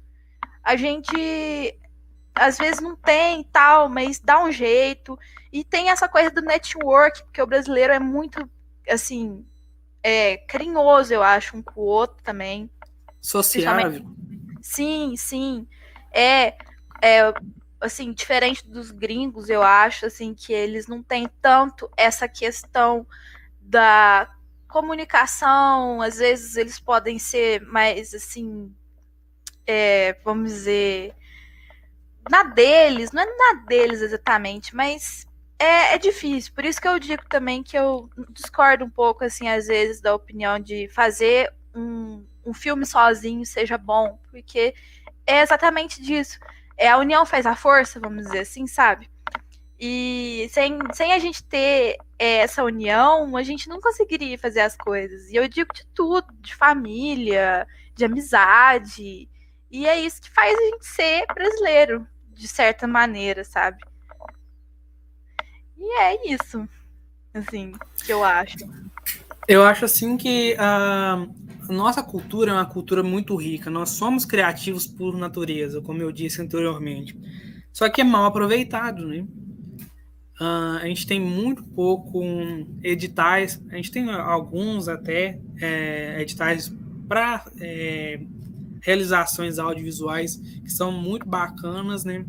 A 0.62 0.76
gente 0.76 1.78
às 2.34 2.59
vezes 2.59 2.80
não 2.80 2.95
tem 2.95 3.45
tal, 3.45 3.89
mas 3.89 4.20
dá 4.20 4.43
um 4.43 4.53
jeito. 4.53 5.18
E 5.51 5.64
tem 5.64 5.89
essa 5.91 6.09
coisa 6.09 6.30
do 6.30 6.43
network, 6.43 7.22
porque 7.24 7.41
o 7.41 7.47
brasileiro 7.47 7.93
é 7.93 7.99
muito 7.99 8.49
assim, 8.89 9.45
é, 10.09 10.36
carinhoso, 10.36 11.12
eu 11.12 11.20
acho, 11.20 11.57
um 11.57 11.62
com 11.62 11.80
o 11.80 11.84
outro 11.84 12.22
também. 12.22 12.70
Sociável. 13.20 14.07
Sim, 14.62 15.16
sim. 15.16 15.66
É, 16.12 16.57
é, 17.02 17.34
assim, 17.80 18.12
diferente 18.12 18.64
dos 18.68 18.92
gringos, 18.92 19.48
eu 19.50 19.64
acho, 19.64 20.07
assim, 20.07 20.32
que 20.32 20.52
eles 20.52 20.86
não 20.86 21.02
têm 21.02 21.28
tanto 21.42 21.90
essa 21.96 22.28
questão 22.28 23.04
da 23.61 24.30
comunicação, 24.68 26.00
às 26.00 26.18
vezes 26.18 26.54
eles 26.54 26.78
podem 26.78 27.18
ser 27.18 27.62
mais, 27.62 28.14
assim, 28.14 28.72
é, 29.66 30.16
vamos 30.22 30.52
dizer, 30.52 31.16
na 32.30 32.44
deles, 32.44 33.11
não 33.11 33.22
é 33.22 33.26
na 33.26 33.64
deles 33.66 34.00
exatamente, 34.02 34.72
mas 34.72 35.26
é, 35.59 35.94
é 35.94 35.98
difícil, 35.98 36.52
por 36.54 36.64
isso 36.64 36.80
que 36.80 36.88
eu 36.88 36.98
digo 36.98 37.22
também 37.28 37.62
que 37.62 37.76
eu 37.76 38.11
discordo 38.30 38.84
um 38.84 38.90
pouco, 38.90 39.24
assim, 39.24 39.48
às 39.48 39.66
vezes, 39.66 40.00
da 40.00 40.14
opinião 40.14 40.59
de 40.59 40.88
fazer 40.88 41.52
um, 41.74 42.26
um 42.44 42.54
filme 42.54 42.84
sozinho 42.86 43.44
seja 43.44 43.78
bom, 43.78 44.18
porque 44.30 44.74
é 45.26 45.40
exatamente 45.42 46.02
disso. 46.02 46.38
É 46.76 46.88
a 46.88 46.98
união 46.98 47.24
faz 47.26 47.46
a 47.46 47.57
força, 47.57 47.98
vamos 48.00 48.24
dizer 48.26 48.40
assim, 48.40 48.66
sabe? 48.66 49.11
E 49.78 50.48
sem, 50.50 50.78
sem 50.94 51.12
a 51.12 51.18
gente 51.18 51.44
ter 51.44 51.98
é, 52.18 52.38
essa 52.38 52.64
união, 52.64 53.36
a 53.36 53.42
gente 53.42 53.68
não 53.68 53.80
conseguiria 53.80 54.38
fazer 54.38 54.61
as 54.61 54.76
coisas. 54.76 55.30
E 55.30 55.36
eu 55.36 55.48
digo 55.48 55.72
de 55.74 55.86
tudo, 55.94 56.26
de 56.40 56.54
família, 56.54 57.66
de 57.94 58.04
amizade, 58.04 59.28
E 59.70 59.86
é 59.86 59.98
isso 59.98 60.22
que 60.22 60.30
faz 60.30 60.57
a 60.59 60.62
gente 60.62 60.86
ser 60.86 61.26
brasileiro, 61.34 62.07
de 62.32 62.48
certa 62.48 62.86
maneira, 62.86 63.44
sabe? 63.44 63.78
E 65.79 66.01
é 66.01 66.35
isso, 66.35 66.68
assim, 67.33 67.72
que 68.05 68.12
eu 68.12 68.24
acho. 68.24 68.57
Eu 69.47 69.62
acho 69.62 69.85
assim 69.85 70.16
que 70.16 70.57
a 70.59 71.27
nossa 71.68 72.03
cultura 72.03 72.51
é 72.51 72.55
uma 72.55 72.66
cultura 72.66 73.03
muito 73.03 73.37
rica. 73.37 73.70
Nós 73.70 73.91
somos 73.91 74.24
criativos 74.24 74.87
por 74.87 75.16
natureza, 75.16 75.81
como 75.81 76.03
eu 76.03 76.11
disse 76.11 76.43
anteriormente. 76.43 77.16
Só 77.72 77.89
que 77.89 78.01
é 78.01 78.05
mal 78.05 78.24
aproveitado, 78.24 79.07
né? 79.07 79.27
Uh, 80.41 80.77
a 80.83 80.87
gente 80.87 81.07
tem 81.07 81.18
muito 81.18 81.62
pouco 81.62 82.22
editais, 82.83 83.62
a 83.70 83.77
gente 83.77 83.91
tem 83.91 84.11
alguns 84.11 84.87
até 84.87 85.41
é, 85.59 86.20
editais 86.20 86.70
para 87.09 87.47
é, 87.59 88.20
realizações 88.83 89.59
audiovisuais 89.59 90.37
que 90.37 90.70
são 90.70 90.93
muito 90.93 91.27
bacanas, 91.27 92.05
né? 92.05 92.24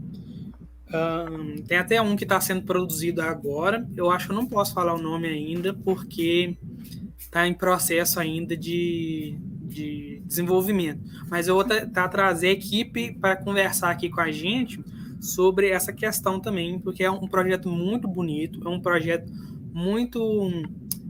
Uh, 0.88 1.62
tem 1.64 1.78
até 1.78 2.02
um 2.02 2.16
que 2.16 2.24
está 2.24 2.40
sendo 2.40 2.64
produzido 2.64 3.22
agora. 3.22 3.88
Eu 3.96 4.10
acho 4.10 4.28
que 4.28 4.32
eu 4.32 4.36
não 4.36 4.46
posso 4.46 4.74
falar 4.74 4.94
o 4.94 5.02
nome 5.02 5.28
ainda, 5.28 5.74
porque 5.74 6.56
está 7.18 7.48
em 7.48 7.54
processo 7.54 8.20
ainda 8.20 8.56
de, 8.56 9.36
de 9.64 10.22
desenvolvimento. 10.26 11.02
Mas 11.30 11.48
eu 11.48 11.56
vou 11.56 11.64
tentar 11.66 12.08
trazer 12.08 12.48
a 12.48 12.52
equipe 12.52 13.14
para 13.14 13.36
conversar 13.36 13.92
aqui 13.92 14.10
com 14.10 14.22
a 14.22 14.32
gente 14.32 14.80
sobre 15.20 15.70
essa 15.70 15.92
questão 15.92 16.40
também, 16.40 16.80
porque 16.80 17.04
é 17.04 17.12
um 17.12 17.28
projeto 17.28 17.70
muito 17.70 18.08
bonito, 18.08 18.66
é 18.66 18.70
um 18.70 18.80
projeto 18.80 19.32
muito 19.74 20.50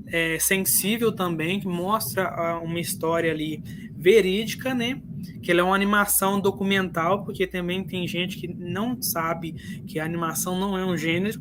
é, 0.08 0.40
sensível 0.40 1.12
também, 1.12 1.60
que 1.60 1.68
mostra 1.68 2.60
uma 2.64 2.80
história 2.80 3.32
ali 3.32 3.62
verídica, 3.96 4.74
né? 4.74 5.02
Que 5.42 5.52
ela 5.52 5.62
é 5.62 5.64
uma 5.64 5.76
animação 5.76 6.40
documental, 6.40 7.24
porque 7.24 7.48
também 7.48 7.84
tem 7.84 8.08
gente 8.08 8.38
que 8.38 8.48
não 8.48 9.02
sabe 9.02 9.54
que 9.88 10.00
a 10.00 10.06
animação 10.06 10.60
não 10.60 10.78
é 10.78 10.86
um 10.86 10.98
gênero. 10.98 11.40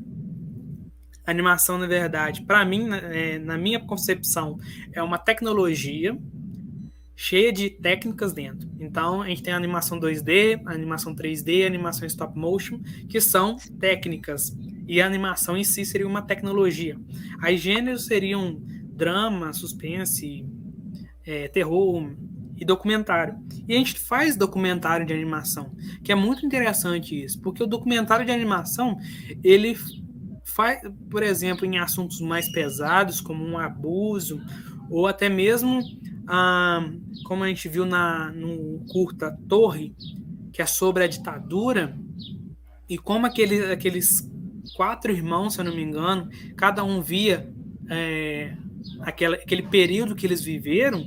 A 1.27 1.31
animação, 1.31 1.77
na 1.79 1.87
verdade, 1.87 2.43
para 2.43 2.65
mim, 2.65 2.89
é, 2.93 3.39
na 3.39 3.59
minha 3.59 3.81
concepção, 3.81 4.59
é 4.93 5.03
uma 5.03 5.19
tecnologia 5.19 6.17
cheia 7.17 7.51
de 7.51 7.71
técnicas 7.71 8.35
dentro. 8.35 8.69
Então, 8.79 9.23
a 9.23 9.29
gente 9.29 9.43
tem 9.43 9.55
a 9.55 9.57
animação 9.57 9.99
2D, 9.99 10.61
a 10.67 10.73
animação 10.73 11.15
3D, 11.15 11.65
a 11.65 11.67
animação 11.67 12.07
stop 12.07 12.39
motion, 12.39 12.79
que 13.09 13.21
são 13.21 13.57
técnicas. 13.81 14.55
E 14.87 15.01
a 15.01 15.07
animação 15.07 15.57
em 15.57 15.65
si 15.65 15.85
seria 15.85 16.07
uma 16.07 16.23
tecnologia. 16.23 16.97
As 17.43 17.59
gêneros 17.59 18.05
seriam 18.05 18.61
drama, 18.93 19.53
suspense, 19.53 20.47
é, 21.25 21.49
terror 21.49 22.15
e 22.57 22.65
documentário. 22.65 23.37
E 23.69 23.75
a 23.75 23.79
gente 23.79 23.99
faz 23.99 24.37
documentário 24.37 25.07
de 25.07 25.13
animação, 25.13 25.73
que 26.03 26.11
é 26.11 26.15
muito 26.15 26.45
interessante 26.45 27.23
isso, 27.23 27.41
porque 27.41 27.63
o 27.63 27.67
documentário 27.67 28.25
de 28.25 28.33
animação, 28.33 28.99
ele 29.43 29.77
faz, 30.45 30.81
por 31.11 31.23
exemplo, 31.23 31.67
em 31.67 31.79
assuntos 31.79 32.21
mais 32.21 32.51
pesados, 32.51 33.21
como 33.21 33.45
um 33.45 33.59
abuso, 33.59 34.41
ou 34.91 35.07
até 35.07 35.29
mesmo 35.29 35.81
ah, 36.27 36.89
como 37.25 37.45
a 37.45 37.49
gente 37.49 37.69
viu 37.69 37.85
na, 37.85 38.31
no 38.33 38.81
curta 38.89 39.37
Torre, 39.49 39.95
que 40.53 40.63
é 40.63 40.67
sobre 40.67 41.05
a 41.05 41.07
ditadura, 41.07 41.97
e 42.89 42.97
como 42.97 43.27
aquele, 43.27 43.73
aqueles 43.73 44.31
quatro 44.75 45.13
irmãos, 45.13 45.55
se 45.55 45.61
eu 45.61 45.65
não 45.65 45.75
me 45.75 45.83
engano, 45.83 46.29
cada 46.57 46.85
um 46.85 47.01
via 47.03 47.53
é, 47.89 48.57
aquela, 49.01 49.37
aquele 49.37 49.63
período 49.63 50.15
que 50.15 50.27
eles 50.27 50.43
viveram, 50.43 51.05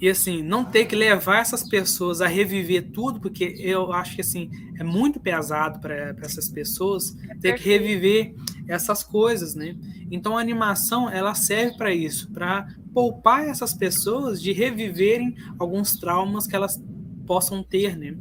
e 0.00 0.08
assim, 0.08 0.42
não 0.42 0.64
ter 0.64 0.86
que 0.86 0.96
levar 0.96 1.38
essas 1.38 1.68
pessoas 1.68 2.20
a 2.20 2.26
reviver 2.26 2.90
tudo, 2.90 3.20
porque 3.20 3.54
eu 3.58 3.92
acho 3.92 4.16
que 4.16 4.20
assim, 4.20 4.50
é 4.78 4.82
muito 4.82 5.20
pesado 5.20 5.78
para 5.78 6.14
essas 6.20 6.48
pessoas 6.48 7.16
é 7.28 7.34
ter 7.36 7.54
que 7.54 7.68
reviver 7.68 8.34
essas 8.68 9.02
coisas, 9.02 9.54
né? 9.54 9.76
Então 10.10 10.36
a 10.36 10.40
animação 10.40 11.08
ela 11.08 11.34
serve 11.34 11.76
para 11.76 11.94
isso, 11.94 12.30
para 12.32 12.66
poupar 12.92 13.48
essas 13.48 13.72
pessoas 13.72 14.42
de 14.42 14.52
reviverem 14.52 15.36
alguns 15.58 15.96
traumas 15.96 16.46
que 16.46 16.56
elas 16.56 16.82
possam 17.26 17.62
ter, 17.62 17.96
né? 17.96 18.14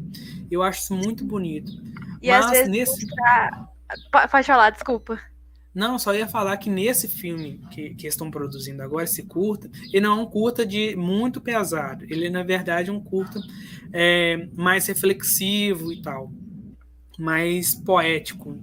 Eu 0.50 0.62
acho 0.62 0.82
isso 0.82 0.96
muito 0.96 1.26
bonito. 1.26 1.72
E 2.22 2.30
Mas 2.30 2.46
às 2.46 2.52
vezes 2.52 2.70
nesse 2.70 3.08
pode 4.12 4.48
falar, 4.48 4.70
desculpa. 4.70 5.20
Não, 5.74 5.98
só 5.98 6.14
ia 6.14 6.28
falar 6.28 6.58
que 6.58 6.70
nesse 6.70 7.08
filme 7.08 7.60
que, 7.72 7.96
que 7.96 8.08
estão 8.08 8.30
produzindo 8.30 8.84
agora, 8.84 9.06
esse 9.06 9.24
curta, 9.24 9.70
ele 9.92 10.02
não 10.02 10.20
é 10.20 10.22
um 10.22 10.26
curta 10.26 10.64
de 10.66 10.96
muito 10.96 11.42
pesado. 11.42 12.06
Ele, 12.06 12.30
na 12.30 12.44
verdade, 12.44 12.92
é 12.92 12.94
um 12.94 13.00
curta 13.00 13.42
é, 13.92 14.48
mais 14.56 14.86
reflexivo 14.86 15.92
e 15.92 16.02
tal. 16.02 16.32
Mais 17.18 17.74
poético, 17.74 18.56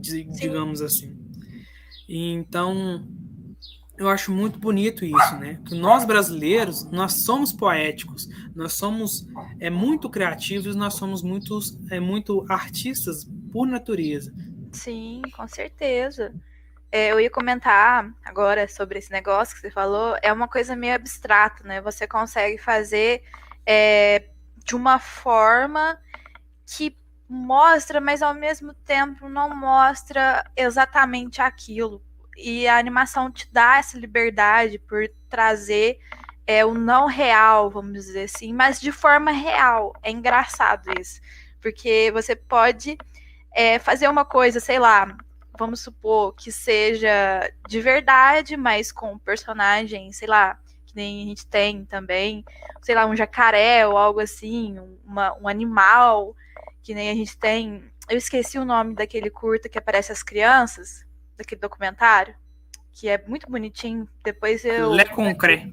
digamos 0.00 0.82
assim. 0.82 1.16
E, 2.08 2.32
então, 2.32 3.06
eu 3.96 4.08
acho 4.08 4.32
muito 4.32 4.58
bonito 4.58 5.04
isso, 5.04 5.36
né? 5.36 5.60
Que 5.64 5.74
nós 5.74 6.04
brasileiros, 6.04 6.84
nós 6.90 7.14
somos 7.14 7.52
poéticos, 7.52 8.28
nós 8.54 8.72
somos 8.72 9.26
é 9.60 9.70
muito 9.70 10.10
criativos, 10.10 10.74
nós 10.74 10.94
somos 10.94 11.22
muitos, 11.22 11.78
é 11.90 11.98
muito 11.98 12.44
artistas 12.48 13.24
por 13.52 13.66
natureza. 13.66 14.34
Sim, 14.72 15.22
com 15.34 15.48
certeza. 15.48 16.34
É, 16.96 17.12
eu 17.12 17.20
ia 17.20 17.28
comentar 17.28 18.10
agora 18.24 18.66
sobre 18.66 18.98
esse 18.98 19.12
negócio 19.12 19.54
que 19.54 19.60
você 19.60 19.70
falou. 19.70 20.16
É 20.22 20.32
uma 20.32 20.48
coisa 20.48 20.74
meio 20.74 20.94
abstrata, 20.94 21.62
né? 21.62 21.78
Você 21.82 22.08
consegue 22.08 22.56
fazer 22.56 23.22
é, 23.66 24.30
de 24.64 24.74
uma 24.74 24.98
forma 24.98 26.00
que 26.66 26.96
mostra, 27.28 28.00
mas 28.00 28.22
ao 28.22 28.32
mesmo 28.32 28.72
tempo 28.72 29.28
não 29.28 29.54
mostra 29.54 30.42
exatamente 30.56 31.42
aquilo 31.42 32.02
e 32.34 32.66
a 32.66 32.78
animação 32.78 33.30
te 33.30 33.46
dá 33.52 33.76
essa 33.76 33.98
liberdade 33.98 34.78
por 34.78 35.06
trazer 35.28 35.98
é, 36.46 36.64
o 36.64 36.72
não 36.72 37.08
real, 37.08 37.68
vamos 37.68 37.92
dizer 37.92 38.22
assim, 38.22 38.54
mas 38.54 38.80
de 38.80 38.90
forma 38.90 39.32
real. 39.32 39.92
É 40.02 40.10
engraçado 40.10 40.88
isso, 40.98 41.20
porque 41.60 42.10
você 42.10 42.34
pode 42.34 42.96
é, 43.54 43.78
fazer 43.78 44.08
uma 44.08 44.24
coisa, 44.24 44.60
sei 44.60 44.78
lá, 44.78 45.14
vamos 45.56 45.80
supor 45.80 46.34
que 46.34 46.52
seja 46.52 47.50
de 47.68 47.80
verdade, 47.80 48.56
mas 48.56 48.92
com 48.92 49.12
um 49.12 49.18
personagem, 49.18 50.12
sei 50.12 50.28
lá, 50.28 50.58
que 50.84 50.94
nem 50.94 51.22
a 51.22 51.26
gente 51.26 51.46
tem 51.46 51.84
também, 51.84 52.44
sei 52.82 52.94
lá, 52.94 53.06
um 53.06 53.16
jacaré 53.16 53.86
ou 53.86 53.96
algo 53.96 54.20
assim, 54.20 54.76
uma, 55.04 55.36
um 55.38 55.48
animal, 55.48 56.34
que 56.82 56.94
nem 56.94 57.10
a 57.10 57.14
gente 57.14 57.36
tem. 57.36 57.84
Eu 58.08 58.16
esqueci 58.16 58.58
o 58.58 58.64
nome 58.64 58.94
daquele 58.94 59.30
curta 59.30 59.68
que 59.68 59.78
aparece 59.78 60.12
as 60.12 60.22
crianças 60.22 61.04
daquele 61.36 61.60
documentário, 61.60 62.34
que 62.92 63.08
é 63.08 63.22
muito 63.26 63.50
bonitinho. 63.50 64.08
Depois 64.22 64.64
eu. 64.64 64.92
Le 64.92 65.04
Concret. 65.06 65.72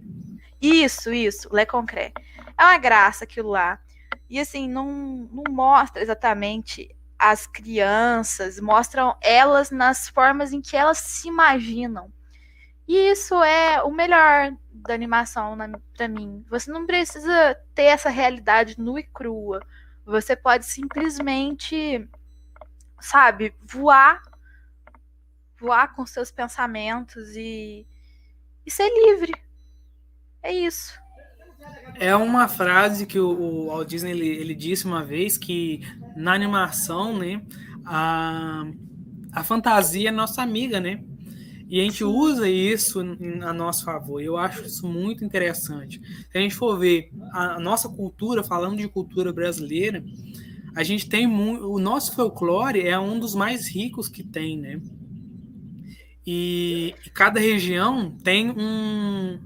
Isso, 0.62 1.14
isso, 1.14 1.54
Le 1.54 1.66
Concret. 1.66 2.14
É 2.58 2.64
uma 2.64 2.78
graça 2.78 3.24
aquilo 3.26 3.50
lá. 3.50 3.80
E 4.30 4.40
assim, 4.40 4.68
não, 4.68 4.88
não 5.32 5.44
mostra 5.50 6.02
exatamente 6.02 6.90
as 7.24 7.48
crianças, 7.48 8.60
mostram 8.60 9.16
elas 9.22 9.72
nas 9.72 10.10
formas 10.10 10.52
em 10.52 10.60
que 10.60 10.76
elas 10.76 10.98
se 10.98 11.30
imaginam. 11.30 12.12
E 12.86 12.98
isso 12.98 13.42
é 13.42 13.82
o 13.82 13.90
melhor 13.90 14.54
da 14.74 14.94
animação 14.94 15.58
para 15.96 16.10
mim. 16.10 16.44
Você 16.50 16.70
não 16.70 16.86
precisa 16.86 17.58
ter 17.74 17.84
essa 17.84 18.10
realidade 18.10 18.78
nua 18.78 19.00
e 19.00 19.04
crua. 19.04 19.66
Você 20.06 20.36
pode 20.36 20.66
simplesmente, 20.66 22.06
sabe, 23.00 23.56
voar 23.62 24.22
voar 25.58 25.96
com 25.96 26.06
seus 26.06 26.30
pensamentos 26.30 27.38
e, 27.38 27.88
e 28.66 28.70
ser 28.70 28.90
livre. 28.90 29.32
É 30.42 30.52
isso. 30.52 31.02
É 31.96 32.14
uma 32.16 32.50
frase 32.50 33.06
que 33.06 33.18
o, 33.18 33.68
Walt 33.68 33.88
Disney 33.88 34.12
ele, 34.12 34.28
ele, 34.28 34.56
disse 34.56 34.86
uma 34.86 35.04
vez 35.04 35.38
que 35.38 35.82
na 36.16 36.34
animação, 36.34 37.18
né, 37.18 37.42
a, 37.86 38.66
a 39.32 39.44
fantasia 39.44 40.10
é 40.10 40.12
nossa 40.12 40.42
amiga, 40.42 40.80
né? 40.80 41.04
E 41.70 41.80
a 41.80 41.84
gente 41.84 42.04
usa 42.04 42.48
isso 42.48 43.00
a 43.42 43.52
nosso 43.52 43.84
favor. 43.84 44.22
Eu 44.22 44.38
acho 44.38 44.64
isso 44.64 44.88
muito 44.88 45.26
interessante. 45.26 46.00
Se 46.32 46.38
a 46.38 46.42
gente 46.42 46.54
for 46.54 46.78
ver 46.78 47.10
a, 47.32 47.56
a 47.56 47.60
nossa 47.60 47.90
cultura, 47.90 48.44
falando 48.44 48.78
de 48.78 48.88
cultura 48.88 49.34
brasileira, 49.34 50.04
a 50.76 50.84
gente 50.84 51.10
tem 51.10 51.26
muito, 51.26 51.72
o 51.72 51.80
nosso 51.80 52.16
folclore 52.16 52.82
é 52.82 53.00
um 53.00 53.20
dos 53.20 53.34
mais 53.34 53.68
ricos 53.68 54.08
que 54.08 54.24
tem, 54.24 54.58
né? 54.58 54.82
E, 56.26 56.94
e 57.06 57.10
cada 57.10 57.40
região 57.40 58.12
tem 58.24 58.52
um, 58.52 59.40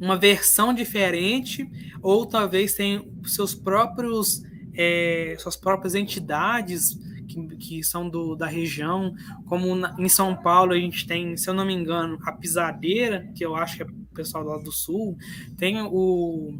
uma 0.00 0.16
versão 0.16 0.72
diferente, 0.72 1.68
ou 2.02 2.26
talvez 2.26 2.74
tem 2.74 3.10
seus 3.24 3.54
próprios 3.54 4.42
é, 4.82 5.36
suas 5.38 5.56
próprias 5.56 5.94
entidades 5.94 6.98
que, 7.28 7.56
que 7.56 7.82
são 7.84 8.08
do, 8.08 8.34
da 8.34 8.46
região, 8.46 9.14
como 9.46 9.74
na, 9.74 9.94
em 9.98 10.08
São 10.08 10.34
Paulo 10.34 10.72
a 10.72 10.78
gente 10.78 11.06
tem, 11.06 11.36
se 11.36 11.48
eu 11.48 11.54
não 11.54 11.66
me 11.66 11.74
engano, 11.74 12.18
a 12.22 12.32
pisadeira, 12.32 13.30
que 13.34 13.44
eu 13.44 13.54
acho 13.54 13.76
que 13.76 13.82
é 13.82 13.86
o 13.86 14.14
pessoal 14.14 14.44
lá 14.44 14.58
do 14.58 14.72
sul, 14.72 15.16
tem 15.56 15.80
o, 15.82 16.54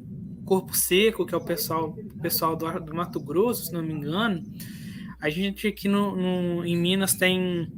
Corpo 0.45 0.77
Seco, 0.77 1.25
que 1.25 1.33
é 1.33 1.39
o 1.39 1.41
pessoal, 1.41 1.97
pessoal 2.21 2.57
do, 2.57 2.81
do 2.81 2.93
Mato 2.93 3.21
Grosso, 3.21 3.67
se 3.67 3.73
não 3.73 3.83
me 3.85 3.93
engano, 3.93 4.43
a 5.21 5.31
gente 5.31 5.69
aqui 5.69 5.87
no, 5.87 6.17
no, 6.17 6.65
em 6.65 6.77
Minas 6.77 7.15
tem 7.15 7.71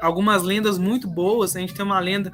algumas 0.00 0.42
lendas 0.42 0.76
muito 0.76 1.08
boas. 1.08 1.56
A 1.56 1.60
gente 1.60 1.72
tem 1.72 1.84
uma 1.84 2.00
lenda 2.00 2.32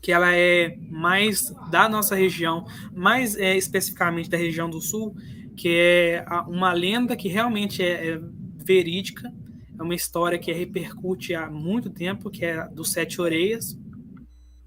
que 0.00 0.10
ela 0.10 0.34
é 0.34 0.76
mais 0.90 1.52
da 1.70 1.88
nossa 1.88 2.14
região, 2.14 2.66
mais 2.92 3.36
é, 3.36 3.56
especificamente 3.56 4.30
da 4.30 4.38
região 4.38 4.70
do 4.70 4.80
sul, 4.80 5.14
que 5.58 5.76
é 5.76 6.24
uma 6.46 6.72
lenda 6.72 7.16
que 7.16 7.28
realmente 7.28 7.82
é, 7.82 8.12
é 8.12 8.20
verídica, 8.56 9.34
é 9.76 9.82
uma 9.82 9.94
história 9.94 10.38
que 10.38 10.52
repercute 10.52 11.34
há 11.34 11.50
muito 11.50 11.90
tempo, 11.90 12.30
que 12.30 12.44
é 12.44 12.68
dos 12.68 12.92
Sete 12.92 13.20
Orelhas. 13.20 13.76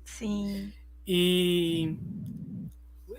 Sim. 0.03 0.71
E 1.07 1.97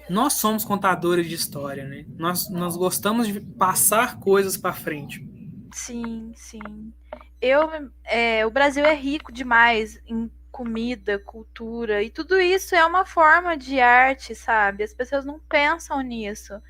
nós 0.09 0.35
somos 0.35 0.65
contadores 0.65 1.27
de 1.27 1.35
história, 1.35 1.89
né? 1.89 2.05
Nós, 2.19 2.51
nós 2.51 2.77
gostamos 2.77 3.27
de 3.27 3.41
passar 3.41 4.21
coisas 4.21 4.57
para 4.59 4.75
frente. 4.75 5.27
Sim, 5.73 6.33
sim. 6.37 6.93
Eu, 7.41 7.91
é, 8.05 8.45
o 8.45 8.51
Brasil 8.51 8.85
é 8.85 8.95
rico 8.95 9.33
demais 9.33 9.99
em 10.07 10.31
comida, 10.51 11.19
cultura, 11.19 12.03
e 12.03 12.11
tudo 12.11 12.39
isso 12.39 12.75
é 12.75 12.85
uma 12.85 13.07
forma 13.07 13.57
de 13.57 13.81
arte, 13.81 14.35
sabe? 14.35 14.85
As 14.85 14.93
pessoas 14.93 15.25
não 15.25 15.41
pensam 15.41 16.03
nisso. 16.03 16.61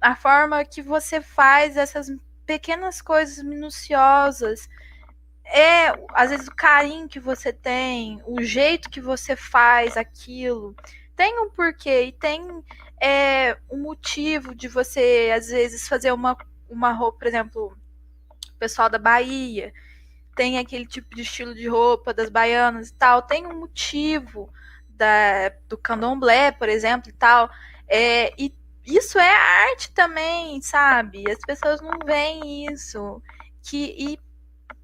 A 0.00 0.16
forma 0.16 0.64
que 0.64 0.80
você 0.82 1.20
faz 1.20 1.76
essas 1.76 2.10
pequenas 2.50 3.00
coisas 3.00 3.44
minuciosas. 3.44 4.68
É, 5.44 5.88
às 6.14 6.30
vezes, 6.30 6.48
o 6.48 6.54
carinho 6.54 7.08
que 7.08 7.20
você 7.20 7.52
tem, 7.52 8.20
o 8.26 8.42
jeito 8.42 8.90
que 8.90 9.00
você 9.00 9.36
faz 9.36 9.96
aquilo, 9.96 10.74
tem 11.14 11.38
um 11.40 11.50
porquê 11.50 12.06
e 12.06 12.12
tem 12.12 12.42
é, 13.00 13.56
um 13.70 13.78
motivo 13.78 14.54
de 14.54 14.66
você, 14.66 15.32
às 15.36 15.48
vezes, 15.48 15.86
fazer 15.86 16.12
uma, 16.12 16.36
uma 16.68 16.92
roupa, 16.92 17.18
por 17.20 17.26
exemplo, 17.28 17.76
o 18.48 18.58
pessoal 18.58 18.88
da 18.88 18.98
Bahia 18.98 19.72
tem 20.34 20.58
aquele 20.58 20.86
tipo 20.86 21.14
de 21.14 21.22
estilo 21.22 21.54
de 21.54 21.68
roupa 21.68 22.14
das 22.14 22.30
baianas 22.30 22.88
e 22.88 22.94
tal, 22.94 23.22
tem 23.22 23.46
um 23.46 23.60
motivo 23.60 24.48
da, 24.88 25.50
do 25.68 25.76
candomblé, 25.78 26.50
por 26.52 26.68
exemplo, 26.68 27.10
e 27.10 27.12
tal. 27.12 27.50
É, 27.88 28.32
e 28.38 28.54
isso 28.84 29.18
é 29.18 29.68
arte 29.70 29.92
também, 29.92 30.60
sabe? 30.62 31.30
As 31.30 31.38
pessoas 31.38 31.80
não 31.80 31.98
veem 32.04 32.66
isso. 32.72 33.22
Que, 33.62 33.94
e, 33.98 34.18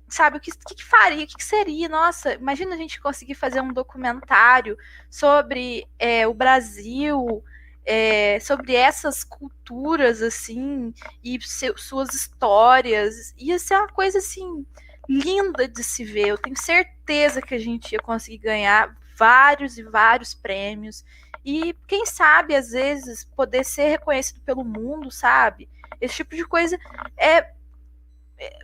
sabe, 0.09 0.36
o 0.36 0.40
que, 0.40 0.51
que, 0.51 0.74
que 0.74 0.84
faria? 0.84 1.24
O 1.24 1.26
que, 1.26 1.36
que, 1.36 1.44
seria? 1.44 1.88
Nossa, 1.88 2.34
imagina 2.34 2.74
a 2.74 2.78
gente 2.78 3.01
conseguir 3.01 3.34
fazer 3.34 3.61
um 3.61 3.72
documentário 3.72 4.76
sobre 5.11 5.86
é, 5.99 6.26
o 6.26 6.34
Brasil, 6.34 7.42
é, 7.84 8.38
sobre 8.40 8.74
essas 8.74 9.24
culturas, 9.24 10.20
assim, 10.22 10.92
e 11.22 11.38
suas 11.76 12.14
histórias. 12.14 13.34
Ia 13.36 13.59
ser 13.59 13.76
uma 13.76 13.88
coisa, 13.88 14.18
assim, 14.18 14.66
linda 15.09 15.66
de 15.66 15.82
se 15.82 16.05
ver. 16.05 16.28
Eu 16.28 16.38
tenho 16.38 16.57
certeza 16.57 17.40
que 17.40 17.55
a 17.55 17.59
gente 17.59 17.92
ia 17.92 18.01
conseguir 18.01 18.38
ganhar 18.38 18.94
vários 19.16 19.78
e 19.78 19.82
vários 19.82 20.34
prêmios. 20.34 21.05
E 21.47 21.72
quem 21.86 22.05
sabe, 22.05 22.57
às 22.57 22.70
vezes, 22.70 23.24
poder 23.24 23.64
ser 23.64 23.88
reconhecido 23.88 24.40
pelo 24.40 24.64
mundo, 24.64 25.12
sabe? 25.12 25.68
Esse 26.01 26.16
tipo 26.16 26.34
de 26.34 26.44
coisa 26.44 26.76
é. 27.16 27.55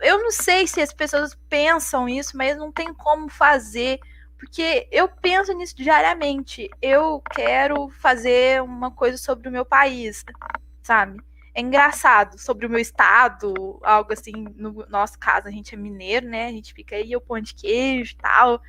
Eu 0.01 0.21
não 0.21 0.29
sei 0.29 0.67
se 0.67 0.81
as 0.81 0.93
pessoas 0.93 1.33
pensam 1.49 2.07
isso, 2.07 2.37
mas 2.37 2.57
não 2.57 2.71
tem 2.71 2.93
como 2.93 3.29
fazer. 3.29 3.99
Porque 4.37 4.87
eu 4.91 5.07
penso 5.07 5.53
nisso 5.53 5.75
diariamente. 5.77 6.69
Eu 6.81 7.21
quero 7.33 7.89
fazer 7.89 8.61
uma 8.61 8.91
coisa 8.91 9.17
sobre 9.17 9.47
o 9.47 9.51
meu 9.51 9.65
país, 9.65 10.25
sabe? 10.83 11.23
é 11.55 11.61
engraçado 11.61 12.39
sobre 12.39 12.65
o 12.65 12.69
meu 12.69 12.79
estado, 12.79 13.79
algo 13.83 14.11
assim, 14.11 14.31
no 14.55 14.85
nosso 14.89 15.19
caso, 15.19 15.47
a 15.47 15.51
gente 15.51 15.75
é 15.75 15.77
mineiro, 15.77 16.27
né? 16.27 16.47
A 16.47 16.51
gente 16.51 16.73
fica 16.73 16.95
aí, 16.95 17.15
o 17.15 17.21
pão 17.21 17.39
de 17.39 17.53
queijo 17.53 18.13
e 18.13 18.17
tal. 18.17 18.61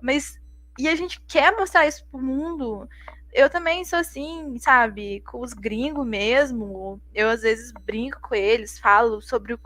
Mas, 0.00 0.40
e 0.78 0.88
a 0.88 0.94
gente 0.94 1.20
quer 1.28 1.54
mostrar 1.54 1.86
isso 1.86 2.04
pro 2.10 2.20
mundo. 2.20 2.88
Eu 3.32 3.48
também 3.48 3.84
sou 3.84 3.98
assim, 3.98 4.58
sabe, 4.58 5.20
com 5.20 5.40
os 5.40 5.52
gringos 5.52 6.06
mesmo. 6.06 7.00
Eu 7.14 7.28
às 7.28 7.42
vezes 7.42 7.72
brinco 7.84 8.20
com 8.20 8.34
eles, 8.34 8.78
falo 8.78 9.20
sobre 9.22 9.54
o, 9.54 9.60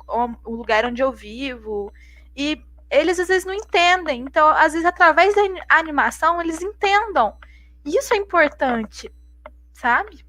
o 0.44 0.54
lugar 0.54 0.84
onde 0.84 1.02
eu 1.02 1.10
vivo. 1.10 1.92
E 2.36 2.62
eles 2.90 3.18
às 3.18 3.28
vezes 3.28 3.44
não 3.44 3.54
entendem. 3.54 4.20
Então, 4.20 4.48
às 4.48 4.72
vezes, 4.72 4.84
através 4.84 5.34
da 5.34 5.42
animação, 5.68 6.40
eles 6.40 6.60
entendam. 6.60 7.34
Isso 7.84 8.14
é 8.14 8.16
importante, 8.16 9.10
sabe? 9.72 10.24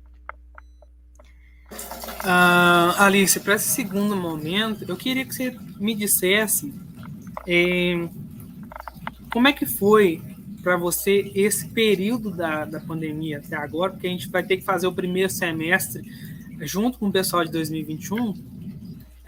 Uh, 1.72 2.96
Alice, 2.98 3.40
para 3.40 3.56
esse 3.56 3.70
segundo 3.70 4.16
momento, 4.16 4.86
eu 4.88 4.96
queria 4.96 5.26
que 5.26 5.34
você 5.34 5.58
me 5.78 5.94
dissesse 5.96 6.74
eh, 7.48 8.08
como 9.32 9.48
é 9.48 9.54
que 9.54 9.66
foi 9.66 10.22
para 10.66 10.78
você 10.78 11.32
esse 11.36 11.68
período 11.68 12.32
da, 12.32 12.66
da 12.66 12.80
pandemia 12.80 13.38
até 13.38 13.56
agora, 13.56 13.92
porque 13.92 14.08
a 14.08 14.10
gente 14.10 14.28
vai 14.30 14.42
ter 14.42 14.58
que 14.58 14.64
fazer 14.64 14.88
o 14.88 14.92
primeiro 14.92 15.32
semestre 15.32 16.02
junto 16.62 16.98
com 16.98 17.10
o 17.10 17.12
pessoal 17.12 17.46
de 17.46 17.52
2021, 17.52 18.34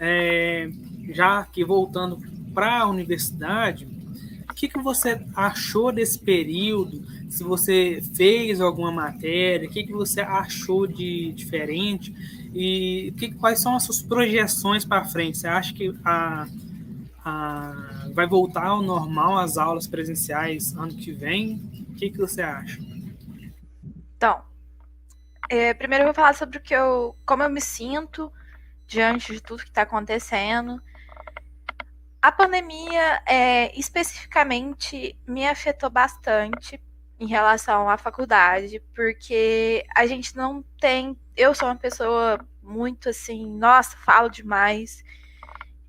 é, 0.00 0.68
já 1.10 1.44
que 1.44 1.64
voltando 1.64 2.18
para 2.52 2.80
a 2.80 2.88
universidade, 2.88 3.86
o 4.50 4.54
que, 4.54 4.66
que 4.66 4.80
você 4.80 5.20
achou 5.36 5.92
desse 5.92 6.18
período? 6.18 7.06
se 7.28 7.44
você 7.44 8.02
fez 8.14 8.60
alguma 8.60 8.90
matéria, 8.90 9.68
o 9.68 9.70
que, 9.70 9.84
que 9.84 9.92
você 9.92 10.20
achou 10.20 10.86
de 10.86 11.32
diferente 11.32 12.12
e 12.54 13.12
que, 13.16 13.32
quais 13.32 13.60
são 13.60 13.76
as 13.76 13.84
suas 13.84 14.02
projeções 14.02 14.84
para 14.84 15.04
frente. 15.04 15.38
Você 15.38 15.46
acha 15.46 15.72
que 15.74 15.94
a, 16.04 16.48
a, 17.24 17.97
vai 18.12 18.26
voltar 18.26 18.66
ao 18.66 18.82
normal 18.82 19.38
as 19.38 19.56
aulas 19.56 19.86
presenciais 19.86 20.74
ano 20.76 20.94
que 20.94 21.12
vem? 21.12 21.86
O 21.90 21.94
que, 21.94 22.10
que 22.10 22.18
você 22.18 22.42
acha? 22.42 22.78
Então, 24.16 24.42
é, 25.48 25.72
primeiro 25.74 26.02
eu 26.02 26.08
vou 26.08 26.14
falar 26.14 26.34
sobre 26.34 26.58
o 26.58 26.60
que 26.60 26.74
eu, 26.74 27.16
como 27.24 27.42
eu 27.42 27.50
me 27.50 27.60
sinto 27.60 28.32
diante 28.86 29.32
de 29.32 29.40
tudo 29.40 29.62
que 29.62 29.68
está 29.68 29.82
acontecendo. 29.82 30.82
A 32.20 32.32
pandemia, 32.32 33.22
é, 33.26 33.78
especificamente, 33.78 35.16
me 35.26 35.46
afetou 35.46 35.88
bastante 35.88 36.82
em 37.18 37.26
relação 37.26 37.88
à 37.88 37.96
faculdade, 37.96 38.82
porque 38.94 39.84
a 39.94 40.06
gente 40.06 40.36
não 40.36 40.64
tem. 40.80 41.16
Eu 41.36 41.54
sou 41.54 41.68
uma 41.68 41.76
pessoa 41.76 42.38
muito 42.62 43.08
assim, 43.08 43.46
nossa, 43.46 43.96
falo 43.98 44.28
demais. 44.28 45.04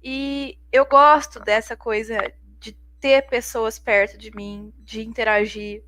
E 0.04 0.58
eu 0.72 0.86
gosto 0.86 1.40
dessa 1.40 1.76
coisa 1.76 2.18
de 2.60 2.74
ter 3.00 3.28
pessoas 3.28 3.78
perto 3.78 4.18
de 4.18 4.36
mim, 4.36 4.74
de 4.80 5.02
interagir. 5.02 5.84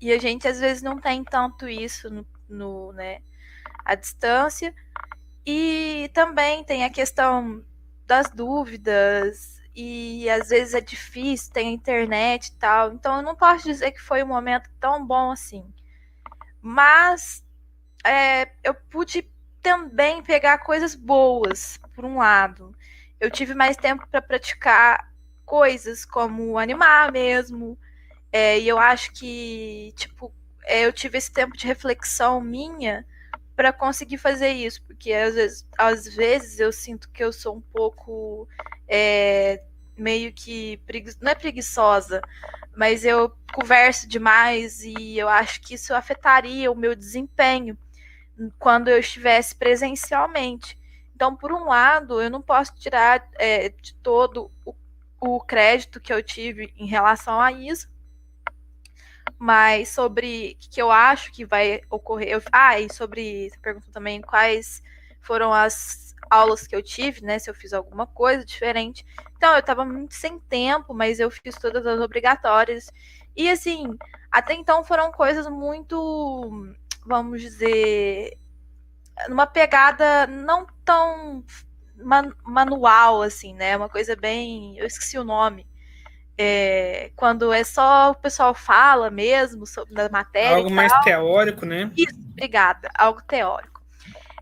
E 0.00 0.12
a 0.12 0.18
gente 0.18 0.46
às 0.46 0.60
vezes 0.60 0.82
não 0.82 1.00
tem 1.00 1.24
tanto 1.24 1.68
isso 1.68 2.10
no, 2.10 2.26
no 2.48 2.92
né, 2.92 3.20
à 3.84 3.94
distância. 3.94 4.74
E 5.46 6.10
também 6.14 6.64
tem 6.64 6.84
a 6.84 6.90
questão 6.90 7.64
das 8.06 8.30
dúvidas, 8.30 9.54
e 9.74 10.30
às 10.30 10.48
vezes 10.48 10.74
é 10.74 10.80
difícil, 10.80 11.52
tem 11.52 11.68
a 11.68 11.72
internet 11.72 12.46
e 12.46 12.52
tal. 12.52 12.92
Então 12.92 13.16
eu 13.16 13.22
não 13.22 13.34
posso 13.34 13.64
dizer 13.64 13.90
que 13.90 14.00
foi 14.00 14.22
um 14.22 14.28
momento 14.28 14.70
tão 14.78 15.04
bom 15.04 15.32
assim. 15.32 15.64
Mas 16.62 17.44
é, 18.04 18.52
eu 18.62 18.74
pude 18.74 19.28
também 19.60 20.22
pegar 20.22 20.58
coisas 20.58 20.94
boas, 20.94 21.80
por 21.94 22.04
um 22.04 22.18
lado. 22.18 22.74
Eu 23.24 23.30
tive 23.30 23.54
mais 23.54 23.74
tempo 23.74 24.06
para 24.10 24.20
praticar 24.20 25.10
coisas 25.46 26.04
como 26.04 26.58
animar 26.58 27.10
mesmo. 27.10 27.78
É, 28.30 28.58
e 28.58 28.68
eu 28.68 28.78
acho 28.78 29.12
que, 29.12 29.92
tipo, 29.96 30.30
é, 30.64 30.84
eu 30.84 30.92
tive 30.92 31.16
esse 31.16 31.32
tempo 31.32 31.56
de 31.56 31.66
reflexão 31.66 32.38
minha 32.40 33.06
para 33.56 33.72
conseguir 33.72 34.18
fazer 34.18 34.50
isso, 34.50 34.82
porque 34.82 35.12
às 35.12 35.34
vezes, 35.34 35.66
às 35.78 36.06
vezes 36.06 36.60
eu 36.60 36.70
sinto 36.72 37.08
que 37.10 37.24
eu 37.24 37.32
sou 37.32 37.56
um 37.56 37.60
pouco 37.60 38.48
é, 38.88 39.62
meio 39.96 40.32
que 40.32 40.76
pregui... 40.84 41.12
não 41.20 41.30
é 41.30 41.34
preguiçosa, 41.34 42.20
mas 42.76 43.04
eu 43.04 43.32
converso 43.54 44.08
demais 44.08 44.82
e 44.82 45.16
eu 45.16 45.28
acho 45.28 45.60
que 45.62 45.74
isso 45.74 45.94
afetaria 45.94 46.70
o 46.70 46.76
meu 46.76 46.94
desempenho 46.94 47.78
quando 48.58 48.88
eu 48.88 48.98
estivesse 48.98 49.54
presencialmente. 49.54 50.76
Então, 51.14 51.36
por 51.36 51.52
um 51.52 51.64
lado, 51.66 52.20
eu 52.20 52.28
não 52.28 52.42
posso 52.42 52.74
tirar 52.74 53.28
é, 53.34 53.68
de 53.68 53.94
todo 53.96 54.50
o, 54.64 54.74
o 55.20 55.40
crédito 55.40 56.00
que 56.00 56.12
eu 56.12 56.22
tive 56.22 56.72
em 56.76 56.86
relação 56.86 57.40
a 57.40 57.52
isso, 57.52 57.88
mas 59.38 59.88
sobre 59.90 60.56
o 60.56 60.70
que 60.70 60.80
eu 60.82 60.90
acho 60.90 61.32
que 61.32 61.44
vai 61.44 61.80
ocorrer. 61.90 62.28
Eu, 62.28 62.42
ah, 62.52 62.78
e 62.80 62.92
sobre. 62.92 63.48
Você 63.50 63.58
perguntou 63.58 63.92
também 63.92 64.20
quais 64.20 64.82
foram 65.20 65.52
as 65.52 66.14
aulas 66.30 66.66
que 66.66 66.74
eu 66.74 66.82
tive, 66.82 67.22
né? 67.22 67.38
Se 67.38 67.48
eu 67.50 67.54
fiz 67.54 67.72
alguma 67.72 68.06
coisa 68.06 68.44
diferente. 68.44 69.04
Então, 69.36 69.52
eu 69.52 69.60
estava 69.60 69.84
muito 69.84 70.14
sem 70.14 70.38
tempo, 70.38 70.94
mas 70.94 71.20
eu 71.20 71.30
fiz 71.30 71.54
todas 71.56 71.86
as 71.86 72.00
obrigatórias. 72.00 72.90
E 73.36 73.50
assim, 73.50 73.86
até 74.30 74.54
então 74.54 74.84
foram 74.84 75.10
coisas 75.12 75.48
muito, 75.48 76.74
vamos 77.04 77.40
dizer, 77.40 78.38
numa 79.28 79.46
pegada 79.46 80.26
não 80.26 80.66
tão 80.84 81.44
man, 81.96 82.32
manual, 82.44 83.22
assim, 83.22 83.54
né? 83.54 83.76
Uma 83.76 83.88
coisa 83.88 84.16
bem. 84.16 84.76
Eu 84.78 84.86
esqueci 84.86 85.18
o 85.18 85.24
nome. 85.24 85.66
É, 86.36 87.12
quando 87.14 87.52
é 87.52 87.62
só 87.62 88.10
o 88.10 88.14
pessoal 88.14 88.54
fala 88.54 89.10
mesmo 89.10 89.66
sobre 89.66 90.00
a 90.00 90.08
matéria. 90.08 90.56
Algo 90.56 90.70
mais 90.70 90.92
teórico, 91.04 91.64
né? 91.64 91.90
Isso, 91.96 92.18
obrigada. 92.32 92.90
Algo 92.96 93.22
teórico. 93.22 93.82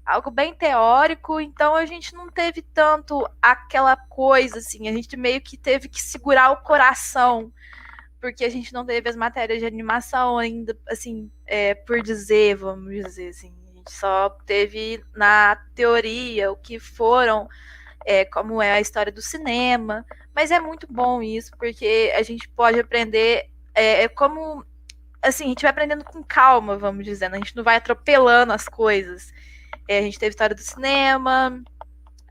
Algo 0.04 0.30
bem 0.30 0.52
teórico, 0.52 1.40
então 1.40 1.76
a 1.76 1.86
gente 1.86 2.12
não 2.14 2.28
teve 2.28 2.60
tanto 2.60 3.28
aquela 3.40 3.96
coisa, 3.96 4.58
assim, 4.58 4.88
a 4.88 4.92
gente 4.92 5.16
meio 5.16 5.40
que 5.40 5.56
teve 5.56 5.88
que 5.88 6.02
segurar 6.02 6.50
o 6.50 6.56
coração, 6.56 7.52
porque 8.20 8.44
a 8.44 8.48
gente 8.48 8.72
não 8.72 8.84
teve 8.84 9.08
as 9.08 9.14
matérias 9.14 9.60
de 9.60 9.66
animação 9.66 10.38
ainda, 10.38 10.76
assim, 10.88 11.30
é, 11.46 11.74
por 11.74 12.02
dizer, 12.02 12.56
vamos 12.56 12.92
dizer 12.92 13.28
assim 13.28 13.61
só 13.88 14.30
teve 14.46 15.02
na 15.14 15.56
teoria 15.74 16.50
o 16.50 16.56
que 16.56 16.78
foram, 16.78 17.48
é, 18.04 18.24
como 18.24 18.60
é 18.62 18.72
a 18.72 18.80
história 18.80 19.12
do 19.12 19.22
cinema. 19.22 20.04
Mas 20.34 20.50
é 20.50 20.60
muito 20.60 20.86
bom 20.90 21.22
isso, 21.22 21.52
porque 21.58 22.12
a 22.16 22.22
gente 22.22 22.48
pode 22.48 22.80
aprender 22.80 23.50
é, 23.74 24.04
é 24.04 24.08
como. 24.08 24.64
Assim, 25.20 25.44
a 25.44 25.48
gente 25.48 25.62
vai 25.62 25.70
aprendendo 25.70 26.04
com 26.04 26.22
calma, 26.22 26.76
vamos 26.76 27.04
dizendo. 27.04 27.34
A 27.34 27.38
gente 27.38 27.54
não 27.54 27.62
vai 27.62 27.76
atropelando 27.76 28.52
as 28.52 28.68
coisas. 28.68 29.32
É, 29.88 29.98
a 29.98 30.02
gente 30.02 30.18
teve 30.18 30.30
história 30.30 30.54
do 30.54 30.60
cinema, 30.60 31.62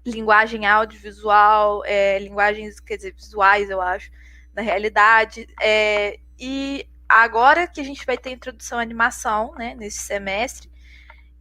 linguagem 0.06 0.66
audiovisual, 0.66 1.84
é, 1.86 2.20
linguagens, 2.20 2.80
quer 2.80 2.98
dizer, 2.98 3.14
visuais, 3.14 3.70
eu 3.70 3.82
acho, 3.82 4.12
da 4.54 4.62
realidade. 4.62 5.48
É, 5.62 6.20
e 6.40 6.88
agora 7.08 7.68
que 7.68 7.80
a 7.82 7.84
gente 7.84 8.06
vai 8.06 8.18
ter 8.18 8.32
introdução 8.32 8.80
à 8.80 8.82
animação, 8.82 9.54
né, 9.56 9.76
nesse 9.76 10.00
semestre, 10.00 10.71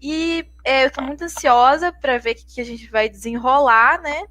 e 0.00 0.50
é, 0.64 0.84
eu 0.84 0.88
estou 0.88 1.04
muito 1.04 1.24
ansiosa 1.24 1.92
para 1.92 2.18
ver 2.18 2.32
o 2.32 2.34
que, 2.34 2.46
que, 2.46 2.60
a 2.60 2.64
gente 2.64 2.90
vai 2.90 3.08
desenrolar, 3.08 4.00
né? 4.00 4.24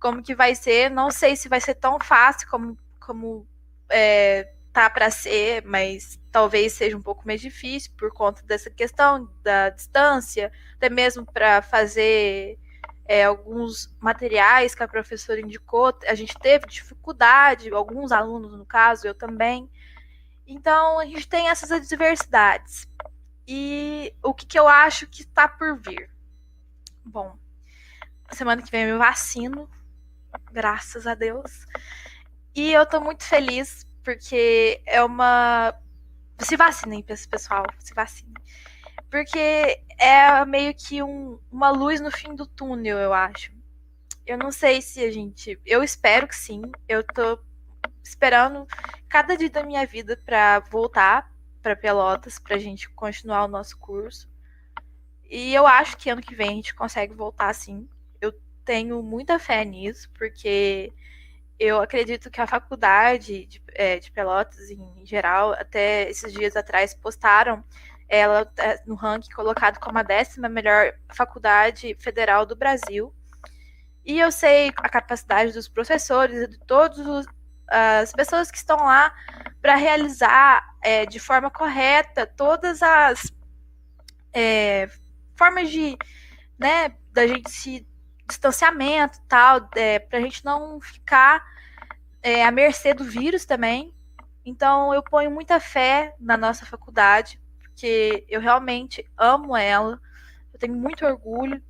Como 0.00 0.22
que 0.22 0.34
vai 0.34 0.54
ser. 0.54 0.90
Não 0.90 1.10
sei 1.10 1.36
se 1.36 1.48
vai 1.48 1.60
ser 1.60 1.74
tão 1.74 1.98
fácil 1.98 2.48
como, 2.48 2.78
como 3.00 3.46
é, 3.88 4.52
tá 4.72 4.88
para 4.88 5.10
ser, 5.10 5.64
mas 5.64 6.18
talvez 6.30 6.72
seja 6.74 6.96
um 6.96 7.02
pouco 7.02 7.26
mais 7.26 7.40
difícil 7.40 7.92
por 7.96 8.12
conta 8.12 8.42
dessa 8.42 8.70
questão 8.70 9.30
da 9.42 9.70
distância, 9.70 10.52
até 10.76 10.88
mesmo 10.88 11.24
para 11.24 11.62
fazer 11.62 12.58
é, 13.06 13.24
alguns 13.24 13.94
materiais 14.00 14.74
que 14.74 14.82
a 14.82 14.88
professora 14.88 15.40
indicou, 15.40 15.96
a 16.06 16.14
gente 16.14 16.38
teve 16.38 16.66
dificuldade, 16.66 17.70
alguns 17.70 18.12
alunos 18.12 18.56
no 18.56 18.64
caso, 18.64 19.06
eu 19.06 19.14
também. 19.14 19.70
Então 20.46 20.98
a 20.98 21.04
gente 21.04 21.28
tem 21.28 21.48
essas 21.48 21.70
adversidades. 21.70 22.86
E 23.46 24.14
o 24.22 24.32
que, 24.32 24.46
que 24.46 24.58
eu 24.58 24.66
acho 24.66 25.06
que 25.06 25.22
está 25.22 25.46
por 25.46 25.78
vir? 25.78 26.10
Bom, 27.04 27.36
semana 28.32 28.62
que 28.62 28.70
vem 28.70 28.84
eu 28.84 28.94
me 28.94 28.98
vacino, 28.98 29.68
graças 30.52 31.06
a 31.06 31.14
Deus. 31.14 31.66
E 32.54 32.72
eu 32.72 32.86
tô 32.86 33.00
muito 33.00 33.24
feliz 33.24 33.86
porque 34.02 34.82
é 34.86 35.02
uma. 35.02 35.74
Se 36.38 36.56
vacinem, 36.56 37.02
pessoal, 37.02 37.64
se 37.78 37.94
vacinem. 37.94 38.34
Porque 39.10 39.38
é 39.98 40.44
meio 40.44 40.74
que 40.74 41.02
um, 41.02 41.38
uma 41.50 41.70
luz 41.70 42.00
no 42.00 42.10
fim 42.10 42.34
do 42.34 42.46
túnel, 42.46 42.98
eu 42.98 43.12
acho. 43.12 43.52
Eu 44.26 44.38
não 44.38 44.50
sei 44.50 44.80
se 44.80 45.04
a 45.04 45.10
gente. 45.10 45.60
Eu 45.64 45.82
espero 45.82 46.26
que 46.26 46.36
sim. 46.36 46.62
Eu 46.88 47.04
tô 47.04 47.38
esperando 48.02 48.66
cada 49.08 49.36
dia 49.36 49.50
da 49.50 49.62
minha 49.62 49.86
vida 49.86 50.16
para 50.24 50.60
voltar 50.60 51.33
para 51.64 51.74
Pelotas 51.74 52.38
para 52.38 52.56
a 52.56 52.58
gente 52.58 52.90
continuar 52.90 53.46
o 53.46 53.48
nosso 53.48 53.78
curso. 53.78 54.28
E 55.24 55.54
eu 55.54 55.66
acho 55.66 55.96
que 55.96 56.10
ano 56.10 56.20
que 56.20 56.34
vem 56.34 56.50
a 56.50 56.54
gente 56.56 56.74
consegue 56.74 57.14
voltar 57.14 57.54
sim. 57.54 57.88
Eu 58.20 58.38
tenho 58.66 59.02
muita 59.02 59.38
fé 59.38 59.64
nisso, 59.64 60.10
porque 60.12 60.92
eu 61.58 61.80
acredito 61.80 62.30
que 62.30 62.38
a 62.38 62.46
faculdade 62.46 63.46
de, 63.46 63.62
é, 63.72 63.98
de 63.98 64.12
Pelotas, 64.12 64.70
em 64.70 65.06
geral, 65.06 65.54
até 65.54 66.10
esses 66.10 66.34
dias 66.34 66.54
atrás, 66.54 66.94
postaram 66.94 67.64
ela 68.06 68.46
é, 68.58 68.82
no 68.86 68.94
ranking 68.94 69.32
colocado 69.32 69.80
como 69.80 69.98
a 69.98 70.02
décima 70.02 70.50
melhor 70.50 70.92
faculdade 71.14 71.96
federal 71.98 72.44
do 72.44 72.54
Brasil. 72.54 73.10
E 74.04 74.20
eu 74.20 74.30
sei 74.30 74.70
a 74.76 74.88
capacidade 74.90 75.52
dos 75.52 75.66
professores 75.66 76.42
e 76.42 76.46
de 76.46 76.58
todos 76.58 76.98
os, 76.98 77.26
as 77.68 78.12
pessoas 78.12 78.50
que 78.50 78.58
estão 78.58 78.76
lá 78.76 79.12
para 79.60 79.74
realizar 79.74 80.64
é, 80.82 81.06
de 81.06 81.18
forma 81.18 81.50
correta 81.50 82.26
todas 82.26 82.82
as 82.82 83.32
é, 84.32 84.88
formas 85.34 85.70
de, 85.70 85.96
né, 86.58 86.94
da 87.12 87.26
gente 87.26 87.50
se 87.50 87.86
distanciamento 88.26 89.18
tal, 89.28 89.68
é, 89.76 89.98
para 89.98 90.18
a 90.18 90.22
gente 90.22 90.44
não 90.44 90.80
ficar 90.80 91.44
é, 92.22 92.44
à 92.44 92.50
mercê 92.50 92.94
do 92.94 93.04
vírus 93.04 93.44
também. 93.44 93.94
Então 94.44 94.92
eu 94.92 95.02
ponho 95.02 95.30
muita 95.30 95.60
fé 95.60 96.14
na 96.18 96.36
nossa 96.36 96.66
faculdade, 96.66 97.40
porque 97.60 98.24
eu 98.28 98.40
realmente 98.40 99.06
amo 99.16 99.56
ela. 99.56 100.00
Eu 100.52 100.58
tenho 100.58 100.74
muito 100.74 101.04
orgulho 101.04 101.62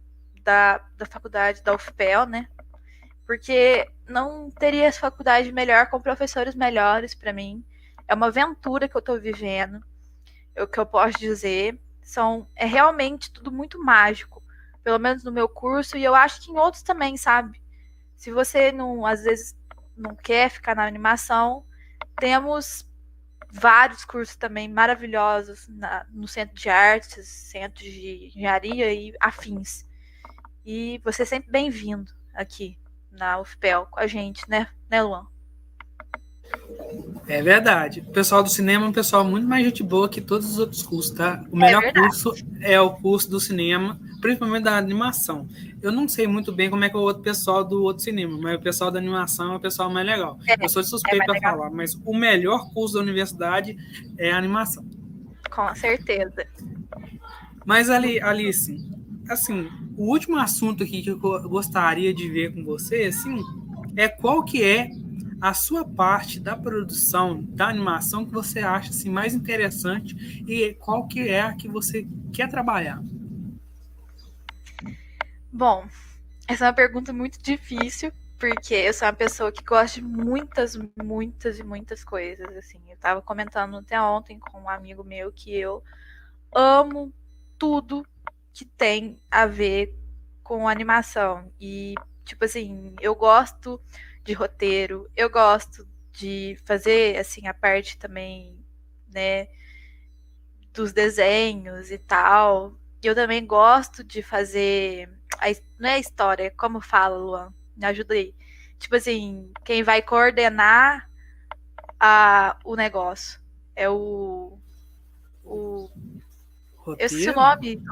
da, 0.43 0.81
da 0.97 1.07
faculdade 1.07 1.63
da 1.63 1.75
UFPEL, 1.75 2.27
né? 2.27 2.49
Porque 3.27 3.89
não 4.09 4.51
teria 4.51 4.93
faculdade 4.93 5.51
melhor 5.51 5.89
com 5.89 6.01
professores 6.01 6.55
melhores 6.55 7.15
para 7.15 7.33
mim. 7.33 7.65
É 8.07 8.15
uma 8.15 8.27
aventura 8.27 8.89
que 8.89 8.97
eu 8.97 9.01
estou 9.01 9.19
vivendo. 9.19 9.83
É 10.55 10.63
o 10.63 10.69
que 10.69 10.79
eu 10.79 10.87
posso 10.87 11.19
dizer. 11.19 11.79
São, 12.03 12.47
é 12.55 12.67
realmente 12.67 13.33
tudo 13.33 13.51
muito 13.51 13.83
mágico. 13.83 14.43
Pelo 14.83 14.99
menos 14.99 15.25
no 15.25 15.33
meu 15.33 15.49
curso, 15.49 15.97
e 15.97 16.05
eu 16.05 16.15
acho 16.15 16.43
que 16.43 16.51
em 16.51 16.59
outros 16.59 16.83
também, 16.83 17.17
sabe? 17.17 17.61
Se 18.17 18.31
você 18.31 18.71
não, 18.71 19.07
às 19.07 19.25
vezes, 19.25 19.57
não 19.97 20.15
quer 20.15 20.51
ficar 20.51 20.77
na 20.77 20.87
animação, 20.87 21.65
temos 22.17 22.87
vários 23.51 24.05
cursos 24.05 24.37
também 24.37 24.69
maravilhosos 24.69 25.67
na, 25.69 26.05
no 26.11 26.29
centro 26.29 26.55
de 26.55 26.69
artes, 26.69 27.27
centro 27.27 27.83
de 27.83 28.27
engenharia 28.27 28.93
e 28.93 29.15
afins. 29.19 29.87
E 30.67 31.01
você 31.03 31.23
é 31.23 31.27
sempre 31.27 31.51
bem-vindo 31.51 32.13
aqui 32.35 32.77
na 33.19 33.41
UFPEL 33.41 33.87
com 33.91 34.01
a 34.01 34.07
gente, 34.07 34.49
né, 34.49 34.69
né, 34.91 35.03
Luan? 35.03 35.27
É 37.27 37.43
verdade. 37.43 38.01
O 38.01 38.13
pessoal 38.13 38.43
do 38.43 38.51
cinema 38.51 38.85
é 38.85 38.89
um 38.89 38.93
pessoal 38.93 39.25
muito 39.25 39.47
mais 39.47 39.65
gente 39.65 39.83
boa 39.83 40.09
que 40.09 40.21
todos 40.21 40.51
os 40.51 40.59
outros 40.59 40.83
cursos, 40.83 41.13
tá? 41.13 41.43
O 41.51 41.57
melhor 41.57 41.83
é 41.83 41.93
curso 41.93 42.35
é 42.61 42.79
o 42.79 42.91
curso 42.91 43.31
do 43.31 43.41
cinema, 43.41 43.99
principalmente 44.21 44.65
da 44.65 44.77
animação. 44.77 45.49
Eu 45.81 45.91
não 45.91 46.07
sei 46.07 46.27
muito 46.27 46.53
bem 46.53 46.69
como 46.69 46.85
é 46.85 46.91
que 46.91 46.97
é 46.97 46.99
o 46.99 47.03
outro 47.03 47.23
pessoal 47.23 47.65
do 47.65 47.83
outro 47.83 48.05
cinema, 48.05 48.39
mas 48.39 48.59
o 48.59 48.63
pessoal 48.63 48.91
da 48.91 48.99
animação 48.99 49.55
é 49.55 49.57
o 49.57 49.61
pessoal 49.61 49.89
mais 49.89 50.07
legal. 50.07 50.39
É, 50.47 50.63
eu 50.63 50.69
sou 50.69 50.85
suspeito 50.85 51.23
é 51.23 51.27
para 51.27 51.41
falar, 51.41 51.71
mas 51.71 51.95
o 52.05 52.15
melhor 52.15 52.71
curso 52.73 52.95
da 52.95 53.01
universidade 53.01 53.77
é 54.19 54.31
a 54.31 54.37
animação. 54.37 54.85
Com 55.51 55.75
certeza. 55.75 56.47
Mas 57.65 57.89
ali, 57.89 58.21
Alice, 58.21 58.77
assim, 59.29 59.69
o 59.97 60.11
último 60.11 60.39
assunto 60.39 60.83
aqui 60.83 61.03
que 61.03 61.11
eu 61.11 61.19
gostaria 61.19 62.13
de 62.13 62.29
ver 62.29 62.55
com 62.55 62.65
você, 62.65 63.05
assim, 63.05 63.41
é 63.97 64.09
qual 64.09 64.45
que 64.45 64.63
é 64.63 64.91
a 65.41 65.53
sua 65.53 65.85
parte 65.85 66.41
da 66.41 66.57
produção 66.57 67.43
da 67.43 67.69
animação 67.69 68.25
que 68.25 68.33
você 68.33 68.61
acha 68.61 68.91
assim, 68.91 69.11
mais 69.11 69.35
interessante 69.35 70.15
e 70.49 70.75
qual 70.75 71.07
que 71.07 71.29
é 71.29 71.43
a 71.43 71.53
que 71.55 71.69
você 71.69 72.07
quer 72.33 72.49
trabalhar? 72.49 73.03
Bom, 75.53 75.87
essa 76.49 76.65
é 76.65 76.69
uma 76.69 76.75
pergunta 76.75 77.13
muito 77.13 77.41
difícil, 77.43 78.11
porque 78.39 78.75
eu 78.75 78.93
sou 78.93 79.07
uma 79.07 79.15
pessoa 79.15 79.53
que 79.53 79.63
gosta 79.63 80.01
de 80.01 80.07
muitas, 80.07 80.79
muitas 81.03 81.59
e 81.59 81.63
muitas 81.63 82.03
coisas, 82.03 82.49
assim. 82.57 82.81
Eu 82.89 82.95
estava 82.95 83.23
comentando 83.23 83.77
até 83.77 84.01
ontem 84.01 84.39
com 84.39 84.63
um 84.63 84.69
amigo 84.69 85.05
meu 85.05 85.31
que 85.31 85.55
eu 85.55 85.83
amo 86.53 87.13
tudo 87.59 88.05
que 88.55 88.65
tem 88.65 89.21
a 89.29 89.47
ver 89.47 89.93
com 90.43 90.69
animação. 90.69 91.53
E, 91.61 91.95
tipo 92.25 92.45
assim, 92.45 92.95
eu 93.01 93.15
gosto 93.15 93.81
de 94.23 94.33
roteiro, 94.33 95.11
eu 95.17 95.29
gosto 95.29 95.87
de 96.13 96.57
fazer, 96.65 97.19
assim, 97.19 97.49
a 97.49 97.53
parte 97.53 97.99
também, 97.99 98.57
né, 99.13 99.49
dos 100.73 100.93
desenhos 100.93 101.91
e 101.91 101.99
tal. 101.99 102.79
Eu 103.03 103.15
também 103.15 103.45
gosto 103.45 104.05
de 104.05 104.23
fazer. 104.23 105.11
A, 105.39 105.47
não 105.79 105.89
é 105.89 105.95
a 105.95 105.99
história, 105.99 106.51
como 106.57 106.81
fala, 106.81 107.17
Luan? 107.17 107.53
Me 107.77 107.85
ajuda 107.87 108.15
aí. 108.15 108.35
Tipo 108.79 108.97
assim, 108.97 109.51
quem 109.65 109.83
vai 109.83 110.01
coordenar 110.01 111.11
a, 111.99 112.57
o 112.65 112.77
negócio 112.77 113.41
é 113.75 113.91
o. 113.91 114.59
O. 115.43 115.91
Roteiro? 116.77 117.03
Eu 117.03 117.07
esqueci 117.07 117.31
o 117.31 117.35
nome. 117.35 117.83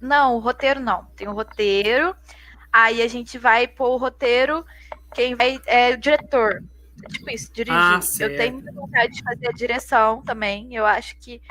Não, 0.00 0.36
o 0.36 0.38
roteiro 0.38 0.80
não. 0.80 1.04
Tem 1.16 1.28
o 1.28 1.32
roteiro. 1.32 2.14
Aí 2.72 3.02
a 3.02 3.08
gente 3.08 3.38
vai 3.38 3.66
pôr 3.68 3.90
o 3.90 3.96
roteiro. 3.96 4.64
Quem 5.14 5.34
vai 5.34 5.60
é 5.66 5.90
o 5.90 5.98
diretor. 5.98 6.62
Tipo 7.10 7.30
isso, 7.30 7.52
dirigir. 7.52 7.78
Ah, 7.78 8.00
eu 8.20 8.36
tenho 8.36 8.54
muita 8.54 8.72
vontade 8.72 9.12
de 9.12 9.22
fazer 9.22 9.48
a 9.48 9.52
direção 9.52 10.22
também. 10.22 10.74
Eu 10.74 10.86
acho 10.86 11.18
que, 11.18 11.42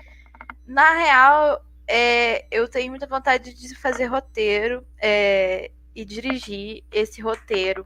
na 0.65 0.93
real, 0.93 1.65
é, 1.88 2.45
eu 2.49 2.67
tenho 2.67 2.89
muita 2.89 3.05
vontade 3.05 3.53
de 3.53 3.75
fazer 3.75 4.05
roteiro 4.05 4.86
é, 4.99 5.71
e 5.93 6.05
dirigir 6.05 6.84
esse 6.91 7.21
roteiro. 7.21 7.86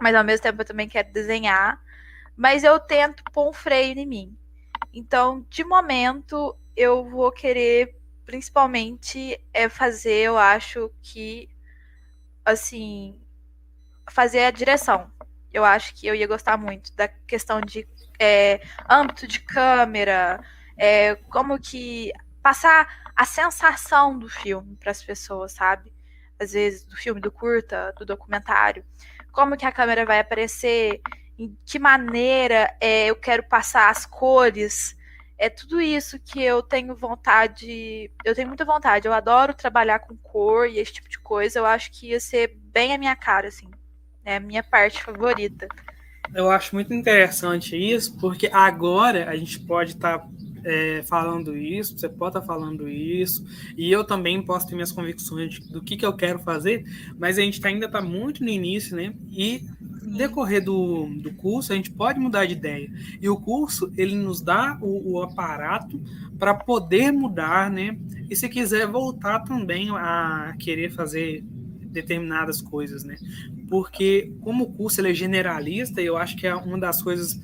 Mas 0.00 0.14
ao 0.14 0.24
mesmo 0.24 0.42
tempo 0.42 0.62
eu 0.62 0.66
também 0.66 0.88
quero 0.88 1.12
desenhar. 1.12 1.80
Mas 2.36 2.64
eu 2.64 2.80
tento 2.80 3.22
pôr 3.32 3.50
um 3.50 3.52
freio 3.52 3.98
em 3.98 4.06
mim. 4.06 4.36
Então, 4.92 5.46
de 5.50 5.62
momento, 5.62 6.56
eu 6.74 7.08
vou 7.08 7.30
querer 7.30 7.99
principalmente 8.24 9.40
é 9.52 9.68
fazer, 9.68 10.22
eu 10.26 10.38
acho 10.38 10.90
que 11.02 11.48
assim, 12.44 13.20
fazer 14.10 14.44
a 14.44 14.50
direção. 14.50 15.10
Eu 15.52 15.64
acho 15.64 15.94
que 15.94 16.06
eu 16.06 16.14
ia 16.14 16.26
gostar 16.26 16.56
muito 16.56 16.94
da 16.94 17.08
questão 17.08 17.60
de 17.60 17.86
é, 18.18 18.60
âmbito 18.88 19.26
de 19.26 19.40
câmera, 19.40 20.40
é, 20.76 21.16
como 21.28 21.58
que 21.58 22.12
passar 22.42 23.12
a 23.16 23.24
sensação 23.24 24.18
do 24.18 24.28
filme 24.28 24.76
para 24.76 24.90
as 24.90 25.02
pessoas, 25.02 25.52
sabe? 25.52 25.92
Às 26.38 26.52
vezes 26.52 26.84
do 26.84 26.96
filme, 26.96 27.20
do 27.20 27.30
curta, 27.30 27.92
do 27.98 28.06
documentário, 28.06 28.84
como 29.32 29.56
que 29.56 29.66
a 29.66 29.72
câmera 29.72 30.06
vai 30.06 30.20
aparecer, 30.20 31.00
em 31.38 31.56
que 31.64 31.78
maneira 31.78 32.74
é, 32.80 33.06
eu 33.06 33.16
quero 33.16 33.42
passar 33.42 33.90
as 33.90 34.06
cores, 34.06 34.96
é 35.40 35.48
tudo 35.48 35.80
isso 35.80 36.18
que 36.18 36.42
eu 36.42 36.62
tenho 36.62 36.94
vontade, 36.94 38.10
eu 38.22 38.34
tenho 38.34 38.46
muita 38.46 38.62
vontade. 38.62 39.08
Eu 39.08 39.14
adoro 39.14 39.54
trabalhar 39.54 40.00
com 40.00 40.14
cor 40.14 40.68
e 40.68 40.78
esse 40.78 40.92
tipo 40.92 41.08
de 41.08 41.18
coisa. 41.18 41.58
Eu 41.58 41.64
acho 41.64 41.90
que 41.90 42.10
ia 42.10 42.20
ser 42.20 42.58
bem 42.62 42.92
a 42.92 42.98
minha 42.98 43.16
cara, 43.16 43.48
assim, 43.48 43.66
é 44.22 44.36
a 44.36 44.40
minha 44.40 44.62
parte 44.62 45.02
favorita. 45.02 45.66
Eu 46.34 46.50
acho 46.50 46.74
muito 46.74 46.92
interessante 46.92 47.74
isso, 47.74 48.18
porque 48.20 48.50
agora 48.52 49.30
a 49.30 49.34
gente 49.34 49.58
pode 49.60 49.92
estar 49.92 50.18
tá 50.18 50.28
é, 50.64 51.02
falando 51.02 51.56
isso, 51.56 51.98
você 51.98 52.08
pode 52.08 52.36
estar 52.36 52.46
falando 52.46 52.88
isso, 52.88 53.44
e 53.76 53.90
eu 53.90 54.04
também 54.04 54.42
posso 54.42 54.66
ter 54.66 54.74
minhas 54.74 54.92
convicções 54.92 55.58
do 55.60 55.82
que, 55.82 55.96
que 55.96 56.06
eu 56.06 56.12
quero 56.12 56.38
fazer, 56.38 56.84
mas 57.18 57.38
a 57.38 57.42
gente 57.42 57.60
tá, 57.60 57.68
ainda 57.68 57.86
está 57.86 58.00
muito 58.00 58.42
no 58.42 58.48
início, 58.48 58.96
né? 58.96 59.14
E 59.30 59.64
decorrer 60.16 60.64
do, 60.64 61.06
do 61.06 61.32
curso, 61.34 61.72
a 61.72 61.76
gente 61.76 61.90
pode 61.90 62.18
mudar 62.18 62.46
de 62.46 62.52
ideia. 62.52 62.90
E 63.20 63.28
o 63.28 63.36
curso, 63.36 63.92
ele 63.96 64.16
nos 64.16 64.40
dá 64.40 64.78
o, 64.80 65.12
o 65.12 65.22
aparato 65.22 66.00
para 66.38 66.54
poder 66.54 67.12
mudar, 67.12 67.70
né? 67.70 67.96
E 68.28 68.34
se 68.34 68.48
quiser 68.48 68.86
voltar 68.86 69.40
também 69.40 69.90
a 69.90 70.54
querer 70.58 70.90
fazer 70.90 71.44
determinadas 71.90 72.62
coisas, 72.62 73.04
né? 73.04 73.16
Porque 73.68 74.32
como 74.40 74.64
o 74.64 74.72
curso 74.72 75.00
ele 75.00 75.10
é 75.10 75.14
generalista, 75.14 76.00
eu 76.00 76.16
acho 76.16 76.36
que 76.36 76.46
é 76.46 76.54
uma 76.54 76.78
das 76.78 77.02
coisas 77.02 77.40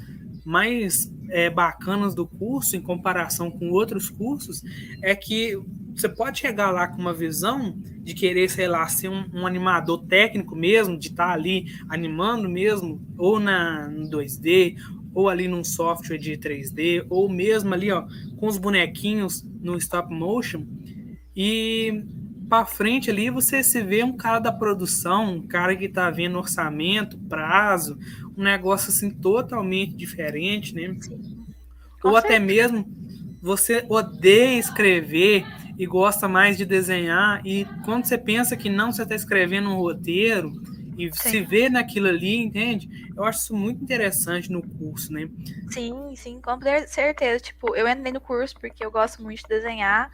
mais 0.46 1.12
é, 1.28 1.50
bacanas 1.50 2.14
do 2.14 2.24
curso, 2.24 2.76
em 2.76 2.80
comparação 2.80 3.50
com 3.50 3.70
outros 3.70 4.08
cursos, 4.08 4.62
é 5.02 5.14
que 5.14 5.58
você 5.92 6.08
pode 6.08 6.38
chegar 6.38 6.70
lá 6.70 6.86
com 6.86 7.00
uma 7.00 7.12
visão 7.12 7.76
de 8.02 8.14
querer, 8.14 8.48
sei 8.48 8.68
lá, 8.68 8.86
ser 8.86 9.08
um, 9.08 9.24
um 9.32 9.46
animador 9.46 10.04
técnico 10.04 10.54
mesmo, 10.54 10.96
de 10.96 11.08
estar 11.08 11.28
tá 11.28 11.32
ali 11.32 11.74
animando 11.88 12.48
mesmo, 12.48 13.02
ou 13.18 13.40
na 13.40 13.88
no 13.88 14.08
2D, 14.08 14.76
ou 15.12 15.28
ali 15.28 15.48
num 15.48 15.64
software 15.64 16.18
de 16.18 16.36
3D, 16.36 17.04
ou 17.08 17.28
mesmo 17.28 17.74
ali, 17.74 17.90
ó, 17.90 18.06
com 18.36 18.46
os 18.46 18.56
bonequinhos 18.56 19.42
no 19.60 19.76
stop 19.78 20.14
motion. 20.14 20.64
E 21.34 22.04
para 22.48 22.64
frente 22.64 23.10
ali 23.10 23.30
você 23.30 23.62
se 23.62 23.82
vê 23.82 24.02
um 24.02 24.16
cara 24.16 24.38
da 24.38 24.52
produção, 24.52 25.34
um 25.34 25.46
cara 25.46 25.74
que 25.74 25.86
está 25.86 26.10
vendo 26.10 26.38
orçamento, 26.38 27.18
prazo, 27.18 27.98
um 28.36 28.42
negócio 28.42 28.90
assim 28.90 29.10
totalmente 29.10 29.94
diferente, 29.94 30.74
né? 30.74 30.88
Ou 32.02 32.12
certeza. 32.12 32.18
até 32.18 32.38
mesmo 32.38 32.86
você 33.40 33.84
odeia 33.88 34.58
escrever 34.58 35.44
e 35.78 35.86
gosta 35.86 36.26
mais 36.26 36.56
de 36.56 36.64
desenhar 36.64 37.40
e 37.44 37.66
quando 37.84 38.06
você 38.06 38.16
pensa 38.16 38.56
que 38.56 38.70
não 38.70 38.92
você 38.92 39.02
está 39.02 39.14
escrevendo 39.14 39.68
um 39.68 39.76
roteiro 39.76 40.52
e 40.96 41.12
sim. 41.12 41.30
se 41.30 41.40
vê 41.42 41.68
naquilo 41.68 42.08
ali, 42.08 42.36
entende? 42.36 42.88
Eu 43.14 43.24
acho 43.24 43.40
isso 43.40 43.54
muito 43.54 43.82
interessante 43.82 44.50
no 44.50 44.62
curso, 44.62 45.12
né? 45.12 45.28
Sim, 45.70 46.14
sim, 46.16 46.40
com 46.40 46.58
certeza. 46.86 47.40
Tipo, 47.40 47.76
eu 47.76 47.86
entrei 47.86 48.12
no 48.12 48.20
curso 48.20 48.54
porque 48.58 48.84
eu 48.84 48.90
gosto 48.90 49.22
muito 49.22 49.42
de 49.42 49.48
desenhar 49.48 50.10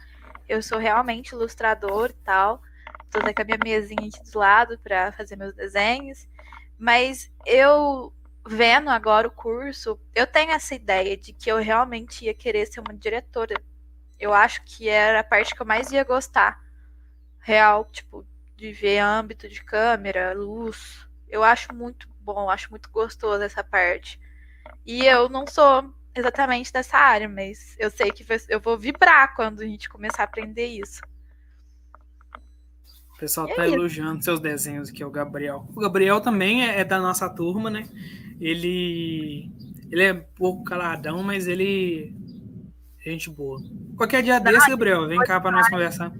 eu 0.47 0.61
sou 0.61 0.77
realmente 0.77 1.31
ilustrador 1.31 2.09
e 2.09 2.23
tal. 2.23 2.61
Tô 3.09 3.19
com 3.19 3.41
a 3.41 3.45
minha 3.45 3.59
mesinha 3.63 4.07
aqui 4.07 4.31
do 4.31 4.39
lado 4.39 4.77
para 4.79 5.11
fazer 5.11 5.35
meus 5.35 5.53
desenhos. 5.53 6.27
Mas 6.77 7.31
eu 7.45 8.13
vendo 8.45 8.89
agora 8.89 9.27
o 9.27 9.31
curso, 9.31 9.99
eu 10.13 10.27
tenho 10.27 10.51
essa 10.51 10.75
ideia 10.75 11.15
de 11.15 11.31
que 11.31 11.49
eu 11.49 11.57
realmente 11.57 12.25
ia 12.25 12.33
querer 12.33 12.65
ser 12.65 12.81
uma 12.81 12.93
diretora. 12.93 13.55
Eu 14.19 14.33
acho 14.33 14.63
que 14.63 14.89
era 14.89 15.21
a 15.21 15.23
parte 15.23 15.55
que 15.55 15.61
eu 15.61 15.65
mais 15.65 15.91
ia 15.91 16.03
gostar. 16.03 16.61
Real, 17.39 17.85
tipo, 17.85 18.25
de 18.55 18.71
ver 18.71 18.99
âmbito 18.99 19.47
de 19.47 19.63
câmera, 19.63 20.33
luz. 20.33 21.07
Eu 21.29 21.43
acho 21.43 21.73
muito 21.73 22.07
bom, 22.19 22.49
acho 22.49 22.69
muito 22.69 22.89
gostoso 22.89 23.43
essa 23.43 23.63
parte. 23.63 24.19
E 24.85 25.05
eu 25.05 25.29
não 25.29 25.45
sou 25.47 25.93
exatamente 26.15 26.71
dessa 26.71 26.97
área, 26.97 27.27
mas 27.27 27.75
eu 27.79 27.89
sei 27.89 28.11
que 28.11 28.25
eu 28.49 28.59
vou 28.59 28.77
vibrar 28.77 29.35
quando 29.35 29.61
a 29.61 29.65
gente 29.65 29.89
começar 29.89 30.23
a 30.23 30.25
aprender 30.25 30.67
isso. 30.67 31.01
O 33.15 33.17
pessoal 33.17 33.47
está 33.47 33.67
elogiando 33.67 34.23
seus 34.23 34.39
desenhos 34.39 34.89
aqui, 34.89 35.03
o 35.03 35.09
Gabriel. 35.09 35.67
O 35.75 35.79
Gabriel 35.79 36.19
também 36.19 36.67
é, 36.67 36.81
é, 36.81 36.83
da 36.83 36.99
nossa 36.99 37.29
turma, 37.29 37.69
né? 37.69 37.87
Ele, 38.39 39.49
ele 39.91 40.03
é 40.03 40.13
pouco 40.13 40.63
caladão, 40.63 41.23
mas 41.23 41.47
ele 41.47 42.13
é 43.05 43.09
gente 43.11 43.29
boa. 43.29 43.61
Qualquer 43.95 44.23
dia 44.23 44.39
desse, 44.39 44.69
Gabriel, 44.69 45.07
vem 45.07 45.19
cá 45.19 45.39
para 45.39 45.51
nós 45.51 45.69
conversar. 45.69 46.11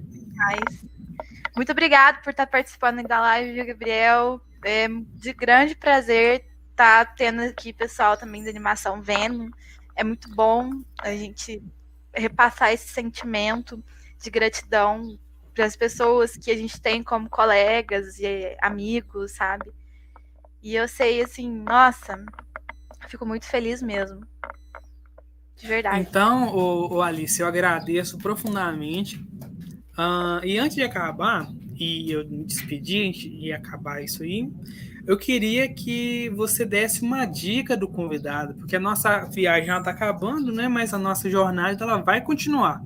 Muito 1.55 1.71
obrigado 1.71 2.21
por 2.23 2.31
estar 2.31 2.47
participando 2.47 3.03
da 3.03 3.19
live, 3.19 3.63
Gabriel. 3.63 4.41
É 4.63 4.87
de 4.87 5.33
grande 5.33 5.75
prazer 5.75 6.45
estar 6.71 7.15
tendo 7.15 7.41
aqui 7.41 7.73
pessoal 7.73 8.17
também 8.17 8.43
da 8.43 8.49
animação 8.49 9.01
vendo 9.01 9.51
é 9.95 10.03
muito 10.03 10.33
bom 10.33 10.69
a 10.99 11.11
gente 11.15 11.63
repassar 12.13 12.71
esse 12.71 12.87
sentimento 12.87 13.83
de 14.21 14.29
gratidão 14.29 15.17
para 15.53 15.65
as 15.65 15.75
pessoas 15.75 16.35
que 16.35 16.51
a 16.51 16.57
gente 16.57 16.79
tem 16.81 17.03
como 17.03 17.29
colegas 17.29 18.19
e 18.19 18.55
amigos, 18.61 19.33
sabe? 19.33 19.71
E 20.61 20.75
eu 20.75 20.87
sei, 20.87 21.21
assim, 21.21 21.49
nossa, 21.49 22.23
fico 23.07 23.25
muito 23.25 23.45
feliz 23.45 23.81
mesmo. 23.81 24.25
De 25.55 25.67
verdade. 25.67 25.99
Então, 25.99 26.55
o, 26.55 27.01
Alice, 27.01 27.39
eu 27.39 27.47
agradeço 27.47 28.17
profundamente. 28.17 29.17
Uh, 29.97 30.43
e 30.43 30.57
antes 30.57 30.75
de 30.75 30.81
acabar, 30.81 31.47
e 31.75 32.11
eu 32.11 32.27
me 32.27 32.43
despedir 32.43 33.13
e 33.15 33.51
acabar 33.51 34.01
isso 34.03 34.23
aí, 34.23 34.51
eu 35.05 35.17
queria 35.17 35.67
que 35.67 36.29
você 36.29 36.65
desse 36.65 37.01
uma 37.01 37.25
dica 37.25 37.75
do 37.75 37.87
convidado, 37.87 38.55
porque 38.55 38.75
a 38.75 38.79
nossa 38.79 39.25
viagem 39.25 39.67
já 39.67 39.77
está 39.79 39.91
acabando, 39.91 40.51
né? 40.51 40.67
Mas 40.67 40.93
a 40.93 40.97
nossa 40.97 41.29
jornada 41.29 41.83
ela 41.83 41.97
vai 41.97 42.21
continuar. 42.21 42.81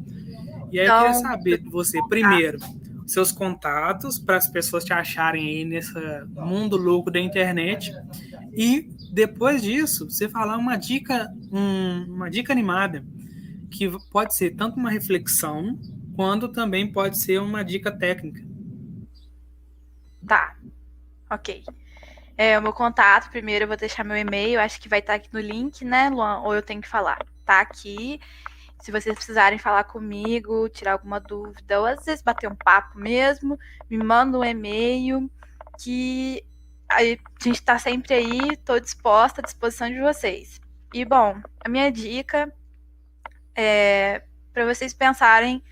E 0.72 0.80
aí 0.80 0.86
então, 0.86 0.98
eu 0.98 1.04
queria 1.04 1.20
então, 1.20 1.32
saber 1.32 1.58
de 1.60 1.70
você, 1.70 2.00
primeiro, 2.10 2.60
seus 3.06 3.32
contatos 3.32 4.20
para 4.20 4.36
as 4.36 4.50
pessoas 4.50 4.84
te 4.84 4.92
acharem 4.92 5.48
aí 5.48 5.66
nesse 5.66 5.94
mundo 6.36 6.76
louco 6.76 7.12
da 7.12 7.20
internet. 7.20 7.94
E 8.52 8.90
depois 9.12 9.62
disso, 9.62 10.10
você 10.10 10.28
falar 10.28 10.58
uma 10.58 10.76
dica, 10.76 11.32
um, 11.52 12.06
uma 12.16 12.30
dica 12.30 12.52
animada, 12.52 13.06
que 13.70 13.90
pode 14.10 14.36
ser 14.36 14.56
tanto 14.56 14.78
uma 14.78 14.90
reflexão, 14.90 15.80
quanto 16.16 16.50
também 16.50 16.92
pode 16.92 17.18
ser 17.18 17.40
uma 17.40 17.64
dica 17.64 17.92
técnica. 17.92 18.44
Tá. 20.26 20.58
Ok. 21.30 21.64
É, 22.38 22.58
o 22.58 22.62
meu 22.62 22.72
contato, 22.72 23.32
primeiro 23.32 23.64
eu 23.64 23.68
vou 23.68 23.76
deixar 23.76 24.04
meu 24.04 24.16
e-mail, 24.16 24.60
acho 24.60 24.80
que 24.80 24.88
vai 24.88 25.00
estar 25.00 25.16
aqui 25.16 25.28
no 25.34 25.40
link, 25.40 25.84
né, 25.84 26.10
Luan? 26.10 26.42
Ou 26.42 26.54
eu 26.54 26.62
tenho 26.62 26.82
que 26.82 26.88
falar? 26.88 27.18
Tá 27.44 27.62
aqui. 27.62 28.20
Se 28.80 28.92
vocês 28.92 29.16
precisarem 29.16 29.58
falar 29.58 29.86
comigo, 29.86 30.70
tirar 30.70 30.94
alguma 30.94 31.20
dúvida, 31.20 31.80
ou 31.80 31.88
às 31.88 32.06
vezes 32.06 32.22
bater 32.22 32.48
um 32.48 32.56
papo 32.56 33.00
mesmo, 33.00 33.58
me 33.90 33.98
manda 33.98 34.38
um 34.38 34.46
e-mail 34.46 35.32
que 35.80 36.44
a 36.90 37.02
gente 37.04 37.56
está 37.56 37.80
sempre 37.80 38.14
aí, 38.14 38.54
estou 38.54 38.80
disposta, 38.80 39.42
à 39.42 39.44
disposição 39.44 39.90
de 39.90 40.00
vocês. 40.00 40.62
E 40.94 41.04
bom, 41.04 41.42
a 41.60 41.68
minha 41.68 41.92
dica 41.92 42.54
é 43.56 44.24
para 44.54 44.66
vocês 44.66 44.94
pensarem 44.94 45.64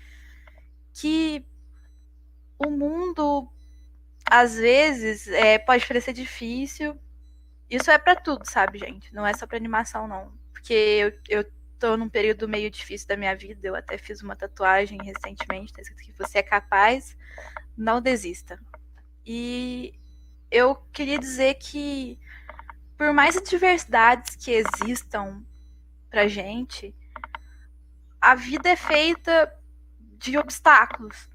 que 0.92 1.44
o 2.58 2.70
mundo 2.70 3.48
às 4.30 4.56
vezes 4.56 5.28
é, 5.28 5.58
pode 5.58 5.86
parecer 5.86 6.12
difícil. 6.12 6.98
Isso 7.70 7.90
é 7.90 7.98
para 7.98 8.16
tudo, 8.16 8.48
sabe, 8.48 8.78
gente? 8.78 9.12
Não 9.14 9.26
é 9.26 9.34
só 9.34 9.46
para 9.46 9.56
animação, 9.56 10.06
não. 10.06 10.32
Porque 10.52 10.72
eu, 10.72 11.12
eu 11.28 11.52
tô 11.78 11.96
num 11.96 12.08
período 12.08 12.48
meio 12.48 12.70
difícil 12.70 13.08
da 13.08 13.16
minha 13.16 13.34
vida. 13.34 13.66
Eu 13.66 13.74
até 13.74 13.98
fiz 13.98 14.22
uma 14.22 14.36
tatuagem 14.36 14.98
recentemente, 15.02 15.72
tá 15.72 15.82
escrito 15.82 16.02
que 16.02 16.18
você 16.18 16.38
é 16.38 16.42
capaz, 16.42 17.16
não 17.76 18.00
desista. 18.00 18.58
E 19.24 19.94
eu 20.50 20.76
queria 20.92 21.18
dizer 21.18 21.54
que, 21.54 22.18
por 22.96 23.12
mais 23.12 23.36
adversidades 23.36 24.36
que 24.36 24.50
existam 24.50 25.44
pra 26.10 26.28
gente, 26.28 26.94
a 28.20 28.34
vida 28.34 28.68
é 28.68 28.76
feita 28.76 29.52
de 30.18 30.38
obstáculos. 30.38 31.28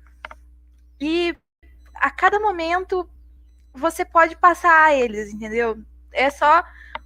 E 0.99 1.35
a 2.01 2.09
cada 2.09 2.39
momento 2.39 3.07
você 3.71 4.03
pode 4.03 4.35
passar 4.35 4.85
a 4.85 4.93
eles, 4.93 5.31
entendeu? 5.31 5.79
É 6.11 6.31
só 6.31 6.63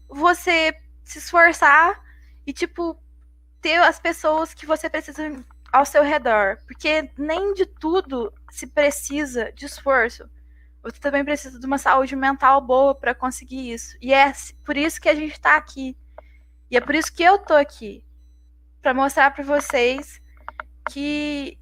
você 0.08 0.74
se 1.04 1.20
esforçar 1.20 2.02
e, 2.48 2.54
tipo, 2.54 2.98
ter 3.62 3.76
as 3.76 4.00
pessoas 4.00 4.54
que 4.54 4.66
você 4.66 4.90
precisa 4.90 5.44
ao 5.72 5.86
seu 5.86 6.02
redor. 6.02 6.58
Porque 6.66 7.12
nem 7.18 7.54
de 7.54 7.66
tudo 7.66 8.34
se 8.50 8.68
precisa 8.68 9.52
de 9.52 9.66
esforço. 9.66 10.30
Você 10.82 11.00
também 11.00 11.26
precisa 11.26 11.60
de 11.60 11.66
uma 11.66 11.78
saúde 11.78 12.16
mental 12.16 12.62
boa 12.62 12.96
para 12.96 13.14
conseguir 13.14 13.74
isso. 13.74 13.98
E 14.02 14.14
é 14.14 14.32
por 14.64 14.78
isso 14.78 15.02
que 15.02 15.10
a 15.10 15.16
gente 15.16 15.34
está 15.34 15.58
aqui. 15.58 15.98
E 16.72 16.78
é 16.78 16.82
por 16.82 16.96
isso 16.96 17.14
que 17.14 17.24
eu 17.24 17.38
tô 17.38 17.54
aqui. 17.54 18.04
Para 18.82 18.94
mostrar 18.94 19.32
para 19.32 19.44
vocês 19.44 20.22
que 20.90 21.60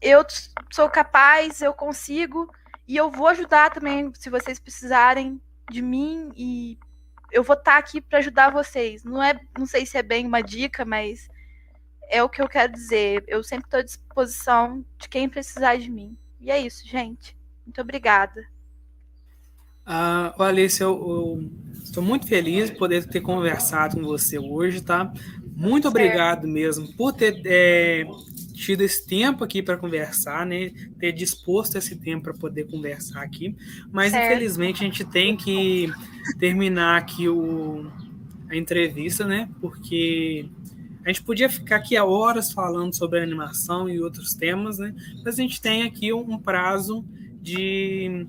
eu 0.00 0.24
sou 0.70 0.88
capaz, 0.88 1.60
eu 1.60 1.72
consigo 1.72 2.50
e 2.86 2.96
eu 2.96 3.10
vou 3.10 3.26
ajudar 3.28 3.70
também 3.70 4.12
se 4.14 4.30
vocês 4.30 4.58
precisarem 4.58 5.40
de 5.70 5.82
mim 5.82 6.30
e 6.36 6.78
eu 7.30 7.42
vou 7.42 7.54
estar 7.54 7.72
tá 7.72 7.78
aqui 7.78 8.00
para 8.00 8.18
ajudar 8.18 8.50
vocês. 8.50 9.04
Não 9.04 9.22
é, 9.22 9.38
não 9.58 9.66
sei 9.66 9.84
se 9.84 9.98
é 9.98 10.02
bem 10.02 10.26
uma 10.26 10.42
dica, 10.42 10.84
mas 10.84 11.28
é 12.08 12.22
o 12.22 12.28
que 12.28 12.40
eu 12.40 12.48
quero 12.48 12.72
dizer. 12.72 13.24
Eu 13.26 13.42
sempre 13.42 13.66
estou 13.66 13.80
à 13.80 13.82
disposição 13.82 14.84
de 14.98 15.08
quem 15.08 15.28
precisar 15.28 15.76
de 15.76 15.90
mim. 15.90 16.16
E 16.40 16.50
é 16.50 16.58
isso, 16.58 16.86
gente. 16.86 17.36
Muito 17.66 17.80
obrigada. 17.80 18.42
Ah, 19.84 20.34
Alice, 20.38 20.82
eu, 20.82 21.42
estou 21.82 22.02
muito 22.02 22.26
feliz 22.26 22.70
de 22.70 22.76
poder 22.76 23.06
ter 23.06 23.20
conversado 23.20 23.96
com 23.96 24.02
você 24.04 24.38
hoje, 24.38 24.80
tá? 24.80 25.12
Muito 25.56 25.84
certo. 25.84 25.96
obrigado 25.96 26.46
mesmo 26.46 26.92
por 26.94 27.12
ter 27.12 27.40
é, 27.44 28.04
tido 28.58 28.82
esse 28.82 29.06
tempo 29.06 29.44
aqui 29.44 29.62
para 29.62 29.76
conversar, 29.76 30.44
né? 30.44 30.70
Ter 30.98 31.12
disposto 31.12 31.76
esse 31.76 31.96
tempo 31.96 32.24
para 32.24 32.34
poder 32.34 32.64
conversar 32.64 33.22
aqui. 33.22 33.56
Mas 33.92 34.10
certo. 34.10 34.26
infelizmente 34.26 34.82
a 34.82 34.86
gente 34.86 35.04
tem 35.04 35.36
que 35.36 35.90
terminar 36.38 36.98
aqui 36.98 37.28
o, 37.28 37.86
a 38.50 38.56
entrevista, 38.56 39.24
né? 39.24 39.48
Porque 39.60 40.48
a 41.04 41.08
gente 41.08 41.22
podia 41.22 41.48
ficar 41.48 41.76
aqui 41.76 41.96
há 41.96 42.04
horas 42.04 42.52
falando 42.52 42.94
sobre 42.94 43.20
animação 43.20 43.88
e 43.88 44.00
outros 44.00 44.34
temas, 44.34 44.78
né? 44.78 44.92
Mas 45.24 45.38
a 45.38 45.42
gente 45.42 45.60
tem 45.60 45.84
aqui 45.84 46.12
um, 46.12 46.38
prazo 46.38 47.04
de 47.40 48.26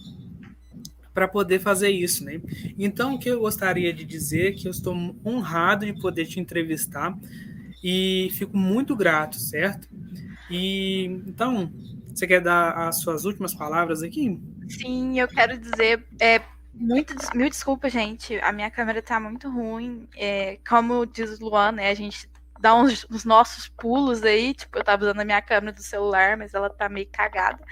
para 1.11 1.27
poder 1.27 1.59
fazer 1.59 1.89
isso, 1.89 2.23
né? 2.23 2.39
Então, 2.77 3.15
o 3.15 3.19
que 3.19 3.29
eu 3.29 3.39
gostaria 3.39 3.91
de 3.91 4.05
dizer 4.05 4.49
é 4.49 4.51
que 4.51 4.67
eu 4.67 4.71
estou 4.71 4.95
honrado 5.25 5.85
de 5.85 5.99
poder 5.99 6.27
te 6.27 6.39
entrevistar 6.39 7.17
e 7.83 8.29
fico 8.33 8.57
muito 8.57 8.95
grato, 8.95 9.37
certo? 9.37 9.87
E 10.49 11.05
então, 11.27 11.71
você 12.13 12.25
quer 12.27 12.41
dar 12.41 12.71
as 12.87 13.01
suas 13.01 13.25
últimas 13.25 13.53
palavras 13.53 14.03
aqui? 14.03 14.39
Sim, 14.67 15.19
eu 15.19 15.27
quero 15.27 15.57
dizer, 15.57 16.05
é, 16.19 16.41
muito, 16.73 17.13
mil 17.35 17.49
desculpas, 17.49 17.91
gente. 17.91 18.39
A 18.39 18.51
minha 18.51 18.71
câmera 18.71 19.01
tá 19.01 19.19
muito 19.19 19.49
ruim. 19.49 20.07
É, 20.15 20.57
como 20.67 21.05
diz 21.05 21.39
o 21.39 21.45
Luan, 21.45 21.73
né? 21.73 21.89
A 21.89 21.93
gente 21.93 22.29
dá 22.59 22.75
uns, 22.75 23.05
uns, 23.09 23.25
nossos 23.25 23.67
pulos 23.67 24.23
aí. 24.23 24.53
Tipo, 24.53 24.77
eu 24.77 24.83
tava 24.83 25.03
usando 25.03 25.19
a 25.19 25.25
minha 25.25 25.41
câmera 25.41 25.73
do 25.73 25.83
celular, 25.83 26.37
mas 26.37 26.53
ela 26.53 26.69
tá 26.69 26.87
meio 26.87 27.07
cagada. 27.11 27.63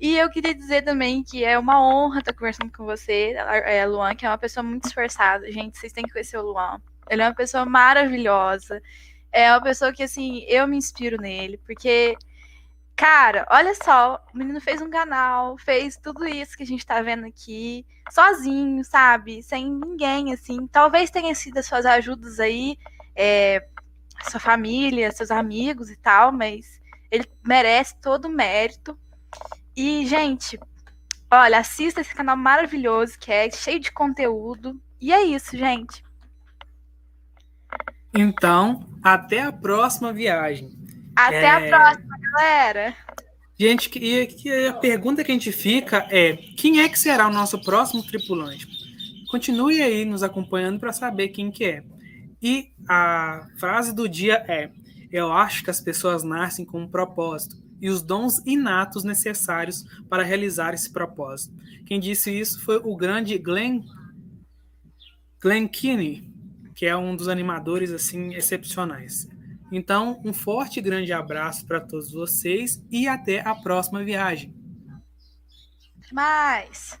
E 0.00 0.16
eu 0.16 0.30
queria 0.30 0.54
dizer 0.54 0.82
também 0.82 1.24
que 1.24 1.44
é 1.44 1.58
uma 1.58 1.84
honra 1.84 2.20
estar 2.20 2.32
conversando 2.32 2.72
com 2.72 2.84
você, 2.84 3.34
é, 3.64 3.84
Luan, 3.84 4.14
que 4.14 4.24
é 4.24 4.28
uma 4.28 4.38
pessoa 4.38 4.62
muito 4.62 4.86
esforçada. 4.86 5.50
Gente, 5.50 5.76
vocês 5.76 5.92
têm 5.92 6.04
que 6.04 6.12
conhecer 6.12 6.38
o 6.38 6.42
Luan. 6.42 6.80
Ele 7.10 7.22
é 7.22 7.26
uma 7.26 7.34
pessoa 7.34 7.64
maravilhosa. 7.64 8.80
É 9.32 9.50
uma 9.52 9.62
pessoa 9.62 9.92
que, 9.92 10.02
assim, 10.02 10.44
eu 10.48 10.66
me 10.66 10.76
inspiro 10.76 11.20
nele, 11.20 11.58
porque, 11.58 12.16
cara, 12.96 13.46
olha 13.50 13.74
só, 13.74 14.22
o 14.34 14.38
menino 14.38 14.60
fez 14.60 14.80
um 14.80 14.90
canal, 14.90 15.56
fez 15.58 15.96
tudo 15.96 16.26
isso 16.26 16.56
que 16.56 16.62
a 16.62 16.66
gente 16.66 16.86
tá 16.86 17.00
vendo 17.02 17.26
aqui, 17.26 17.86
sozinho, 18.10 18.84
sabe? 18.84 19.42
Sem 19.42 19.70
ninguém, 19.70 20.32
assim. 20.32 20.66
Talvez 20.66 21.10
tenha 21.10 21.34
sido 21.34 21.58
as 21.58 21.66
suas 21.66 21.84
ajudas 21.86 22.40
aí, 22.40 22.78
é, 23.14 23.66
sua 24.30 24.40
família, 24.40 25.12
seus 25.12 25.30
amigos 25.30 25.90
e 25.90 25.96
tal, 25.96 26.32
mas 26.32 26.80
ele 27.10 27.30
merece 27.46 27.96
todo 28.00 28.26
o 28.26 28.30
mérito. 28.30 28.98
E, 29.76 30.06
gente, 30.06 30.58
olha, 31.30 31.58
assista 31.58 32.00
esse 32.00 32.14
canal 32.14 32.36
maravilhoso 32.36 33.18
que 33.18 33.30
é 33.30 33.50
cheio 33.50 33.78
de 33.80 33.92
conteúdo. 33.92 34.80
E 35.00 35.12
é 35.12 35.22
isso, 35.22 35.56
gente. 35.56 36.02
Então, 38.20 38.84
até 39.00 39.42
a 39.42 39.52
próxima 39.52 40.12
viagem. 40.12 40.76
Até 41.14 41.44
é... 41.44 41.50
a 41.50 41.68
próxima, 41.68 42.18
galera. 42.18 42.96
Gente, 43.56 43.88
e, 43.96 44.66
a 44.66 44.72
pergunta 44.72 45.22
que 45.22 45.30
a 45.30 45.34
gente 45.34 45.52
fica 45.52 46.04
é: 46.10 46.36
quem 46.56 46.80
é 46.80 46.88
que 46.88 46.98
será 46.98 47.28
o 47.28 47.32
nosso 47.32 47.62
próximo 47.62 48.02
tripulante? 48.02 48.66
Continue 49.30 49.80
aí 49.80 50.04
nos 50.04 50.24
acompanhando 50.24 50.80
para 50.80 50.92
saber 50.92 51.28
quem 51.28 51.48
que 51.52 51.64
é. 51.64 51.84
E 52.42 52.72
a 52.88 53.46
frase 53.56 53.94
do 53.94 54.08
dia 54.08 54.44
é: 54.48 54.68
Eu 55.12 55.32
acho 55.32 55.62
que 55.62 55.70
as 55.70 55.80
pessoas 55.80 56.24
nascem 56.24 56.64
com 56.64 56.80
um 56.80 56.88
propósito 56.88 57.56
e 57.80 57.88
os 57.88 58.02
dons 58.02 58.44
inatos 58.44 59.04
necessários 59.04 59.84
para 60.08 60.24
realizar 60.24 60.74
esse 60.74 60.92
propósito. 60.92 61.54
Quem 61.86 62.00
disse 62.00 62.36
isso 62.36 62.60
foi 62.64 62.78
o 62.78 62.96
grande 62.96 63.38
Glenn, 63.38 63.84
Glenn 65.40 65.68
Keane, 65.68 66.27
que 66.78 66.86
é 66.86 66.96
um 66.96 67.16
dos 67.16 67.26
animadores 67.26 67.90
assim 67.90 68.32
excepcionais. 68.34 69.26
Então, 69.72 70.22
um 70.24 70.32
forte 70.32 70.78
e 70.78 70.80
grande 70.80 71.12
abraço 71.12 71.66
para 71.66 71.80
todos 71.80 72.12
vocês 72.12 72.80
e 72.88 73.08
até 73.08 73.40
a 73.40 73.52
próxima 73.52 74.04
viagem. 74.04 74.54
Mais. 76.12 76.96